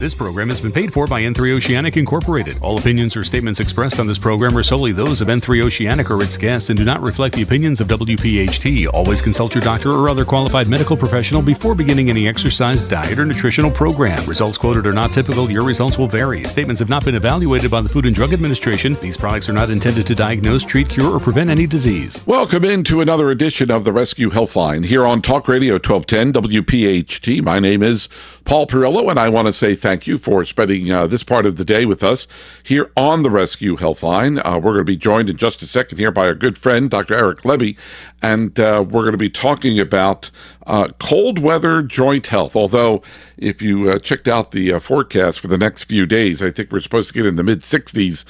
This 0.00 0.14
program 0.14 0.48
has 0.50 0.60
been 0.60 0.70
paid 0.70 0.92
for 0.92 1.08
by 1.08 1.22
N3 1.22 1.56
Oceanic 1.56 1.96
Incorporated. 1.96 2.56
All 2.62 2.78
opinions 2.78 3.16
or 3.16 3.24
statements 3.24 3.58
expressed 3.58 3.98
on 3.98 4.06
this 4.06 4.16
program 4.16 4.56
are 4.56 4.62
solely 4.62 4.92
those 4.92 5.20
of 5.20 5.26
N3 5.26 5.64
Oceanic 5.64 6.08
or 6.08 6.22
its 6.22 6.36
guests 6.36 6.70
and 6.70 6.78
do 6.78 6.84
not 6.84 7.02
reflect 7.02 7.34
the 7.34 7.42
opinions 7.42 7.80
of 7.80 7.88
WPHT. 7.88 8.88
Always 8.94 9.20
consult 9.20 9.56
your 9.56 9.64
doctor 9.64 9.90
or 9.90 10.08
other 10.08 10.24
qualified 10.24 10.68
medical 10.68 10.96
professional 10.96 11.42
before 11.42 11.74
beginning 11.74 12.10
any 12.10 12.28
exercise, 12.28 12.84
diet, 12.84 13.18
or 13.18 13.24
nutritional 13.24 13.72
program. 13.72 14.24
Results 14.26 14.56
quoted 14.56 14.86
are 14.86 14.92
not 14.92 15.10
typical. 15.10 15.50
Your 15.50 15.64
results 15.64 15.98
will 15.98 16.06
vary. 16.06 16.44
Statements 16.44 16.78
have 16.78 16.88
not 16.88 17.04
been 17.04 17.16
evaluated 17.16 17.68
by 17.68 17.80
the 17.80 17.88
Food 17.88 18.06
and 18.06 18.14
Drug 18.14 18.32
Administration. 18.32 18.96
These 19.00 19.16
products 19.16 19.48
are 19.48 19.52
not 19.52 19.68
intended 19.68 20.06
to 20.06 20.14
diagnose, 20.14 20.62
treat, 20.62 20.88
cure, 20.88 21.12
or 21.12 21.18
prevent 21.18 21.50
any 21.50 21.66
disease. 21.66 22.24
Welcome 22.24 22.64
into 22.64 23.00
another 23.00 23.30
edition 23.30 23.68
of 23.68 23.82
the 23.82 23.92
Rescue 23.92 24.30
Healthline 24.30 24.84
here 24.84 25.04
on 25.04 25.22
Talk 25.22 25.48
Radio 25.48 25.74
1210 25.74 26.34
WPHT. 26.34 27.42
My 27.42 27.58
name 27.58 27.82
is 27.82 28.08
Paul 28.44 28.68
Perrello, 28.68 29.10
and 29.10 29.18
I 29.18 29.28
want 29.28 29.46
to 29.46 29.52
say 29.52 29.74
thank 29.74 29.87
you 29.88 30.18
for 30.18 30.44
spending 30.44 30.92
uh, 30.92 31.06
this 31.06 31.24
part 31.24 31.46
of 31.46 31.56
the 31.56 31.64
day 31.64 31.86
with 31.86 32.02
us 32.02 32.26
here 32.62 32.90
on 32.96 33.22
the 33.22 33.30
Rescue 33.30 33.76
Healthline. 33.76 34.38
Uh, 34.44 34.58
we're 34.58 34.72
going 34.72 34.78
to 34.78 34.84
be 34.84 34.96
joined 34.96 35.30
in 35.30 35.36
just 35.38 35.62
a 35.62 35.66
second 35.66 35.98
here 35.98 36.10
by 36.10 36.26
our 36.26 36.34
good 36.34 36.58
friend, 36.58 36.90
Dr. 36.90 37.14
Eric 37.14 37.38
Lebby, 37.38 37.78
and 38.20 38.60
uh, 38.60 38.84
we're 38.86 39.02
going 39.02 39.12
to 39.12 39.18
be 39.18 39.30
talking 39.30 39.80
about 39.80 40.30
uh, 40.66 40.88
cold 40.98 41.38
weather 41.38 41.80
joint 41.82 42.26
health. 42.26 42.54
Although, 42.54 43.02
if 43.38 43.62
you 43.62 43.90
uh, 43.90 43.98
checked 43.98 44.28
out 44.28 44.50
the 44.50 44.74
uh, 44.74 44.78
forecast 44.78 45.40
for 45.40 45.48
the 45.48 45.56
next 45.56 45.84
few 45.84 46.04
days, 46.04 46.42
I 46.42 46.50
think 46.50 46.70
we're 46.70 46.80
supposed 46.80 47.08
to 47.08 47.14
get 47.14 47.24
in 47.24 47.36
the 47.36 47.44
mid 47.44 47.60
60s 47.60 48.26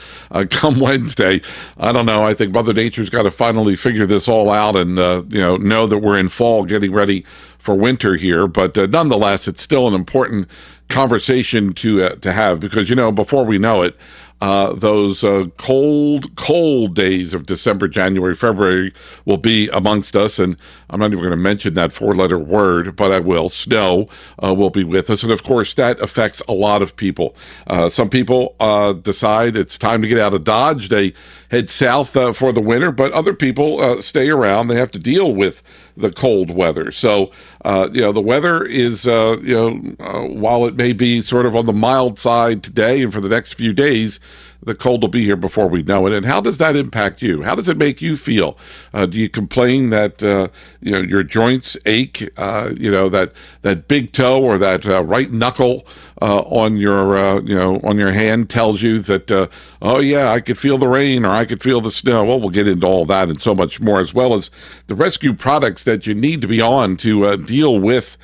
come 0.51 0.79
Wednesday. 0.79 1.41
I 1.77 1.91
don't 1.91 2.07
know. 2.07 2.23
I 2.23 2.35
think 2.35 2.55
Mother 2.55 2.73
Nature's 2.73 3.11
got 3.11 3.25
to 3.25 3.33
finally 3.33 3.75
figure 3.75 4.07
this 4.07 4.29
all 4.29 4.51
out 4.51 4.77
and 4.77 4.91
you 5.33 5.41
know 5.41 5.57
know 5.57 5.89
that 5.89 5.99
we're 5.99 6.19
in 6.19 6.29
fall, 6.29 6.65
getting 6.65 6.93
ready 6.93 7.25
for 7.69 7.75
winter 7.75 8.15
here. 8.15 8.47
But 8.47 8.79
uh, 8.79 8.87
nonetheless, 8.87 9.47
it's 9.47 9.63
still 9.63 9.87
an 9.87 9.93
important 9.93 10.49
conversation 10.89 11.75
to 11.75 12.03
uh, 12.03 12.15
to 12.15 12.33
have 12.33 12.61
because 12.61 12.89
you 12.89 12.97
know 12.97 13.13
before 13.13 13.45
we 13.45 13.59
know 13.59 13.83
it, 13.83 13.95
uh, 14.41 14.73
those 14.73 15.23
uh, 15.23 15.45
cold, 15.59 16.35
cold 16.37 16.95
days 16.95 17.35
of 17.35 17.45
December, 17.45 17.87
January, 17.87 18.35
February 18.35 18.95
will 19.27 19.37
be 19.37 19.69
amongst 19.69 20.17
us. 20.17 20.39
And 20.39 20.59
I'm 20.89 20.99
not 20.99 21.13
even 21.13 21.19
going 21.19 21.31
to 21.31 21.37
mention 21.37 21.75
that 21.75 21.93
four 21.93 22.15
letter 22.15 22.39
word, 22.39 22.97
but 22.97 23.13
I 23.13 23.21
will. 23.21 23.51
Snow 23.51 24.09
uh, 24.43 24.55
will 24.55 24.71
be 24.71 24.85
with 24.85 25.11
us. 25.11 25.23
And 25.23 25.31
of 25.31 25.43
course, 25.43 25.75
that 25.75 26.01
affects 26.01 26.41
a 26.49 26.53
lot 26.53 26.81
of 26.81 26.97
people. 26.97 27.37
Uh, 27.67 27.91
some 27.91 28.09
people 28.09 28.55
decide 29.03 29.57
it's 29.57 29.77
time 29.77 30.01
to 30.01 30.09
get 30.09 30.19
out 30.19 30.33
of 30.33 30.45
Dodge. 30.45 30.89
They 30.89 31.13
head 31.51 31.71
south 31.71 32.17
uh, 32.17 32.33
for 32.33 32.53
the 32.53 32.61
winter, 32.61 32.93
but 32.93 33.13
other 33.13 33.35
people 33.35 34.01
stay 34.03 34.29
around. 34.29 34.69
They 34.69 34.77
have 34.77 34.91
to 34.93 34.99
deal 34.99 35.35
with 35.35 35.63
the 35.97 36.11
cold 36.11 36.51
weather. 36.51 36.93
So, 36.93 37.31
you 37.65 38.01
know, 38.01 38.13
the 38.13 38.21
weather 38.21 38.65
is, 38.65 39.07
you 39.07 39.43
know, 39.43 40.27
while 40.29 40.67
it 40.67 40.77
may 40.77 40.93
be 40.93 41.23
sort 41.23 41.47
of 41.47 41.57
on 41.57 41.65
the 41.65 41.73
mild 41.73 42.19
side 42.19 42.63
today 42.63 43.03
and 43.03 43.13
for 43.13 43.21
the 43.21 43.29
next 43.29 43.55
few 43.55 43.73
days, 43.73 44.21
the 44.63 44.75
cold 44.75 45.03
will 45.03 45.09
be 45.09 45.25
here 45.25 45.37
before 45.37 45.69
we 45.69 45.83
know 45.83 46.07
it. 46.07 46.13
And 46.13 46.27
how 46.27 46.41
does 46.41 46.59
that 46.59 46.77
impact 46.77 47.23
you? 47.23 47.43
How 47.43 47.55
does 47.55 47.69
it 47.69 47.77
make 47.77 48.03
you 48.03 48.17
feel? 48.17 48.59
Uh, 48.93 49.07
do 49.07 49.19
you 49.19 49.29
complain 49.29 49.91
that 49.91 50.23
uh, 50.23 50.49
you 50.81 50.93
know 50.93 51.01
your 51.01 51.23
joints 51.23 51.77
ache? 51.87 52.29
Uh, 52.37 52.71
you 52.77 52.91
know 52.91 53.09
that 53.09 53.33
that 53.63 53.89
big 53.89 54.13
toe 54.13 54.43
or 54.43 54.59
that 54.59 54.87
uh, 54.87 55.03
right 55.05 55.33
knuckle 55.33 55.87
uh, 56.21 56.41
on 56.41 56.77
your 56.77 57.17
uh, 57.17 57.41
you 57.43 57.55
know 57.55 57.81
on 57.85 57.99
your 57.99 58.13
hand 58.13 58.51
tells 58.51 58.83
you 58.83 59.01
that 59.01 59.51
oh 59.83 59.99
yeah 60.01 60.33
I 60.33 60.41
could 60.41 60.59
feel 60.59 60.79
the 60.79 60.89
rain 60.89 61.25
or 61.25 61.31
I 61.31 61.45
could 61.45 61.63
feel 61.63 61.81
the 61.81 61.91
snow. 61.91 62.25
Well, 62.25 62.41
we'll 62.41 62.51
get 62.51 62.69
into 62.69 62.87
all 62.87 63.05
that 63.07 63.29
and 63.29 63.41
so 63.41 63.55
much 63.55 63.81
more, 63.81 64.01
as 64.01 64.13
well 64.15 64.35
as 64.35 64.51
the 64.87 64.95
rescue 64.95 65.33
products 65.33 65.85
that 65.85 66.07
you 66.07 66.15
need 66.15 66.41
to 66.41 66.49
be 66.49 66.61
on 66.61 66.97
to 66.99 67.37
deal 67.37 67.79
with 67.79 68.17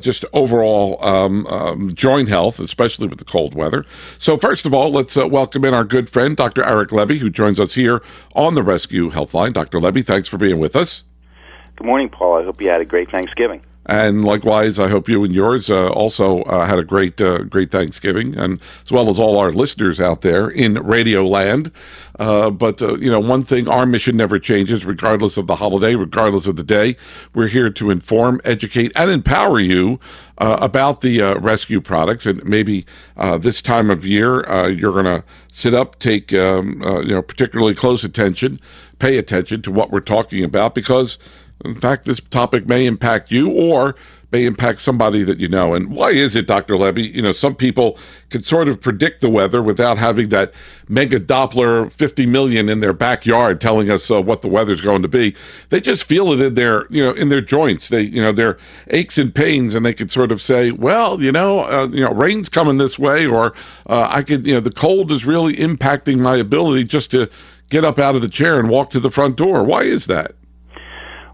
just 0.00 0.24
overall 0.32 1.02
um, 1.04 1.46
um, 1.46 1.92
joint 1.92 2.28
health, 2.28 2.58
especially 2.58 3.08
with 3.08 3.18
the 3.18 3.24
cold 3.24 3.54
weather. 3.54 3.84
So 4.18 4.36
first 4.36 4.66
of 4.66 4.74
all, 4.74 4.90
let's 4.90 5.16
welcome 5.16 5.64
in 5.64 5.74
our 5.74 5.84
good 5.84 6.08
friend, 6.08 6.36
Dr. 6.36 6.64
Eric 6.64 6.90
Lebby, 6.90 7.18
who 7.18 7.30
joins 7.30 7.60
us 7.60 7.74
here 7.74 8.02
on 8.34 8.54
the 8.54 8.62
Rescue 8.62 9.10
Healthline. 9.10 9.52
Dr. 9.52 9.78
Lebby, 9.78 10.04
thanks 10.04 10.28
for 10.28 10.38
being 10.38 10.58
with 10.58 10.76
us. 10.76 11.04
Good 11.76 11.86
morning, 11.86 12.08
Paul. 12.08 12.40
I 12.40 12.44
hope 12.44 12.60
you 12.60 12.68
had 12.68 12.80
a 12.80 12.84
great 12.84 13.10
Thanksgiving. 13.10 13.60
And 13.86 14.24
likewise, 14.24 14.78
I 14.78 14.88
hope 14.88 15.08
you 15.08 15.24
and 15.24 15.34
yours 15.34 15.68
uh, 15.68 15.88
also 15.88 16.42
uh, 16.44 16.66
had 16.66 16.78
a 16.78 16.84
great, 16.84 17.20
uh, 17.20 17.38
great 17.44 17.70
Thanksgiving, 17.70 18.38
and 18.38 18.60
as 18.82 18.90
well 18.90 19.10
as 19.10 19.18
all 19.18 19.38
our 19.38 19.52
listeners 19.52 20.00
out 20.00 20.22
there 20.22 20.48
in 20.48 20.74
Radio 20.74 21.26
Land. 21.26 21.70
Uh, 22.18 22.48
but 22.48 22.80
uh, 22.80 22.96
you 22.96 23.10
know, 23.10 23.20
one 23.20 23.42
thing: 23.42 23.68
our 23.68 23.84
mission 23.84 24.16
never 24.16 24.38
changes, 24.38 24.86
regardless 24.86 25.36
of 25.36 25.46
the 25.48 25.56
holiday, 25.56 25.96
regardless 25.96 26.46
of 26.46 26.56
the 26.56 26.62
day. 26.62 26.96
We're 27.34 27.48
here 27.48 27.68
to 27.70 27.90
inform, 27.90 28.40
educate, 28.44 28.92
and 28.96 29.10
empower 29.10 29.60
you 29.60 30.00
uh, 30.38 30.56
about 30.60 31.02
the 31.02 31.34
rescue 31.34 31.80
products. 31.82 32.24
And 32.24 32.42
maybe 32.44 32.86
this 33.38 33.60
time 33.60 33.90
of 33.90 34.06
year, 34.06 34.70
you're 34.70 34.92
going 34.92 35.04
to 35.04 35.24
sit 35.50 35.74
up, 35.74 35.98
take 35.98 36.32
um, 36.32 36.80
you 37.04 37.14
know 37.14 37.22
particularly 37.22 37.74
close 37.74 38.02
attention, 38.02 38.60
pay 38.98 39.18
attention 39.18 39.60
to 39.62 39.70
what 39.70 39.90
we're 39.90 40.00
talking 40.00 40.42
about, 40.42 40.74
because 40.74 41.18
in 41.64 41.74
fact, 41.74 42.04
this 42.04 42.20
topic 42.20 42.66
may 42.66 42.86
impact 42.86 43.30
you 43.30 43.50
or 43.50 43.94
may 44.34 44.44
impact 44.44 44.80
somebody 44.80 45.22
that 45.22 45.38
you 45.38 45.48
know. 45.48 45.74
And 45.74 45.90
why 45.92 46.10
is 46.10 46.34
it, 46.34 46.48
Dr. 46.48 46.74
Lebby? 46.74 47.14
You 47.14 47.22
know, 47.22 47.32
some 47.32 47.54
people 47.54 47.96
can 48.30 48.42
sort 48.42 48.68
of 48.68 48.80
predict 48.80 49.20
the 49.20 49.30
weather 49.30 49.62
without 49.62 49.96
having 49.96 50.30
that 50.30 50.52
mega 50.88 51.20
Doppler 51.20 51.90
50 51.92 52.26
million 52.26 52.68
in 52.68 52.80
their 52.80 52.92
backyard 52.92 53.60
telling 53.60 53.90
us 53.90 54.10
uh, 54.10 54.20
what 54.20 54.42
the 54.42 54.48
weather's 54.48 54.80
going 54.80 55.02
to 55.02 55.08
be. 55.08 55.36
They 55.68 55.80
just 55.80 56.02
feel 56.02 56.32
it 56.32 56.40
in 56.40 56.54
their, 56.54 56.86
you 56.90 57.04
know, 57.04 57.12
in 57.12 57.28
their 57.28 57.40
joints. 57.40 57.90
They, 57.90 58.02
you 58.02 58.20
know, 58.20 58.32
their 58.32 58.58
aches 58.88 59.18
and 59.18 59.32
pains, 59.32 59.72
and 59.76 59.86
they 59.86 59.94
can 59.94 60.08
sort 60.08 60.32
of 60.32 60.42
say, 60.42 60.72
well, 60.72 61.22
you 61.22 61.30
know, 61.30 61.60
uh, 61.60 61.86
you 61.92 62.00
know, 62.00 62.12
rain's 62.12 62.48
coming 62.48 62.76
this 62.76 62.98
way, 62.98 63.24
or 63.24 63.54
uh, 63.88 64.08
I 64.10 64.22
could, 64.24 64.46
you 64.46 64.54
know, 64.54 64.60
the 64.60 64.72
cold 64.72 65.12
is 65.12 65.24
really 65.24 65.54
impacting 65.54 66.18
my 66.18 66.36
ability 66.36 66.84
just 66.84 67.12
to 67.12 67.30
get 67.70 67.84
up 67.84 68.00
out 68.00 68.16
of 68.16 68.20
the 68.20 68.28
chair 68.28 68.58
and 68.58 68.68
walk 68.68 68.90
to 68.90 69.00
the 69.00 69.12
front 69.12 69.36
door. 69.36 69.62
Why 69.62 69.82
is 69.84 70.06
that? 70.06 70.34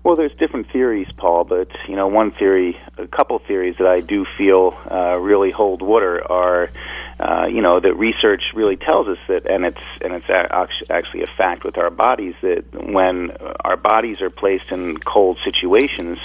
Well, 0.03 0.16
there's 0.16 0.34
different 0.38 0.72
theories, 0.72 1.09
Paul, 1.16 1.44
but 1.44 1.69
you 1.87 1.94
know, 1.94 2.09
one 2.09 2.31
theory, 2.31 2.78
a 2.97 3.06
couple 3.06 3.38
theories 3.38 3.77
that 3.78 3.87
I 3.87 4.00
do 4.00 4.25
feel 4.38 4.75
uh, 4.91 5.19
really 5.21 5.50
hold 5.50 5.83
water 5.83 6.27
are, 6.27 6.71
uh, 7.19 7.47
you 7.47 7.61
know, 7.61 7.81
that 7.81 7.94
research 7.94 8.43
really 8.55 8.77
tells 8.77 9.09
us 9.09 9.19
that, 9.28 9.44
and 9.44 9.66
it's 9.66 9.84
and 10.00 10.15
it's 10.15 10.27
actually 10.89 11.22
a 11.22 11.27
fact 11.37 11.65
with 11.65 11.77
our 11.77 11.91
bodies 11.91 12.34
that 12.41 12.65
when 12.72 13.33
our 13.62 13.77
bodies 13.77 14.22
are 14.22 14.31
placed 14.31 14.72
in 14.72 14.97
cold 14.97 15.39
situations, 15.44 16.19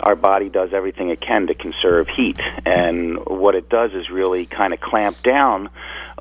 our 0.00 0.14
body 0.14 0.50
does 0.50 0.74
everything 0.74 1.08
it 1.08 1.20
can 1.20 1.46
to 1.46 1.54
conserve 1.54 2.08
heat, 2.08 2.38
and 2.66 3.24
what 3.26 3.54
it 3.54 3.70
does 3.70 3.92
is 3.94 4.10
really 4.10 4.44
kind 4.44 4.74
of 4.74 4.80
clamp 4.80 5.22
down 5.22 5.70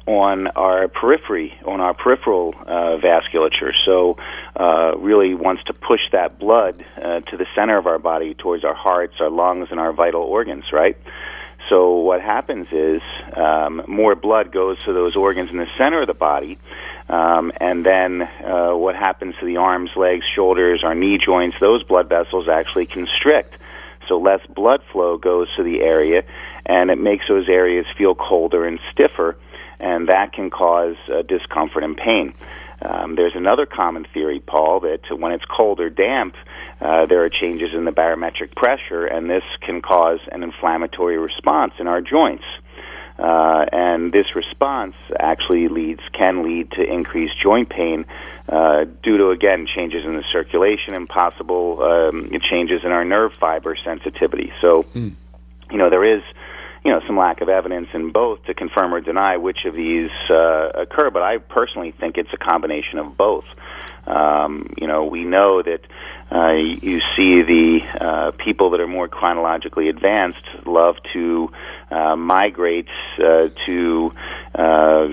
on 0.08 0.48
our 0.48 0.88
periphery, 0.88 1.54
on 1.66 1.82
our 1.82 1.94
peripheral 1.94 2.56
uh, 2.66 2.98
vasculature. 2.98 3.74
So, 3.86 4.18
uh, 4.56 4.98
really 4.98 5.34
wants 5.36 5.64
to 5.66 5.74
push 5.74 6.00
that 6.14 6.40
blood 6.40 6.84
uh, 6.96 7.20
to 7.20 7.38
the 7.38 7.46
center 7.54 7.78
of 7.78 7.86
our 7.86 8.00
body, 8.00 8.34
towards 8.34 8.64
our 8.64 8.74
hearts, 8.74 9.16
our 9.20 9.30
lungs, 9.30 9.68
and 9.70 9.80
our 9.80 9.92
vital 9.92 10.22
organs. 10.22 10.72
Right. 10.72 10.98
So, 11.70 11.96
what 11.98 12.22
happens 12.22 12.68
is 12.72 13.02
um, 13.36 13.84
more 13.88 14.16
blood 14.16 14.52
goes 14.52 14.78
to 14.86 14.94
those 14.94 15.16
organs 15.16 15.52
in 15.52 15.58
the 15.58 15.68
center 15.78 16.02
of 16.02 16.08
the 16.08 16.14
body. 16.14 16.58
Um, 17.10 17.52
and 17.62 17.86
then 17.86 18.22
uh, 18.22 18.76
what 18.76 18.96
happens 18.96 19.36
to 19.40 19.46
the 19.46 19.58
arms, 19.58 19.92
legs, 19.96 20.26
shoulders, 20.36 20.84
our 20.84 20.96
knee 20.96 21.18
joints, 21.18 21.58
those 21.60 21.84
blood 21.84 22.10
vessels 22.10 22.50
actually 22.50 22.86
constrict. 22.86 23.58
So 24.08 24.18
less 24.18 24.46
blood 24.48 24.82
flow 24.92 25.18
goes 25.18 25.48
to 25.56 25.64
the 25.64 25.82
area, 25.82 26.24
and 26.66 26.90
it 26.90 26.98
makes 26.98 27.28
those 27.28 27.48
areas 27.50 27.86
feel 27.98 28.16
colder 28.16 28.66
and 28.66 28.80
stiffer 28.92 29.38
and 29.80 30.08
that 30.10 30.34
can 30.34 30.50
cause 30.50 30.96
uh, 31.12 31.22
discomfort 31.22 31.84
and 31.84 31.98
pain. 31.98 32.34
Um, 32.82 33.16
there's 33.16 33.36
another 33.36 33.66
common 33.66 34.06
theory, 34.14 34.40
Paul, 34.40 34.82
that 34.82 35.02
when 35.18 35.32
it's 35.32 35.46
cold 35.46 35.80
or 35.80 35.90
damp, 35.90 36.36
uh, 36.80 37.08
there 37.08 37.24
are 37.24 37.30
changes 37.30 37.74
in 37.74 37.86
the 37.86 37.92
barometric 37.92 38.56
pressure, 38.56 39.06
and 39.06 39.30
this 39.30 39.44
can 39.62 39.82
cause 39.82 40.20
an 40.32 40.44
inflammatory 40.44 41.18
response 41.18 41.74
in 41.80 41.88
our 41.88 42.02
joints. 42.02 42.44
Uh, 43.18 43.66
and 43.72 44.14
this 44.14 44.36
response 44.36 44.94
actually 45.20 45.68
leads 45.70 46.02
can 46.14 46.44
lead 46.44 46.70
to 46.70 46.84
increased 46.84 47.34
joint 47.42 47.68
pain 47.68 48.06
uh, 48.48 48.86
due 49.02 49.18
to 49.18 49.32
again 49.32 49.66
changes 49.66 50.06
in 50.06 50.16
the 50.16 50.24
circulation 50.32 50.94
and 50.94 51.10
possible 51.10 51.82
um, 51.82 52.30
changes 52.48 52.82
in 52.84 52.92
our 52.92 53.04
nerve 53.04 53.32
fiber 53.40 53.76
sensitivity. 53.84 54.54
So, 54.62 54.84
mm. 54.94 55.16
you 55.72 55.78
know, 55.78 55.90
there 55.90 56.06
is 56.06 56.22
you 56.88 56.94
know 56.94 57.02
some 57.06 57.18
lack 57.18 57.42
of 57.42 57.50
evidence 57.50 57.90
in 57.94 58.14
both 58.14 58.42
to 58.46 58.54
confirm 58.54 58.94
or 58.94 59.02
deny 59.02 59.36
which 59.36 59.66
of 59.66 59.74
these 59.74 60.10
uh, 60.30 60.70
occur. 60.74 61.10
But 61.12 61.22
I 61.22 61.38
personally 61.38 61.92
think 61.92 62.18
it's 62.18 62.30
a 62.32 62.38
combination 62.38 62.98
of 62.98 63.18
both. 63.18 63.44
Um, 64.06 64.74
you 64.78 64.88
know, 64.88 65.04
we 65.04 65.26
know 65.26 65.62
that 65.62 65.82
uh, 66.32 66.52
you 66.52 67.00
see 67.16 67.42
the 67.42 67.80
uh, 68.02 68.32
people 68.32 68.72
that 68.72 68.80
are 68.82 68.88
more 68.88 69.08
chronologically 69.08 69.88
advanced 69.88 70.44
love 70.66 70.98
to 71.14 71.52
uh, 71.90 72.16
migrate 72.16 72.90
uh, 73.18 73.48
to 73.66 74.12
uh, 74.56 75.08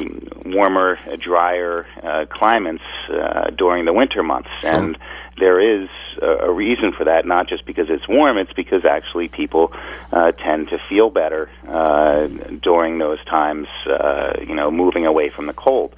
warmer, 0.44 0.98
drier 1.22 1.86
uh, 2.02 2.26
climates 2.30 2.82
uh, 3.08 3.50
during 3.50 3.84
the 3.84 3.92
winter 3.92 4.22
months, 4.22 4.50
and 4.64 4.98
there 5.38 5.60
is 5.60 5.88
a, 6.20 6.50
reason 6.50 6.92
for 6.92 7.04
that. 7.04 7.26
Not 7.26 7.48
just 7.48 7.64
because 7.64 7.90
it's 7.90 8.08
warm; 8.08 8.36
it's 8.38 8.52
because 8.52 8.84
actually 8.84 9.28
people 9.28 9.72
uh, 10.12 10.32
tend 10.32 10.68
to 10.70 10.78
feel 10.88 11.10
better 11.10 11.48
uh, 11.68 12.26
during 12.60 12.98
those 12.98 13.24
times. 13.24 13.68
Uh, 13.86 14.32
you 14.40 14.54
know, 14.54 14.70
moving 14.70 15.06
away 15.06 15.30
from 15.30 15.46
the 15.46 15.52
cold. 15.52 15.94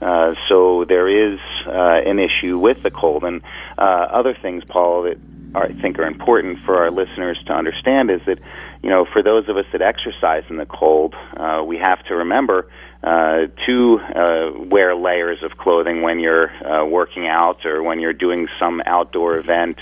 Uh, 0.00 0.34
so 0.48 0.84
there 0.84 1.08
is 1.08 1.38
uh, 1.66 2.00
an 2.04 2.18
issue 2.18 2.58
with 2.58 2.82
the 2.82 2.90
cold, 2.90 3.24
and 3.24 3.42
uh, 3.78 3.80
other 3.80 4.34
things, 4.34 4.55
Paul, 4.64 5.02
that 5.02 5.18
I 5.54 5.72
think 5.80 5.98
are 5.98 6.06
important 6.06 6.58
for 6.64 6.76
our 6.76 6.90
listeners 6.90 7.38
to 7.46 7.52
understand 7.52 8.10
is 8.10 8.20
that, 8.26 8.38
you 8.82 8.90
know, 8.90 9.06
for 9.10 9.22
those 9.22 9.48
of 9.48 9.56
us 9.56 9.64
that 9.72 9.80
exercise 9.80 10.44
in 10.50 10.56
the 10.56 10.66
cold, 10.66 11.14
uh, 11.36 11.62
we 11.66 11.78
have 11.78 12.04
to 12.06 12.16
remember 12.16 12.68
uh, 13.02 13.46
to 13.66 14.00
uh, 14.14 14.50
wear 14.64 14.94
layers 14.94 15.42
of 15.42 15.56
clothing 15.56 16.02
when 16.02 16.18
you're 16.18 16.50
uh, 16.64 16.84
working 16.84 17.26
out 17.26 17.64
or 17.64 17.82
when 17.82 18.00
you're 18.00 18.12
doing 18.12 18.48
some 18.58 18.82
outdoor 18.84 19.38
event 19.38 19.78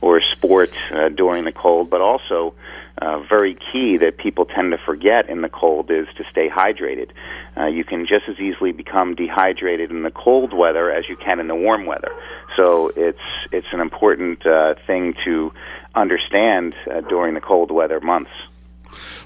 or 0.00 0.20
sport 0.20 0.70
uh, 0.92 1.08
during 1.08 1.44
the 1.44 1.52
cold, 1.52 1.90
but 1.90 2.00
also 2.00 2.54
uh, 3.02 3.20
very 3.28 3.54
key 3.54 3.98
that 3.98 4.16
people 4.16 4.46
tend 4.46 4.72
to 4.72 4.78
forget 4.78 5.28
in 5.28 5.42
the 5.42 5.48
cold 5.48 5.90
is 5.90 6.06
to 6.16 6.24
stay 6.30 6.48
hydrated. 6.48 7.10
Uh, 7.56 7.66
you 7.66 7.84
can 7.84 8.06
just 8.06 8.28
as 8.28 8.38
easily 8.38 8.72
become 8.72 9.14
dehydrated 9.14 9.90
in 9.90 10.02
the 10.02 10.10
cold 10.10 10.52
weather 10.52 10.90
as 10.90 11.08
you 11.08 11.16
can 11.16 11.38
in 11.40 11.48
the 11.48 11.54
warm 11.54 11.86
weather. 11.86 12.12
So 12.56 12.90
it's 12.96 13.18
it's 13.52 13.66
an 13.72 13.80
important 13.80 14.46
uh, 14.46 14.74
thing 14.86 15.14
to 15.24 15.52
understand 15.94 16.74
uh, 16.90 17.02
during 17.02 17.34
the 17.34 17.40
cold 17.40 17.70
weather 17.70 18.00
months. 18.00 18.30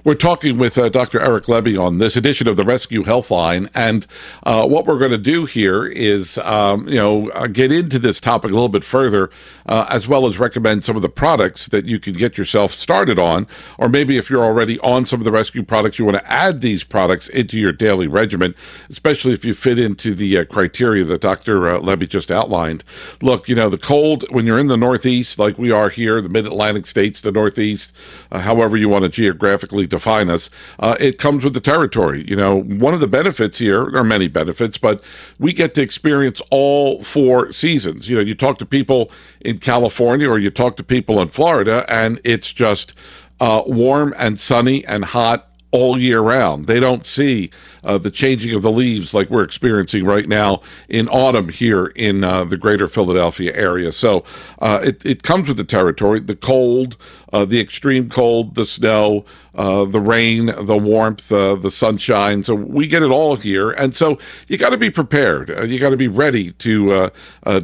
We're 0.02 0.14
talking 0.14 0.56
with 0.56 0.78
uh, 0.78 0.88
Dr. 0.88 1.20
Eric 1.20 1.44
Lebby 1.44 1.80
on 1.80 1.98
this 1.98 2.16
edition 2.16 2.48
of 2.48 2.56
the 2.56 2.64
Rescue 2.64 3.02
Healthline, 3.02 3.70
and 3.74 4.06
uh, 4.44 4.66
what 4.66 4.86
we're 4.86 4.98
going 4.98 5.10
to 5.10 5.18
do 5.18 5.44
here 5.44 5.86
is, 5.86 6.38
um, 6.38 6.88
you 6.88 6.96
know, 6.96 7.30
uh, 7.30 7.46
get 7.46 7.70
into 7.70 7.98
this 7.98 8.18
topic 8.18 8.50
a 8.50 8.54
little 8.54 8.68
bit 8.68 8.82
further, 8.82 9.30
uh, 9.66 9.86
as 9.88 10.08
well 10.08 10.26
as 10.26 10.38
recommend 10.38 10.84
some 10.84 10.96
of 10.96 11.02
the 11.02 11.08
products 11.08 11.68
that 11.68 11.84
you 11.84 12.00
can 12.00 12.14
get 12.14 12.38
yourself 12.38 12.72
started 12.72 13.18
on, 13.18 13.46
or 13.78 13.88
maybe 13.88 14.16
if 14.16 14.30
you're 14.30 14.44
already 14.44 14.78
on 14.80 15.06
some 15.06 15.20
of 15.20 15.24
the 15.24 15.32
rescue 15.32 15.62
products, 15.62 15.98
you 15.98 16.04
want 16.04 16.16
to 16.16 16.32
add 16.32 16.60
these 16.60 16.82
products 16.82 17.28
into 17.28 17.58
your 17.58 17.72
daily 17.72 18.08
regimen, 18.08 18.54
especially 18.88 19.32
if 19.32 19.44
you 19.44 19.54
fit 19.54 19.78
into 19.78 20.14
the 20.14 20.38
uh, 20.38 20.44
criteria 20.46 21.04
that 21.04 21.20
Dr. 21.20 21.68
Uh, 21.68 21.78
Lebby 21.80 22.08
just 22.08 22.30
outlined. 22.30 22.84
Look, 23.22 23.48
you 23.48 23.54
know, 23.54 23.68
the 23.68 23.78
cold 23.78 24.24
when 24.30 24.46
you're 24.46 24.58
in 24.58 24.68
the 24.68 24.76
Northeast, 24.76 25.38
like 25.38 25.58
we 25.58 25.70
are 25.70 25.90
here, 25.90 26.20
the 26.20 26.28
Mid 26.28 26.46
Atlantic 26.46 26.86
states, 26.86 27.20
the 27.20 27.32
Northeast, 27.32 27.92
however 28.32 28.76
you 28.76 28.88
want 28.88 29.04
to 29.04 29.08
geographically 29.08 29.59
define 29.86 30.30
us. 30.30 30.50
Uh, 30.78 30.96
it 30.98 31.18
comes 31.18 31.44
with 31.44 31.54
the 31.54 31.60
territory. 31.60 32.24
You 32.28 32.36
know, 32.36 32.62
one 32.62 32.94
of 32.94 33.00
the 33.00 33.06
benefits 33.06 33.58
here, 33.58 33.88
there 33.90 34.00
are 34.00 34.04
many 34.04 34.28
benefits, 34.28 34.78
but 34.78 35.02
we 35.38 35.52
get 35.52 35.74
to 35.74 35.82
experience 35.82 36.40
all 36.50 37.02
four 37.02 37.52
seasons. 37.52 38.08
You 38.08 38.16
know, 38.16 38.22
you 38.22 38.34
talk 38.34 38.58
to 38.58 38.66
people 38.66 39.10
in 39.40 39.58
California 39.58 40.28
or 40.28 40.38
you 40.38 40.50
talk 40.50 40.76
to 40.76 40.82
people 40.84 41.20
in 41.20 41.28
Florida, 41.28 41.84
and 41.88 42.20
it's 42.24 42.52
just 42.52 42.94
uh, 43.40 43.62
warm 43.66 44.14
and 44.18 44.38
sunny 44.38 44.84
and 44.84 45.04
hot 45.04 45.50
all 45.72 45.98
year 45.98 46.20
round. 46.20 46.66
They 46.66 46.80
don't 46.80 47.06
see 47.06 47.50
uh, 47.84 47.98
the 47.98 48.10
changing 48.10 48.54
of 48.54 48.62
the 48.62 48.70
leaves 48.70 49.14
like 49.14 49.30
we're 49.30 49.44
experiencing 49.44 50.04
right 50.04 50.28
now 50.28 50.62
in 50.88 51.08
autumn 51.08 51.48
here 51.48 51.86
in 51.86 52.24
uh, 52.24 52.44
the 52.44 52.56
greater 52.56 52.88
Philadelphia 52.88 53.54
area. 53.54 53.92
So 53.92 54.24
uh, 54.60 54.80
it, 54.82 55.04
it 55.06 55.22
comes 55.22 55.48
with 55.48 55.56
the 55.56 55.64
territory, 55.64 56.20
the 56.20 56.36
cold, 56.36 56.96
uh, 57.32 57.44
the 57.44 57.60
extreme 57.60 58.08
cold, 58.08 58.54
the 58.54 58.64
snow, 58.64 59.24
uh, 59.54 59.84
the 59.84 60.00
rain, 60.00 60.46
the 60.46 60.76
warmth, 60.76 61.30
uh, 61.32 61.54
the 61.54 61.70
sunshine. 61.70 62.42
So 62.42 62.54
we 62.54 62.86
get 62.86 63.02
it 63.02 63.10
all 63.10 63.36
here. 63.36 63.70
And 63.70 63.94
so 63.94 64.18
you 64.48 64.58
got 64.58 64.70
to 64.70 64.78
be 64.78 64.90
prepared. 64.90 65.48
you 65.70 65.78
got 65.78 65.90
to 65.90 65.96
be 65.96 66.08
ready 66.08 66.52
to 66.52 67.10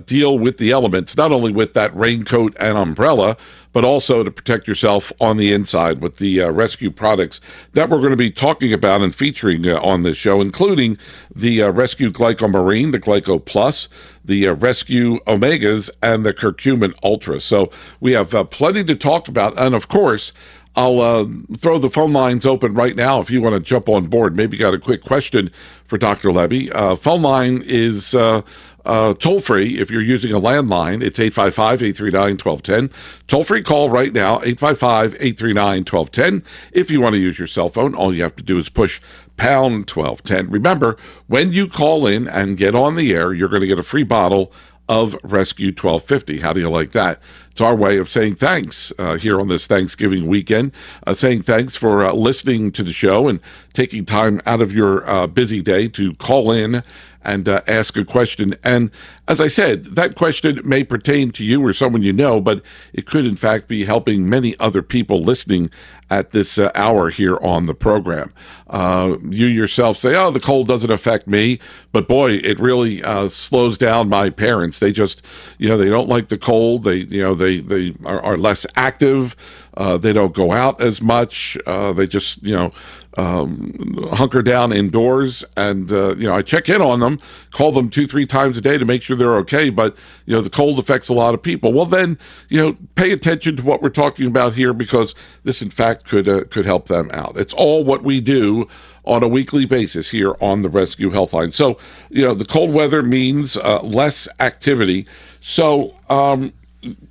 deal 0.05 0.39
with 0.39 0.59
the 0.59 0.71
elements, 0.71 1.17
not 1.17 1.33
only 1.33 1.53
with 1.53 1.75
that 1.75 1.95
raincoat 1.97 2.57
and 2.59 2.77
umbrella, 2.77 3.37
but 3.77 3.85
also 3.85 4.25
to 4.25 4.31
protect 4.31 4.67
yourself 4.67 5.13
on 5.21 5.37
the 5.37 5.53
inside 5.53 6.01
with 6.01 6.17
the 6.17 6.41
uh, 6.41 6.51
rescue 6.51 6.91
products 6.91 7.43
that 7.75 7.91
we're 7.91 7.99
going 7.99 8.09
to 8.09 8.17
be 8.17 8.31
talking 8.31 8.73
about 8.73 9.03
and 9.03 9.15
featuring 9.15 9.69
uh, 9.69 9.79
on 9.83 10.03
this 10.03 10.17
show, 10.17 10.41
including 10.41 10.97
the 11.37 11.63
uh, 11.63 11.71
Rescue 11.71 12.11
Glycomarine, 12.11 12.93
the 12.93 13.01
Glyco 13.01 13.45
Plus, 13.45 13.89
the 14.25 14.49
uh, 14.49 14.55
Rescue 14.55 15.21
Omegas, 15.27 15.91
and 16.03 16.25
the 16.25 16.33
Curcumin 16.33 16.95
Ultra. 17.03 17.41
So 17.41 17.71
we 18.01 18.13
have 18.13 18.35
uh, 18.35 18.45
plenty 18.45 18.85
to 18.85 18.97
talk 18.97 19.29
about. 19.29 19.57
And 19.59 19.75
of 19.75 19.89
course, 19.89 20.33
I'll 20.75 21.01
uh, 21.01 21.27
throw 21.57 21.79
the 21.79 21.89
phone 21.89 22.13
lines 22.13 22.45
open 22.45 22.75
right 22.75 22.95
now 22.95 23.21
if 23.21 23.31
you 23.31 23.41
want 23.41 23.55
to 23.55 23.61
jump 23.61 23.89
on 23.89 24.07
board. 24.07 24.37
Maybe 24.37 24.57
got 24.57 24.75
a 24.75 24.79
quick 24.79 25.03
question 25.03 25.51
for 25.87 25.97
Dr. 25.97 26.29
Lebby. 26.29 26.71
Uh, 26.75 26.97
phone 26.97 27.23
line 27.23 27.63
is 27.65 28.15
uh, 28.15 28.43
uh, 28.85 29.15
toll 29.15 29.41
free 29.41 29.79
if 29.79 29.91
you're 29.91 30.03
using 30.03 30.33
a 30.33 30.41
landline. 30.41 31.03
It's 31.03 31.19
855 31.19 31.83
839 31.83 32.39
1210. 32.39 32.91
Toll 33.27 33.45
free 33.45 33.63
call 33.63 33.89
right 33.89 34.13
now, 34.13 34.37
855 34.37 35.15
839 35.15 35.79
1210. 35.85 36.45
If 36.73 36.91
you 36.91 37.01
want 37.01 37.15
to 37.15 37.21
use 37.21 37.39
your 37.39 37.49
cell 37.49 37.71
phone, 37.71 37.95
all 37.95 38.15
you 38.15 38.23
have 38.23 38.37
to 38.37 38.45
do 38.45 38.59
is 38.59 38.69
push 38.69 39.01
pound 39.37 39.91
1210. 39.91 40.51
Remember, 40.51 40.97
when 41.27 41.53
you 41.53 41.69
call 41.69 42.07
in 42.07 42.29
and 42.29 42.57
get 42.57 42.75
on 42.75 42.97
the 42.97 43.15
air, 43.15 43.33
you're 43.33 43.49
going 43.49 43.61
to 43.61 43.67
get 43.67 43.79
a 43.79 43.85
free 43.85 44.03
bottle 44.03 44.53
of 44.89 45.17
Rescue 45.25 45.69
1250. 45.69 46.41
How 46.41 46.53
do 46.53 46.61
you 46.61 46.71
like 46.71 46.93
that? 46.93 47.21
It's 47.51 47.61
our 47.61 47.75
way 47.75 47.99
of 47.99 48.09
saying 48.09 48.37
thanks 48.37 48.93
uh, 48.99 49.17
here 49.17 49.41
on 49.41 49.49
this 49.49 49.67
Thanksgiving 49.67 50.27
weekend, 50.27 50.73
uh, 51.07 51.15
saying 51.15 51.43
thanks 51.43 51.75
for 51.75 52.05
uh, 52.05 52.13
listening 52.13 52.71
to 52.73 52.83
the 52.83 52.93
show 52.93 53.29
and 53.29 53.41
taking 53.73 54.05
time 54.05 54.41
out 54.47 54.61
of 54.61 54.73
your 54.73 55.09
uh, 55.09 55.27
busy 55.27 55.61
day 55.61 55.89
to 55.89 56.15
call 56.15 56.53
in 56.53 56.85
and 57.27 57.49
uh, 57.49 57.61
ask 57.67 57.97
a 57.97 58.05
question. 58.05 58.55
And 58.65 58.91
as 59.29 59.41
I 59.41 59.49
said, 59.49 59.85
that 59.97 60.15
question 60.15 60.61
may 60.65 60.85
pertain 60.85 61.33
to 61.33 61.45
you 61.45 61.63
or 61.67 61.73
someone 61.73 62.03
you 62.03 62.13
know, 62.13 62.41
but 62.41 62.63
it 62.93 63.05
could, 63.05 63.27
in 63.27 63.37
fact, 63.37 63.67
be 63.67 63.85
helping 63.85 64.29
many 64.29 64.57
other 64.59 64.81
people 64.81 65.21
listening 65.21 65.71
at 66.09 66.31
this 66.31 66.57
uh, 66.57 66.71
hour 66.77 67.11
here 67.11 67.37
on 67.39 67.67
the 67.67 67.75
program. 67.75 68.33
Uh, 68.69 69.17
you 69.29 69.47
yourself 69.47 69.99
say, 69.99 70.15
oh, 70.15 70.31
the 70.31 70.39
cold 70.39 70.69
doesn't 70.69 70.91
affect 70.93 71.27
me, 71.27 71.59
but 71.91 72.07
boy, 72.07 72.35
it 72.35 72.61
really 72.61 73.03
uh, 73.03 73.29
slows 73.29 73.77
down 73.77 74.09
my 74.09 74.31
parents. 74.31 74.79
They 74.79 74.93
just, 74.93 75.23
you 75.59 75.69
know, 75.69 75.77
they 75.77 75.89
don't 75.89 76.09
like 76.09 76.29
the 76.29 76.39
cold. 76.39 76.85
They, 76.85 76.99
you 76.99 77.23
know, 77.23 77.35
they, 77.35 77.59
they 77.59 77.95
are, 78.05 78.21
are 78.21 78.37
less 78.37 78.67
active. 78.77 79.35
Uh, 79.77 79.99
they 79.99 80.13
don't 80.13 80.35
go 80.35 80.53
out 80.53 80.81
as 80.81 81.03
much. 81.03 81.59
Uh, 81.67 81.93
they 81.93 82.07
just, 82.07 82.43
you 82.43 82.55
know, 82.55 82.73
um, 83.17 84.09
hunker 84.13 84.43
down 84.43 84.73
indoors 84.73 85.43
and 85.57 85.91
uh, 85.91 86.15
you 86.17 86.27
know 86.27 86.35
i 86.35 86.43
check 86.43 86.69
in 86.69 86.83
on 86.83 87.01
them 87.01 87.19
call 87.51 87.73
them 87.73 87.89
two 87.89 88.07
three 88.07 88.27
times 88.27 88.59
a 88.59 88.61
day 88.61 88.77
to 88.77 88.85
make 88.85 89.03
sure 89.03 89.17
they're 89.17 89.37
okay 89.37 89.71
but 89.71 89.97
you 90.27 90.35
know 90.35 90.43
the 90.43 90.51
cold 90.51 90.79
affects 90.79 91.09
a 91.09 91.15
lot 91.15 91.33
of 91.35 91.43
people. 91.43 91.73
Well 91.73 91.87
then 91.87 92.19
you 92.49 92.61
know 92.61 92.77
pay 92.95 93.13
attention 93.13 93.57
to 93.57 93.63
what 93.63 93.81
we're 93.81 93.89
talking 93.89 94.27
about 94.27 94.55
here 94.55 94.73
because 94.73 95.15
this 95.45 95.63
in 95.63 95.71
fact 95.71 96.05
could 96.05 96.29
uh, 96.29 96.45
could 96.51 96.67
help 96.67 96.89
them 96.89 97.11
out. 97.13 97.37
It's 97.37 97.55
all 97.55 97.85
what 97.85 98.03
we 98.03 98.21
do 98.21 98.69
on 99.05 99.23
a 99.23 99.29
weekly 99.29 99.65
basis 99.65 100.11
here 100.11 100.35
on 100.41 100.63
the 100.63 100.69
rescue 100.69 101.11
healthline 101.11 101.55
so 101.55 101.79
you 102.11 102.23
know 102.23 102.35
the 102.35 102.45
cold 102.45 102.73
weather 102.73 103.03
means 103.03 103.57
uh, 103.57 103.81
less 103.83 104.29
activity. 104.41 105.07
So 105.41 105.95
um, 106.11 106.53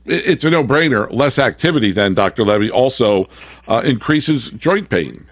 it's 0.05 0.45
a 0.45 0.49
no-brainer. 0.49 1.11
Less 1.11 1.39
activity 1.39 1.91
then 1.91 2.13
dr 2.13 2.41
Lebby, 2.41 2.71
also 2.71 3.27
uh, 3.67 3.81
increases 3.85 4.49
joint 4.49 4.89
pain. 4.89 5.25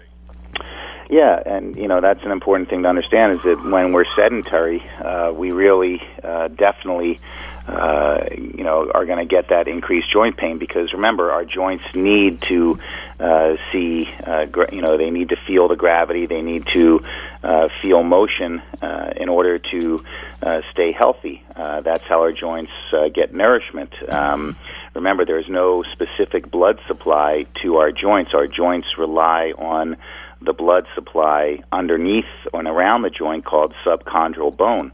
Yeah, 1.10 1.40
and 1.46 1.76
you 1.76 1.86
know 1.86 2.00
that's 2.00 2.24
an 2.24 2.32
important 2.32 2.70
thing 2.70 2.82
to 2.82 2.88
understand 2.88 3.36
is 3.36 3.42
that 3.44 3.62
when 3.62 3.92
we're 3.92 4.06
sedentary, 4.16 4.80
uh, 4.98 5.32
we 5.32 5.52
really 5.52 6.02
uh, 6.22 6.48
definitely 6.48 7.20
uh, 7.68 8.24
you 8.32 8.64
know 8.64 8.90
are 8.92 9.06
going 9.06 9.18
to 9.18 9.24
get 9.24 9.48
that 9.50 9.68
increased 9.68 10.10
joint 10.10 10.36
pain 10.36 10.58
because 10.58 10.92
remember 10.92 11.30
our 11.30 11.44
joints 11.44 11.84
need 11.94 12.40
to 12.42 12.80
uh, 13.20 13.56
see 13.70 14.12
uh, 14.24 14.46
gra- 14.46 14.74
you 14.74 14.80
know 14.80 14.96
they 14.96 15.10
need 15.10 15.28
to 15.28 15.36
feel 15.46 15.68
the 15.68 15.76
gravity, 15.76 16.26
they 16.26 16.42
need 16.42 16.66
to 16.68 17.04
uh, 17.42 17.68
feel 17.80 18.02
motion 18.02 18.60
uh, 18.82 19.12
in 19.16 19.28
order 19.28 19.58
to 19.58 20.02
uh, 20.44 20.60
stay 20.72 20.92
healthy. 20.92 21.42
Uh, 21.56 21.80
that's 21.80 22.04
how 22.04 22.20
our 22.20 22.32
joints 22.32 22.72
uh, 22.92 23.08
get 23.08 23.32
nourishment. 23.34 23.92
Um, 24.12 24.56
remember, 24.94 25.24
there's 25.24 25.48
no 25.48 25.82
specific 25.82 26.50
blood 26.50 26.78
supply 26.86 27.46
to 27.62 27.76
our 27.76 27.90
joints. 27.90 28.32
Our 28.34 28.46
joints 28.46 28.88
rely 28.98 29.52
on 29.56 29.96
the 30.42 30.52
blood 30.52 30.86
supply 30.94 31.62
underneath 31.72 32.24
and 32.52 32.68
around 32.68 33.02
the 33.02 33.10
joint 33.10 33.46
called 33.46 33.74
subchondral 33.86 34.54
bone. 34.54 34.92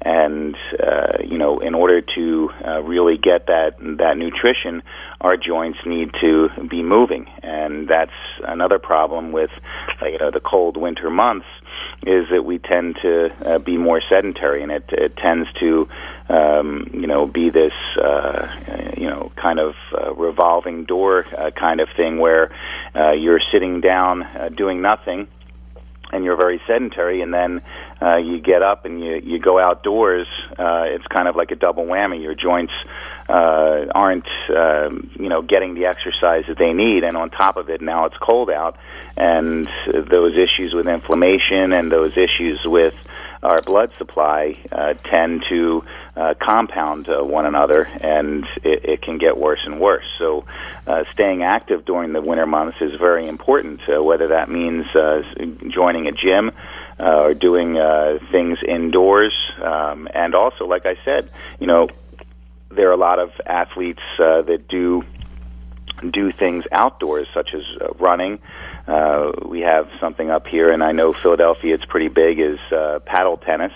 and 0.00 0.54
uh, 0.80 1.18
you 1.24 1.38
know, 1.38 1.58
in 1.60 1.74
order 1.74 2.00
to 2.00 2.50
uh, 2.64 2.82
really 2.82 3.16
get 3.16 3.46
that 3.46 3.76
that 3.78 4.16
nutrition, 4.16 4.82
our 5.20 5.36
joints 5.36 5.78
need 5.86 6.10
to 6.20 6.48
be 6.68 6.82
moving, 6.82 7.26
and 7.42 7.88
that's 7.88 8.12
another 8.46 8.78
problem 8.78 9.32
with 9.32 9.50
you 10.02 10.18
know 10.18 10.30
the 10.30 10.40
cold 10.40 10.76
winter 10.76 11.10
months 11.10 11.46
is 12.06 12.28
that 12.30 12.44
we 12.44 12.58
tend 12.58 12.96
to 13.02 13.32
uh, 13.44 13.58
be 13.58 13.76
more 13.76 14.00
sedentary, 14.08 14.62
and 14.62 14.72
it, 14.72 14.84
it 14.88 15.16
tends 15.16 15.48
to, 15.60 15.88
um, 16.28 16.90
you 16.92 17.06
know, 17.06 17.26
be 17.26 17.50
this, 17.50 17.72
uh, 17.96 18.94
you 18.96 19.08
know, 19.08 19.32
kind 19.36 19.58
of 19.58 19.74
uh, 19.92 20.14
revolving 20.14 20.84
door 20.84 21.26
uh, 21.36 21.50
kind 21.50 21.80
of 21.80 21.88
thing 21.96 22.18
where 22.18 22.54
uh, 22.94 23.12
you're 23.12 23.40
sitting 23.52 23.80
down 23.80 24.22
uh, 24.22 24.48
doing 24.48 24.80
nothing, 24.82 25.28
and 26.14 26.24
you're 26.24 26.36
very 26.36 26.60
sedentary, 26.66 27.20
and 27.22 27.34
then 27.34 27.58
uh, 28.00 28.16
you 28.16 28.40
get 28.40 28.62
up 28.62 28.84
and 28.84 29.02
you 29.02 29.20
you 29.22 29.38
go 29.38 29.58
outdoors. 29.58 30.28
Uh, 30.50 30.84
it's 30.86 31.06
kind 31.08 31.26
of 31.26 31.34
like 31.34 31.50
a 31.50 31.56
double 31.56 31.84
whammy. 31.84 32.22
Your 32.22 32.34
joints 32.34 32.72
uh, 33.28 33.86
aren't 33.94 34.28
um, 34.54 35.10
you 35.18 35.28
know 35.28 35.42
getting 35.42 35.74
the 35.74 35.86
exercise 35.86 36.44
that 36.48 36.56
they 36.56 36.72
need, 36.72 37.02
and 37.02 37.16
on 37.16 37.30
top 37.30 37.56
of 37.56 37.68
it, 37.68 37.80
now 37.80 38.06
it's 38.06 38.16
cold 38.18 38.48
out, 38.48 38.76
and 39.16 39.68
those 39.92 40.36
issues 40.38 40.72
with 40.72 40.86
inflammation 40.86 41.72
and 41.72 41.90
those 41.90 42.16
issues 42.16 42.64
with 42.64 42.94
our 43.44 43.60
blood 43.60 43.92
supply 43.98 44.56
uh, 44.72 44.94
tend 44.94 45.44
to 45.48 45.84
uh, 46.16 46.34
compound 46.40 47.08
uh, 47.08 47.22
one 47.22 47.46
another, 47.46 47.82
and 47.84 48.44
it, 48.62 48.84
it 48.84 49.02
can 49.02 49.18
get 49.18 49.36
worse 49.36 49.60
and 49.64 49.80
worse. 49.80 50.06
So, 50.18 50.46
uh, 50.86 51.04
staying 51.12 51.42
active 51.42 51.84
during 51.84 52.12
the 52.12 52.20
winter 52.20 52.46
months 52.46 52.78
is 52.80 52.92
very 52.98 53.28
important. 53.28 53.80
Uh, 53.88 54.02
whether 54.02 54.28
that 54.28 54.48
means 54.48 54.86
uh, 54.94 55.22
joining 55.68 56.06
a 56.06 56.12
gym 56.12 56.52
uh, 56.98 57.22
or 57.22 57.34
doing 57.34 57.76
uh, 57.76 58.18
things 58.30 58.58
indoors, 58.66 59.34
um, 59.62 60.08
and 60.14 60.34
also, 60.34 60.66
like 60.66 60.86
I 60.86 60.96
said, 61.04 61.30
you 61.60 61.66
know, 61.66 61.88
there 62.70 62.88
are 62.88 62.92
a 62.92 62.96
lot 62.96 63.18
of 63.18 63.30
athletes 63.46 64.02
uh, 64.18 64.42
that 64.42 64.68
do 64.68 65.04
do 66.10 66.32
things 66.32 66.64
outdoors, 66.72 67.26
such 67.32 67.50
as 67.54 67.62
uh, 67.80 67.88
running. 67.98 68.38
Uh, 68.86 69.32
we 69.46 69.60
have 69.60 69.88
something 70.00 70.30
up 70.30 70.46
here, 70.46 70.70
and 70.70 70.82
I 70.82 70.92
know 70.92 71.12
Philadelphia. 71.12 71.74
It's 71.74 71.84
pretty 71.84 72.08
big. 72.08 72.38
Is 72.38 72.58
uh, 72.70 72.98
paddle 73.04 73.38
tennis, 73.38 73.72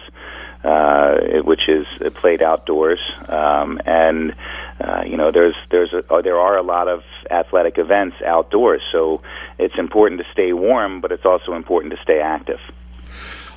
uh, 0.62 1.43
which 1.45 1.69
is 1.69 1.87
played 2.15 2.43
outdoors, 2.43 3.00
um, 3.27 3.81
and 3.87 4.35
uh, 4.81 5.03
you 5.07 5.17
know 5.17 5.33
there's 5.33 5.57
there's 5.71 5.93
a, 5.93 6.12
uh, 6.12 6.21
there 6.21 6.38
are 6.38 6.59
a 6.59 6.62
lot 6.62 6.88
of 6.88 7.03
athletic 7.31 7.79
events 7.79 8.17
outdoors. 8.25 8.83
So 8.93 9.23
it's 9.59 9.79
important 9.79 10.21
to 10.21 10.27
stay 10.33 10.53
warm, 10.53 11.00
but 11.00 11.11
it's 11.11 11.25
also 11.25 11.55
important 11.55 11.95
to 11.95 12.03
stay 12.03 12.21
active. 12.21 12.61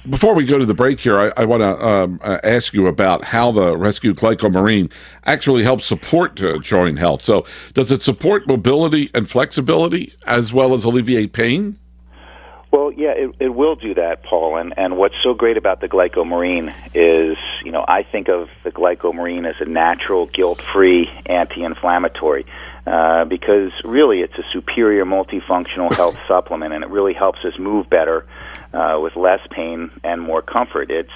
Before 0.09 0.33
we 0.33 0.45
go 0.45 0.57
to 0.57 0.65
the 0.65 0.73
break 0.73 0.99
here, 0.99 1.19
I, 1.19 1.31
I 1.37 1.45
want 1.45 1.61
to 1.61 1.87
um, 1.87 2.19
uh, 2.23 2.39
ask 2.43 2.73
you 2.73 2.87
about 2.87 3.23
how 3.23 3.51
the 3.51 3.77
Rescue 3.77 4.13
Glycomarine 4.13 4.91
actually 5.25 5.61
helps 5.61 5.85
support 5.85 6.41
uh, 6.41 6.57
joint 6.57 6.97
health. 6.97 7.21
So, 7.21 7.45
does 7.75 7.91
it 7.91 8.01
support 8.01 8.47
mobility 8.47 9.11
and 9.13 9.29
flexibility 9.29 10.13
as 10.25 10.51
well 10.51 10.73
as 10.73 10.85
alleviate 10.85 11.33
pain? 11.33 11.77
Well, 12.71 12.91
yeah, 12.91 13.11
it, 13.11 13.35
it 13.39 13.49
will 13.49 13.75
do 13.75 13.93
that, 13.93 14.23
Paul. 14.23 14.57
And, 14.57 14.73
and 14.75 14.97
what's 14.97 15.15
so 15.21 15.35
great 15.35 15.57
about 15.57 15.81
the 15.81 15.89
glycomarine 15.89 16.73
is, 16.95 17.37
you 17.63 17.71
know, 17.71 17.85
I 17.87 18.01
think 18.01 18.27
of 18.27 18.49
the 18.63 18.71
glycomarine 18.71 19.47
as 19.47 19.55
a 19.59 19.65
natural, 19.65 20.25
guilt-free 20.25 21.11
anti-inflammatory. 21.27 22.45
Uh, 22.87 23.25
because 23.25 23.71
really 23.83 24.21
it's 24.21 24.33
a 24.39 24.43
superior 24.51 25.05
multifunctional 25.05 25.93
health 25.93 26.17
supplement 26.27 26.73
and 26.73 26.83
it 26.83 26.89
really 26.89 27.13
helps 27.13 27.45
us 27.45 27.53
move 27.59 27.87
better 27.87 28.25
uh, 28.73 28.97
with 29.01 29.15
less 29.15 29.39
pain 29.49 29.91
and 30.03 30.21
more 30.21 30.41
comfort. 30.41 30.91
It's 30.91 31.11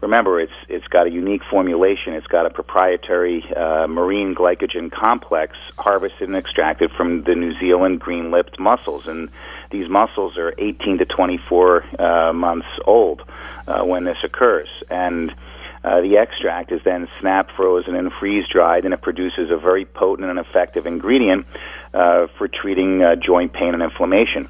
remember 0.00 0.40
it's 0.40 0.52
it's 0.68 0.86
got 0.88 1.06
a 1.06 1.10
unique 1.10 1.42
formulation. 1.50 2.14
It's 2.14 2.26
got 2.26 2.46
a 2.46 2.50
proprietary 2.50 3.44
uh, 3.54 3.86
marine 3.86 4.34
glycogen 4.34 4.90
complex 4.90 5.56
harvested 5.78 6.28
and 6.28 6.36
extracted 6.36 6.90
from 6.96 7.24
the 7.24 7.34
New 7.34 7.58
Zealand 7.58 8.00
green-lipped 8.00 8.58
mussels, 8.58 9.06
and 9.06 9.30
these 9.70 9.88
mussels 9.88 10.36
are 10.36 10.54
18 10.58 10.98
to 10.98 11.04
24 11.04 12.00
uh, 12.00 12.32
months 12.32 12.68
old 12.84 13.22
uh, 13.66 13.84
when 13.84 14.04
this 14.04 14.18
occurs, 14.22 14.68
and 14.90 15.34
uh, 15.84 16.00
the 16.00 16.18
extract 16.18 16.72
is 16.72 16.80
then 16.84 17.08
snap 17.20 17.50
frozen 17.56 17.94
and 17.94 18.12
freeze 18.12 18.44
dried, 18.48 18.84
and 18.84 18.92
it 18.92 19.00
produces 19.00 19.50
a 19.50 19.56
very 19.56 19.84
potent 19.84 20.28
and 20.28 20.38
effective 20.38 20.86
ingredient 20.86 21.46
uh, 21.94 22.26
for 22.36 22.48
treating 22.48 23.02
uh, 23.02 23.14
joint 23.14 23.52
pain 23.52 23.74
and 23.74 23.82
inflammation. 23.82 24.48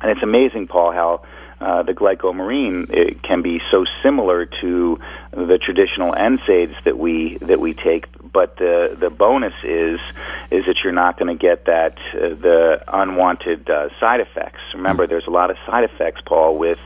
And 0.00 0.10
it's 0.10 0.22
amazing, 0.22 0.66
Paul, 0.66 0.92
how 0.92 1.22
uh, 1.60 1.82
the 1.82 1.92
glycomarine 1.92 2.88
it 2.90 3.22
can 3.22 3.42
be 3.42 3.60
so 3.70 3.84
similar 4.02 4.46
to 4.60 4.98
the 5.32 5.58
traditional 5.58 6.12
NSAIDs 6.12 6.82
that 6.84 6.98
we 6.98 7.38
that 7.38 7.60
we 7.60 7.74
take. 7.74 8.06
But 8.32 8.56
the 8.56 8.96
the 8.98 9.10
bonus 9.10 9.54
is 9.64 9.98
is 10.50 10.66
that 10.66 10.76
you're 10.84 10.92
not 10.92 11.18
going 11.18 11.36
to 11.36 11.40
get 11.40 11.64
that 11.64 11.98
uh, 12.14 12.34
the 12.34 12.82
unwanted 12.86 13.68
uh, 13.68 13.88
side 13.98 14.20
effects. 14.20 14.60
Remember, 14.74 15.06
there's 15.06 15.26
a 15.26 15.30
lot 15.30 15.50
of 15.50 15.56
side 15.66 15.84
effects, 15.84 16.20
Paul, 16.24 16.56
with 16.56 16.78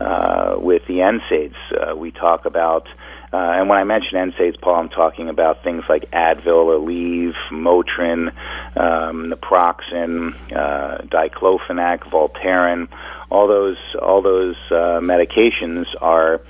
uh, 0.00 0.56
with 0.58 0.86
the 0.86 0.98
NSAIDs. 0.98 1.54
Uh, 1.70 1.96
we 1.96 2.10
talk 2.10 2.44
about 2.44 2.88
uh, 3.32 3.36
and 3.36 3.68
when 3.68 3.78
I 3.78 3.84
mention 3.84 4.16
NSAIDs, 4.16 4.60
Paul, 4.60 4.76
I'm 4.76 4.88
talking 4.88 5.28
about 5.28 5.62
things 5.62 5.84
like 5.88 6.10
Advil, 6.12 6.78
Aleve, 6.78 7.34
Motrin, 7.50 8.28
um, 8.76 9.30
naproxen, 9.30 10.34
uh, 10.50 11.02
diclofenac, 11.02 12.00
Voltaren. 12.10 12.88
All 13.30 13.46
those 13.46 13.76
all 14.00 14.22
those 14.22 14.56
uh, 14.70 15.00
medications 15.00 15.84
are 16.00 16.40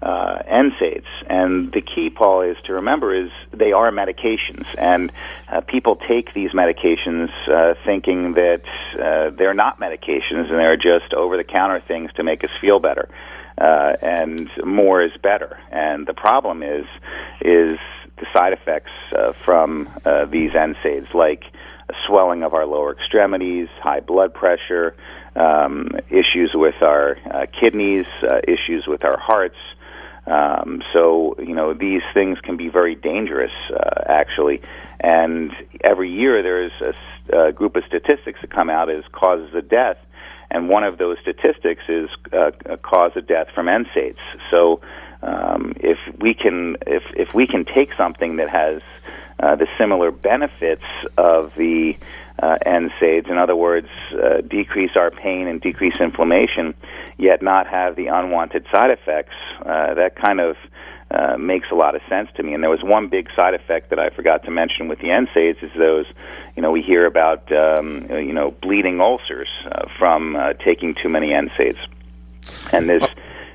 uh, 0.00 0.38
NSAIDs. 0.48 1.06
And 1.28 1.72
the 1.72 1.80
key, 1.80 2.10
Paul, 2.10 2.42
is 2.42 2.56
to 2.66 2.74
remember 2.74 3.12
is 3.12 3.30
they 3.52 3.72
are 3.72 3.90
medications, 3.90 4.64
and 4.76 5.10
uh, 5.48 5.60
people 5.62 5.96
take 5.96 6.34
these 6.34 6.50
medications 6.52 7.30
uh, 7.48 7.74
thinking 7.84 8.34
that 8.34 8.62
uh, 8.94 9.30
they're 9.36 9.54
not 9.54 9.80
medications 9.80 10.48
and 10.50 10.58
they're 10.58 10.76
just 10.76 11.12
over-the-counter 11.14 11.82
things 11.88 12.12
to 12.14 12.22
make 12.22 12.44
us 12.44 12.50
feel 12.60 12.78
better 12.78 13.08
uh, 13.60 13.96
and 14.02 14.50
more 14.64 15.02
is 15.02 15.12
better. 15.22 15.58
And 15.70 16.06
the 16.06 16.14
problem 16.14 16.62
is 16.62 16.86
is 17.40 17.78
the 18.16 18.26
side 18.32 18.52
effects 18.52 18.90
uh, 19.12 19.32
from 19.44 19.88
uh, 20.04 20.24
these 20.26 20.50
NSAIDs, 20.52 21.14
like 21.14 21.44
swelling 22.06 22.42
of 22.42 22.54
our 22.54 22.66
lower 22.66 22.92
extremities, 22.92 23.68
high 23.80 24.00
blood 24.00 24.34
pressure, 24.34 24.94
um, 25.36 25.90
issues 26.10 26.52
with 26.54 26.82
our 26.82 27.16
uh, 27.30 27.46
kidneys, 27.60 28.06
uh, 28.22 28.40
issues 28.46 28.86
with 28.86 29.04
our 29.04 29.18
hearts. 29.18 29.56
Um, 30.26 30.82
so 30.92 31.36
you 31.38 31.54
know 31.54 31.72
these 31.72 32.02
things 32.12 32.38
can 32.40 32.56
be 32.56 32.68
very 32.68 32.94
dangerous, 32.94 33.52
uh, 33.70 34.02
actually. 34.06 34.60
And 35.00 35.52
every 35.82 36.10
year 36.10 36.42
there's 36.42 36.72
a, 37.32 37.48
a 37.48 37.52
group 37.52 37.76
of 37.76 37.84
statistics 37.86 38.40
that 38.42 38.50
come 38.50 38.68
out 38.68 38.90
as 38.90 39.04
causes 39.12 39.54
of 39.54 39.68
death 39.68 39.96
and 40.50 40.68
one 40.68 40.84
of 40.84 40.98
those 40.98 41.18
statistics 41.20 41.82
is 41.88 42.08
uh, 42.32 42.50
a 42.66 42.76
cause 42.76 43.12
of 43.16 43.26
death 43.26 43.48
from 43.54 43.66
NSAIDs. 43.66 44.16
So 44.50 44.80
um, 45.22 45.74
if 45.76 45.98
we 46.18 46.34
can 46.34 46.76
if 46.86 47.02
if 47.14 47.34
we 47.34 47.46
can 47.46 47.64
take 47.64 47.90
something 47.96 48.36
that 48.36 48.48
has 48.48 48.82
uh, 49.40 49.56
the 49.56 49.66
similar 49.76 50.10
benefits 50.10 50.84
of 51.16 51.54
the 51.56 51.96
uh, 52.40 52.58
NSAIDs, 52.66 53.28
in 53.30 53.36
other 53.36 53.56
words, 53.56 53.88
uh, 54.12 54.40
decrease 54.40 54.92
our 54.96 55.10
pain 55.10 55.46
and 55.46 55.60
decrease 55.60 55.94
inflammation, 56.00 56.74
yet 57.18 57.42
not 57.42 57.66
have 57.66 57.96
the 57.96 58.06
unwanted 58.08 58.66
side 58.72 58.90
effects, 58.90 59.34
uh, 59.60 59.94
that 59.94 60.16
kind 60.16 60.40
of 60.40 60.56
uh, 61.10 61.36
makes 61.38 61.68
a 61.70 61.74
lot 61.74 61.94
of 61.94 62.02
sense 62.08 62.28
to 62.36 62.42
me. 62.42 62.54
And 62.54 62.62
there 62.62 62.70
was 62.70 62.82
one 62.82 63.08
big 63.08 63.28
side 63.34 63.54
effect 63.54 63.90
that 63.90 63.98
I 63.98 64.10
forgot 64.10 64.44
to 64.44 64.50
mention 64.50 64.88
with 64.88 64.98
the 64.98 65.08
NSAIDs 65.08 65.62
is 65.62 65.70
those, 65.76 66.06
you 66.54 66.62
know, 66.62 66.70
we 66.70 66.82
hear 66.82 67.06
about, 67.06 67.50
um, 67.52 68.06
you 68.10 68.32
know, 68.32 68.50
bleeding 68.62 69.00
ulcers 69.00 69.48
uh, 69.70 69.88
from 69.98 70.36
uh, 70.36 70.52
taking 70.54 70.94
too 71.02 71.08
many 71.08 71.28
NSAIDs, 71.28 71.78
and 72.72 72.88
this 72.88 73.02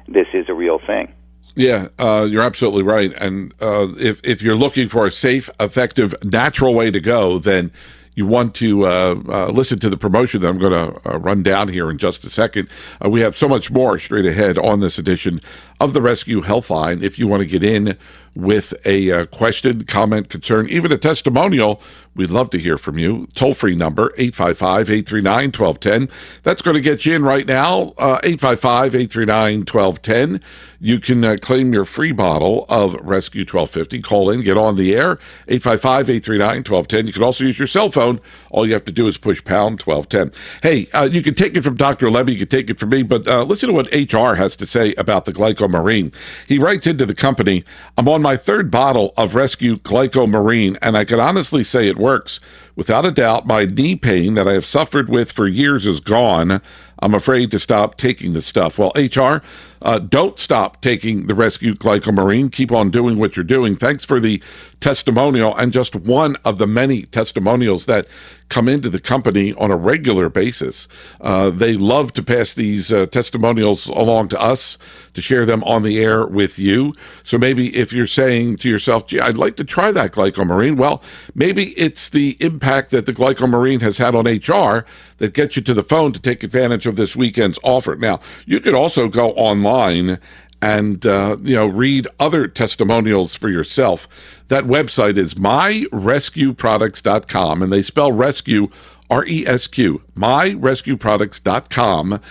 this 0.08 0.28
is 0.34 0.50
a 0.50 0.54
real 0.54 0.80
thing. 0.80 1.14
Yeah, 1.56 1.90
uh, 2.00 2.26
you're 2.28 2.42
absolutely 2.42 2.84
right. 2.84 3.14
And 3.14 3.54
uh, 3.62 3.90
if 4.00 4.20
if 4.24 4.42
you're 4.42 4.56
looking 4.56 4.90
for 4.90 5.06
a 5.06 5.12
safe, 5.12 5.50
effective, 5.60 6.16
natural 6.24 6.74
way 6.74 6.90
to 6.90 7.00
go, 7.00 7.38
then 7.38 7.72
you 8.16 8.26
want 8.26 8.56
to 8.56 8.86
uh, 8.86 9.16
uh, 9.28 9.48
listen 9.48 9.80
to 9.80 9.90
the 9.90 9.98
promotion 9.98 10.42
that 10.42 10.50
I'm 10.50 10.60
going 10.60 10.74
to 10.74 11.10
uh, 11.10 11.18
run 11.18 11.44
down 11.44 11.68
here 11.68 11.90
in 11.90 11.98
just 11.98 12.24
a 12.24 12.30
second. 12.30 12.70
Uh, 13.04 13.10
we 13.10 13.22
have 13.22 13.38
so 13.38 13.48
much 13.48 13.72
more 13.72 13.98
straight 14.00 14.26
ahead 14.26 14.58
on 14.58 14.80
this 14.80 14.98
edition 14.98 15.40
of 15.80 15.94
the 15.94 16.02
Rescue 16.02 16.42
Healthline. 16.42 17.02
If 17.02 17.18
you 17.18 17.28
want 17.28 17.42
to 17.42 17.48
get 17.48 17.64
in 17.64 17.98
with 18.36 18.74
a 18.86 19.12
uh, 19.12 19.26
question, 19.28 19.86
comment, 19.86 20.30
concern, 20.30 20.68
even 20.70 20.92
a 20.92 20.98
testimonial, 20.98 21.82
we'd 22.16 22.30
love 22.30 22.50
to 22.52 22.58
hear 22.58 22.78
from 22.78 22.98
you. 22.98 23.28
Toll 23.36 23.54
free 23.54 23.76
number 23.76 24.12
855 24.18 24.90
839 24.90 25.52
1210. 25.52 26.16
That's 26.44 26.62
going 26.62 26.76
to 26.76 26.82
get 26.82 27.06
you 27.06 27.16
in 27.16 27.24
right 27.24 27.46
now. 27.46 27.94
Uh, 27.98 28.20
855 28.24 28.96
839 28.96 29.60
1210. 29.60 30.42
You 30.80 31.00
can 31.00 31.24
uh, 31.24 31.38
claim 31.42 31.74
your 31.74 31.86
free 31.86 32.12
bottle 32.12 32.66
of 32.70 32.94
Rescue 32.96 33.42
1250. 33.42 34.02
Call 34.02 34.30
in, 34.30 34.42
get 34.42 34.58
on 34.58 34.76
the 34.76 34.96
air 34.96 35.20
855 35.48 36.10
839 36.10 36.48
1210. 36.58 37.08
You 37.08 37.14
can 37.14 37.24
also 37.24 37.44
use 37.44 37.60
your 37.60 37.68
cell 37.68 37.92
phone 37.92 38.20
all 38.54 38.68
you 38.68 38.74
have 38.74 38.86
to 38.86 38.92
do 38.92 39.08
is 39.08 39.18
push 39.18 39.44
pound 39.44 39.82
1210. 39.82 40.32
Hey, 40.62 40.88
uh, 40.94 41.10
you 41.12 41.22
can 41.22 41.34
take 41.34 41.58
it 41.58 41.64
from 41.64 41.76
Dr. 41.76 42.08
Lebby, 42.08 42.34
you 42.34 42.40
can 42.40 42.48
take 42.48 42.70
it 42.70 42.80
from 42.80 42.90
me, 42.90 43.02
but 43.02 43.28
uh, 43.28 43.44
listen 43.44 43.68
to 43.68 43.74
what 43.74 43.92
HR 43.92 44.36
has 44.36 44.56
to 44.58 44.66
say 44.66 44.94
about 44.94 45.26
the 45.26 45.34
Glycomarine. 45.34 46.14
He 46.48 46.60
writes 46.60 46.88
into 46.88 47.06
the 47.06 47.16
company, 47.16 47.64
I'm 47.98 48.08
on 48.08 48.22
my 48.24 48.38
third 48.38 48.72
bottle 48.72 49.14
of 49.18 49.36
Rescue 49.36 49.76
Glycomarine, 49.76 50.78
and 50.82 50.98
I 50.98 51.04
can 51.04 51.20
honestly 51.20 51.64
say 51.64 51.88
it 51.88 51.98
works. 51.98 52.40
Without 52.76 53.06
a 53.06 53.12
doubt, 53.12 53.46
my 53.46 53.66
knee 53.66 53.96
pain 53.96 54.34
that 54.34 54.48
I 54.48 54.54
have 54.54 54.66
suffered 54.66 55.10
with 55.10 55.32
for 55.32 55.48
years 55.48 55.86
is 55.86 56.00
gone. 56.00 56.62
I'm 57.00 57.14
afraid 57.14 57.52
to 57.52 57.60
stop 57.60 57.96
taking 57.96 58.34
the 58.34 58.42
stuff. 58.42 58.80
Well, 58.80 58.94
HR, 58.96 59.44
uh, 59.84 60.00
don't 60.00 60.40
stop 60.40 60.82
taking 60.82 61.28
the 61.28 61.36
Rescue 61.36 61.76
Glycomarine. 61.76 62.52
Keep 62.52 62.72
on 62.72 62.90
doing 62.90 63.20
what 63.20 63.36
you're 63.36 63.44
doing. 63.44 63.76
Thanks 63.76 64.06
for 64.06 64.20
the 64.20 64.42
testimonial 64.80 65.56
and 65.56 65.72
just 65.72 65.96
one 65.96 66.36
of 66.44 66.58
the 66.58 66.68
many 66.68 67.04
testimonials 67.04 67.86
that 67.86 68.06
come 68.50 68.68
into 68.68 68.90
the 68.90 69.00
company 69.00 69.54
on 69.54 69.72
a 69.72 69.76
regular 69.76 70.30
basis. 70.30 70.88
Uh, 71.22 71.50
they 71.50 71.74
love 71.74 72.12
to 72.14 72.22
pass 72.22 72.54
these 72.54 72.92
uh, 72.92 73.06
testimonials 73.08 73.88
along 73.88 74.28
to 74.28 74.40
us 74.40 74.78
to 75.14 75.22
share 75.22 75.46
them 75.46 75.64
on 75.64 75.84
the 75.84 76.00
air 76.00 76.26
with 76.26 76.60
you. 76.60 76.94
So 77.24 77.38
maybe 77.38 77.76
if 77.76 77.94
you're 77.94 78.06
saying 78.06 78.58
to 78.58 78.70
yourself, 78.70 79.08
gee, 79.08 79.20
I'd 79.20 79.38
like 79.38 79.56
to 79.56 79.64
try 79.64 79.92
that 79.94 80.12
glycomarine, 80.12 80.78
well, 80.78 81.02
maybe 81.34 81.70
it's 81.80 82.10
the 82.10 82.38
impact 82.42 82.92
that 82.92 83.06
the 83.06 83.14
glycomarine 83.14 83.82
has 83.82 83.98
had 83.98 84.16
on 84.16 84.26
HR 84.26 84.86
that 85.18 85.34
gets 85.34 85.56
you 85.56 85.62
to 85.64 85.74
the 85.74 85.84
phone 85.84 86.12
to 86.12 86.20
take 86.20 86.44
advantage 86.44 86.86
of 86.86 86.96
this 86.98 87.16
weekend's 87.16 87.58
offer. 87.64 87.96
Now, 87.96 88.20
you 88.46 88.60
could 88.60 88.76
also 88.76 89.08
go 89.08 89.32
online 89.32 89.73
and 90.62 91.06
uh, 91.06 91.36
you 91.42 91.56
know 91.56 91.68
read 91.68 92.08
other 92.20 92.48
testimonials 92.48 93.36
for 93.36 93.50
yourself. 93.50 94.08
That 94.48 94.64
website 94.64 95.18
is 95.18 95.34
myrescueproducts.com, 95.34 97.62
and 97.62 97.74
they 97.74 97.82
spell 97.82 98.14
rescue 98.14 98.70
R 99.10 99.26
E 99.26 99.46
S 99.46 99.68
Q, 99.68 100.02
myrescueproducts.com. 100.18 102.22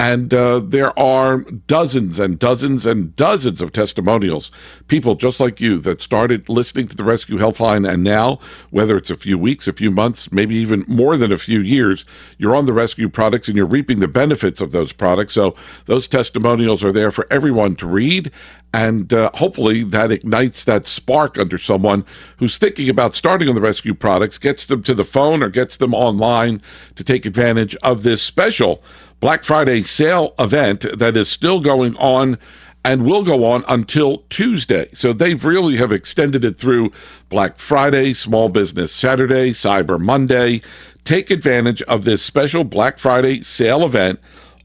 And 0.00 0.32
uh, 0.32 0.60
there 0.60 0.98
are 0.98 1.42
dozens 1.42 2.18
and 2.18 2.38
dozens 2.38 2.86
and 2.86 3.14
dozens 3.14 3.60
of 3.60 3.70
testimonials, 3.70 4.50
people 4.88 5.14
just 5.14 5.40
like 5.40 5.60
you 5.60 5.78
that 5.80 6.00
started 6.00 6.48
listening 6.48 6.88
to 6.88 6.96
the 6.96 7.04
Rescue 7.04 7.36
Helpline. 7.36 7.86
And 7.86 8.02
now, 8.02 8.38
whether 8.70 8.96
it's 8.96 9.10
a 9.10 9.16
few 9.16 9.36
weeks, 9.36 9.68
a 9.68 9.74
few 9.74 9.90
months, 9.90 10.32
maybe 10.32 10.54
even 10.54 10.86
more 10.88 11.18
than 11.18 11.30
a 11.30 11.36
few 11.36 11.60
years, 11.60 12.06
you're 12.38 12.56
on 12.56 12.64
the 12.64 12.72
rescue 12.72 13.10
products 13.10 13.46
and 13.48 13.58
you're 13.58 13.66
reaping 13.66 14.00
the 14.00 14.08
benefits 14.08 14.62
of 14.62 14.72
those 14.72 14.90
products. 14.90 15.34
So 15.34 15.54
those 15.84 16.08
testimonials 16.08 16.82
are 16.82 16.92
there 16.92 17.10
for 17.10 17.26
everyone 17.30 17.76
to 17.76 17.86
read. 17.86 18.32
And 18.72 19.12
uh, 19.12 19.30
hopefully 19.34 19.82
that 19.82 20.10
ignites 20.10 20.64
that 20.64 20.86
spark 20.86 21.38
under 21.38 21.58
someone 21.58 22.06
who's 22.38 22.56
thinking 22.56 22.88
about 22.88 23.14
starting 23.14 23.50
on 23.50 23.54
the 23.54 23.60
rescue 23.60 23.92
products, 23.94 24.38
gets 24.38 24.64
them 24.64 24.82
to 24.84 24.94
the 24.94 25.04
phone 25.04 25.42
or 25.42 25.50
gets 25.50 25.76
them 25.76 25.92
online 25.92 26.62
to 26.94 27.04
take 27.04 27.26
advantage 27.26 27.76
of 27.82 28.02
this 28.02 28.22
special 28.22 28.82
Black 29.20 29.44
Friday 29.44 29.82
sale 29.82 30.34
event 30.38 30.86
that 30.98 31.16
is 31.16 31.28
still 31.28 31.60
going 31.60 31.94
on 31.98 32.38
and 32.82 33.04
will 33.04 33.22
go 33.22 33.44
on 33.44 33.64
until 33.68 34.24
Tuesday. 34.30 34.88
So 34.94 35.12
they've 35.12 35.44
really 35.44 35.76
have 35.76 35.92
extended 35.92 36.44
it 36.44 36.58
through 36.58 36.92
Black 37.28 37.58
Friday, 37.58 38.14
Small 38.14 38.48
Business 38.48 38.92
Saturday, 38.92 39.50
Cyber 39.50 40.00
Monday. 40.00 40.62
Take 41.04 41.30
advantage 41.30 41.82
of 41.82 42.04
this 42.04 42.22
special 42.22 42.64
Black 42.64 42.98
Friday 42.98 43.42
sale 43.42 43.84
event. 43.84 44.20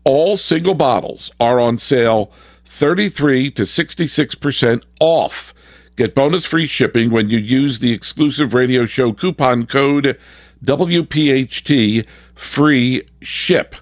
All 0.06 0.38
single 0.38 0.76
bottles 0.76 1.32
are 1.40 1.60
on 1.60 1.78
sale 1.78 2.32
33 2.66 3.52
to 3.52 3.64
66% 3.64 4.86
off. 5.02 5.54
Get 5.98 6.16
bonus 6.16 6.46
free 6.46 6.68
shipping 6.68 7.10
when 7.10 7.30
you 7.30 7.38
use 7.38 7.80
the 7.80 7.92
exclusive 7.92 8.54
radio 8.54 8.86
show 8.86 9.12
coupon 9.12 9.66
code 9.66 10.18
WPHT 10.64 12.06
free 12.36 13.02
ship. 13.22 13.76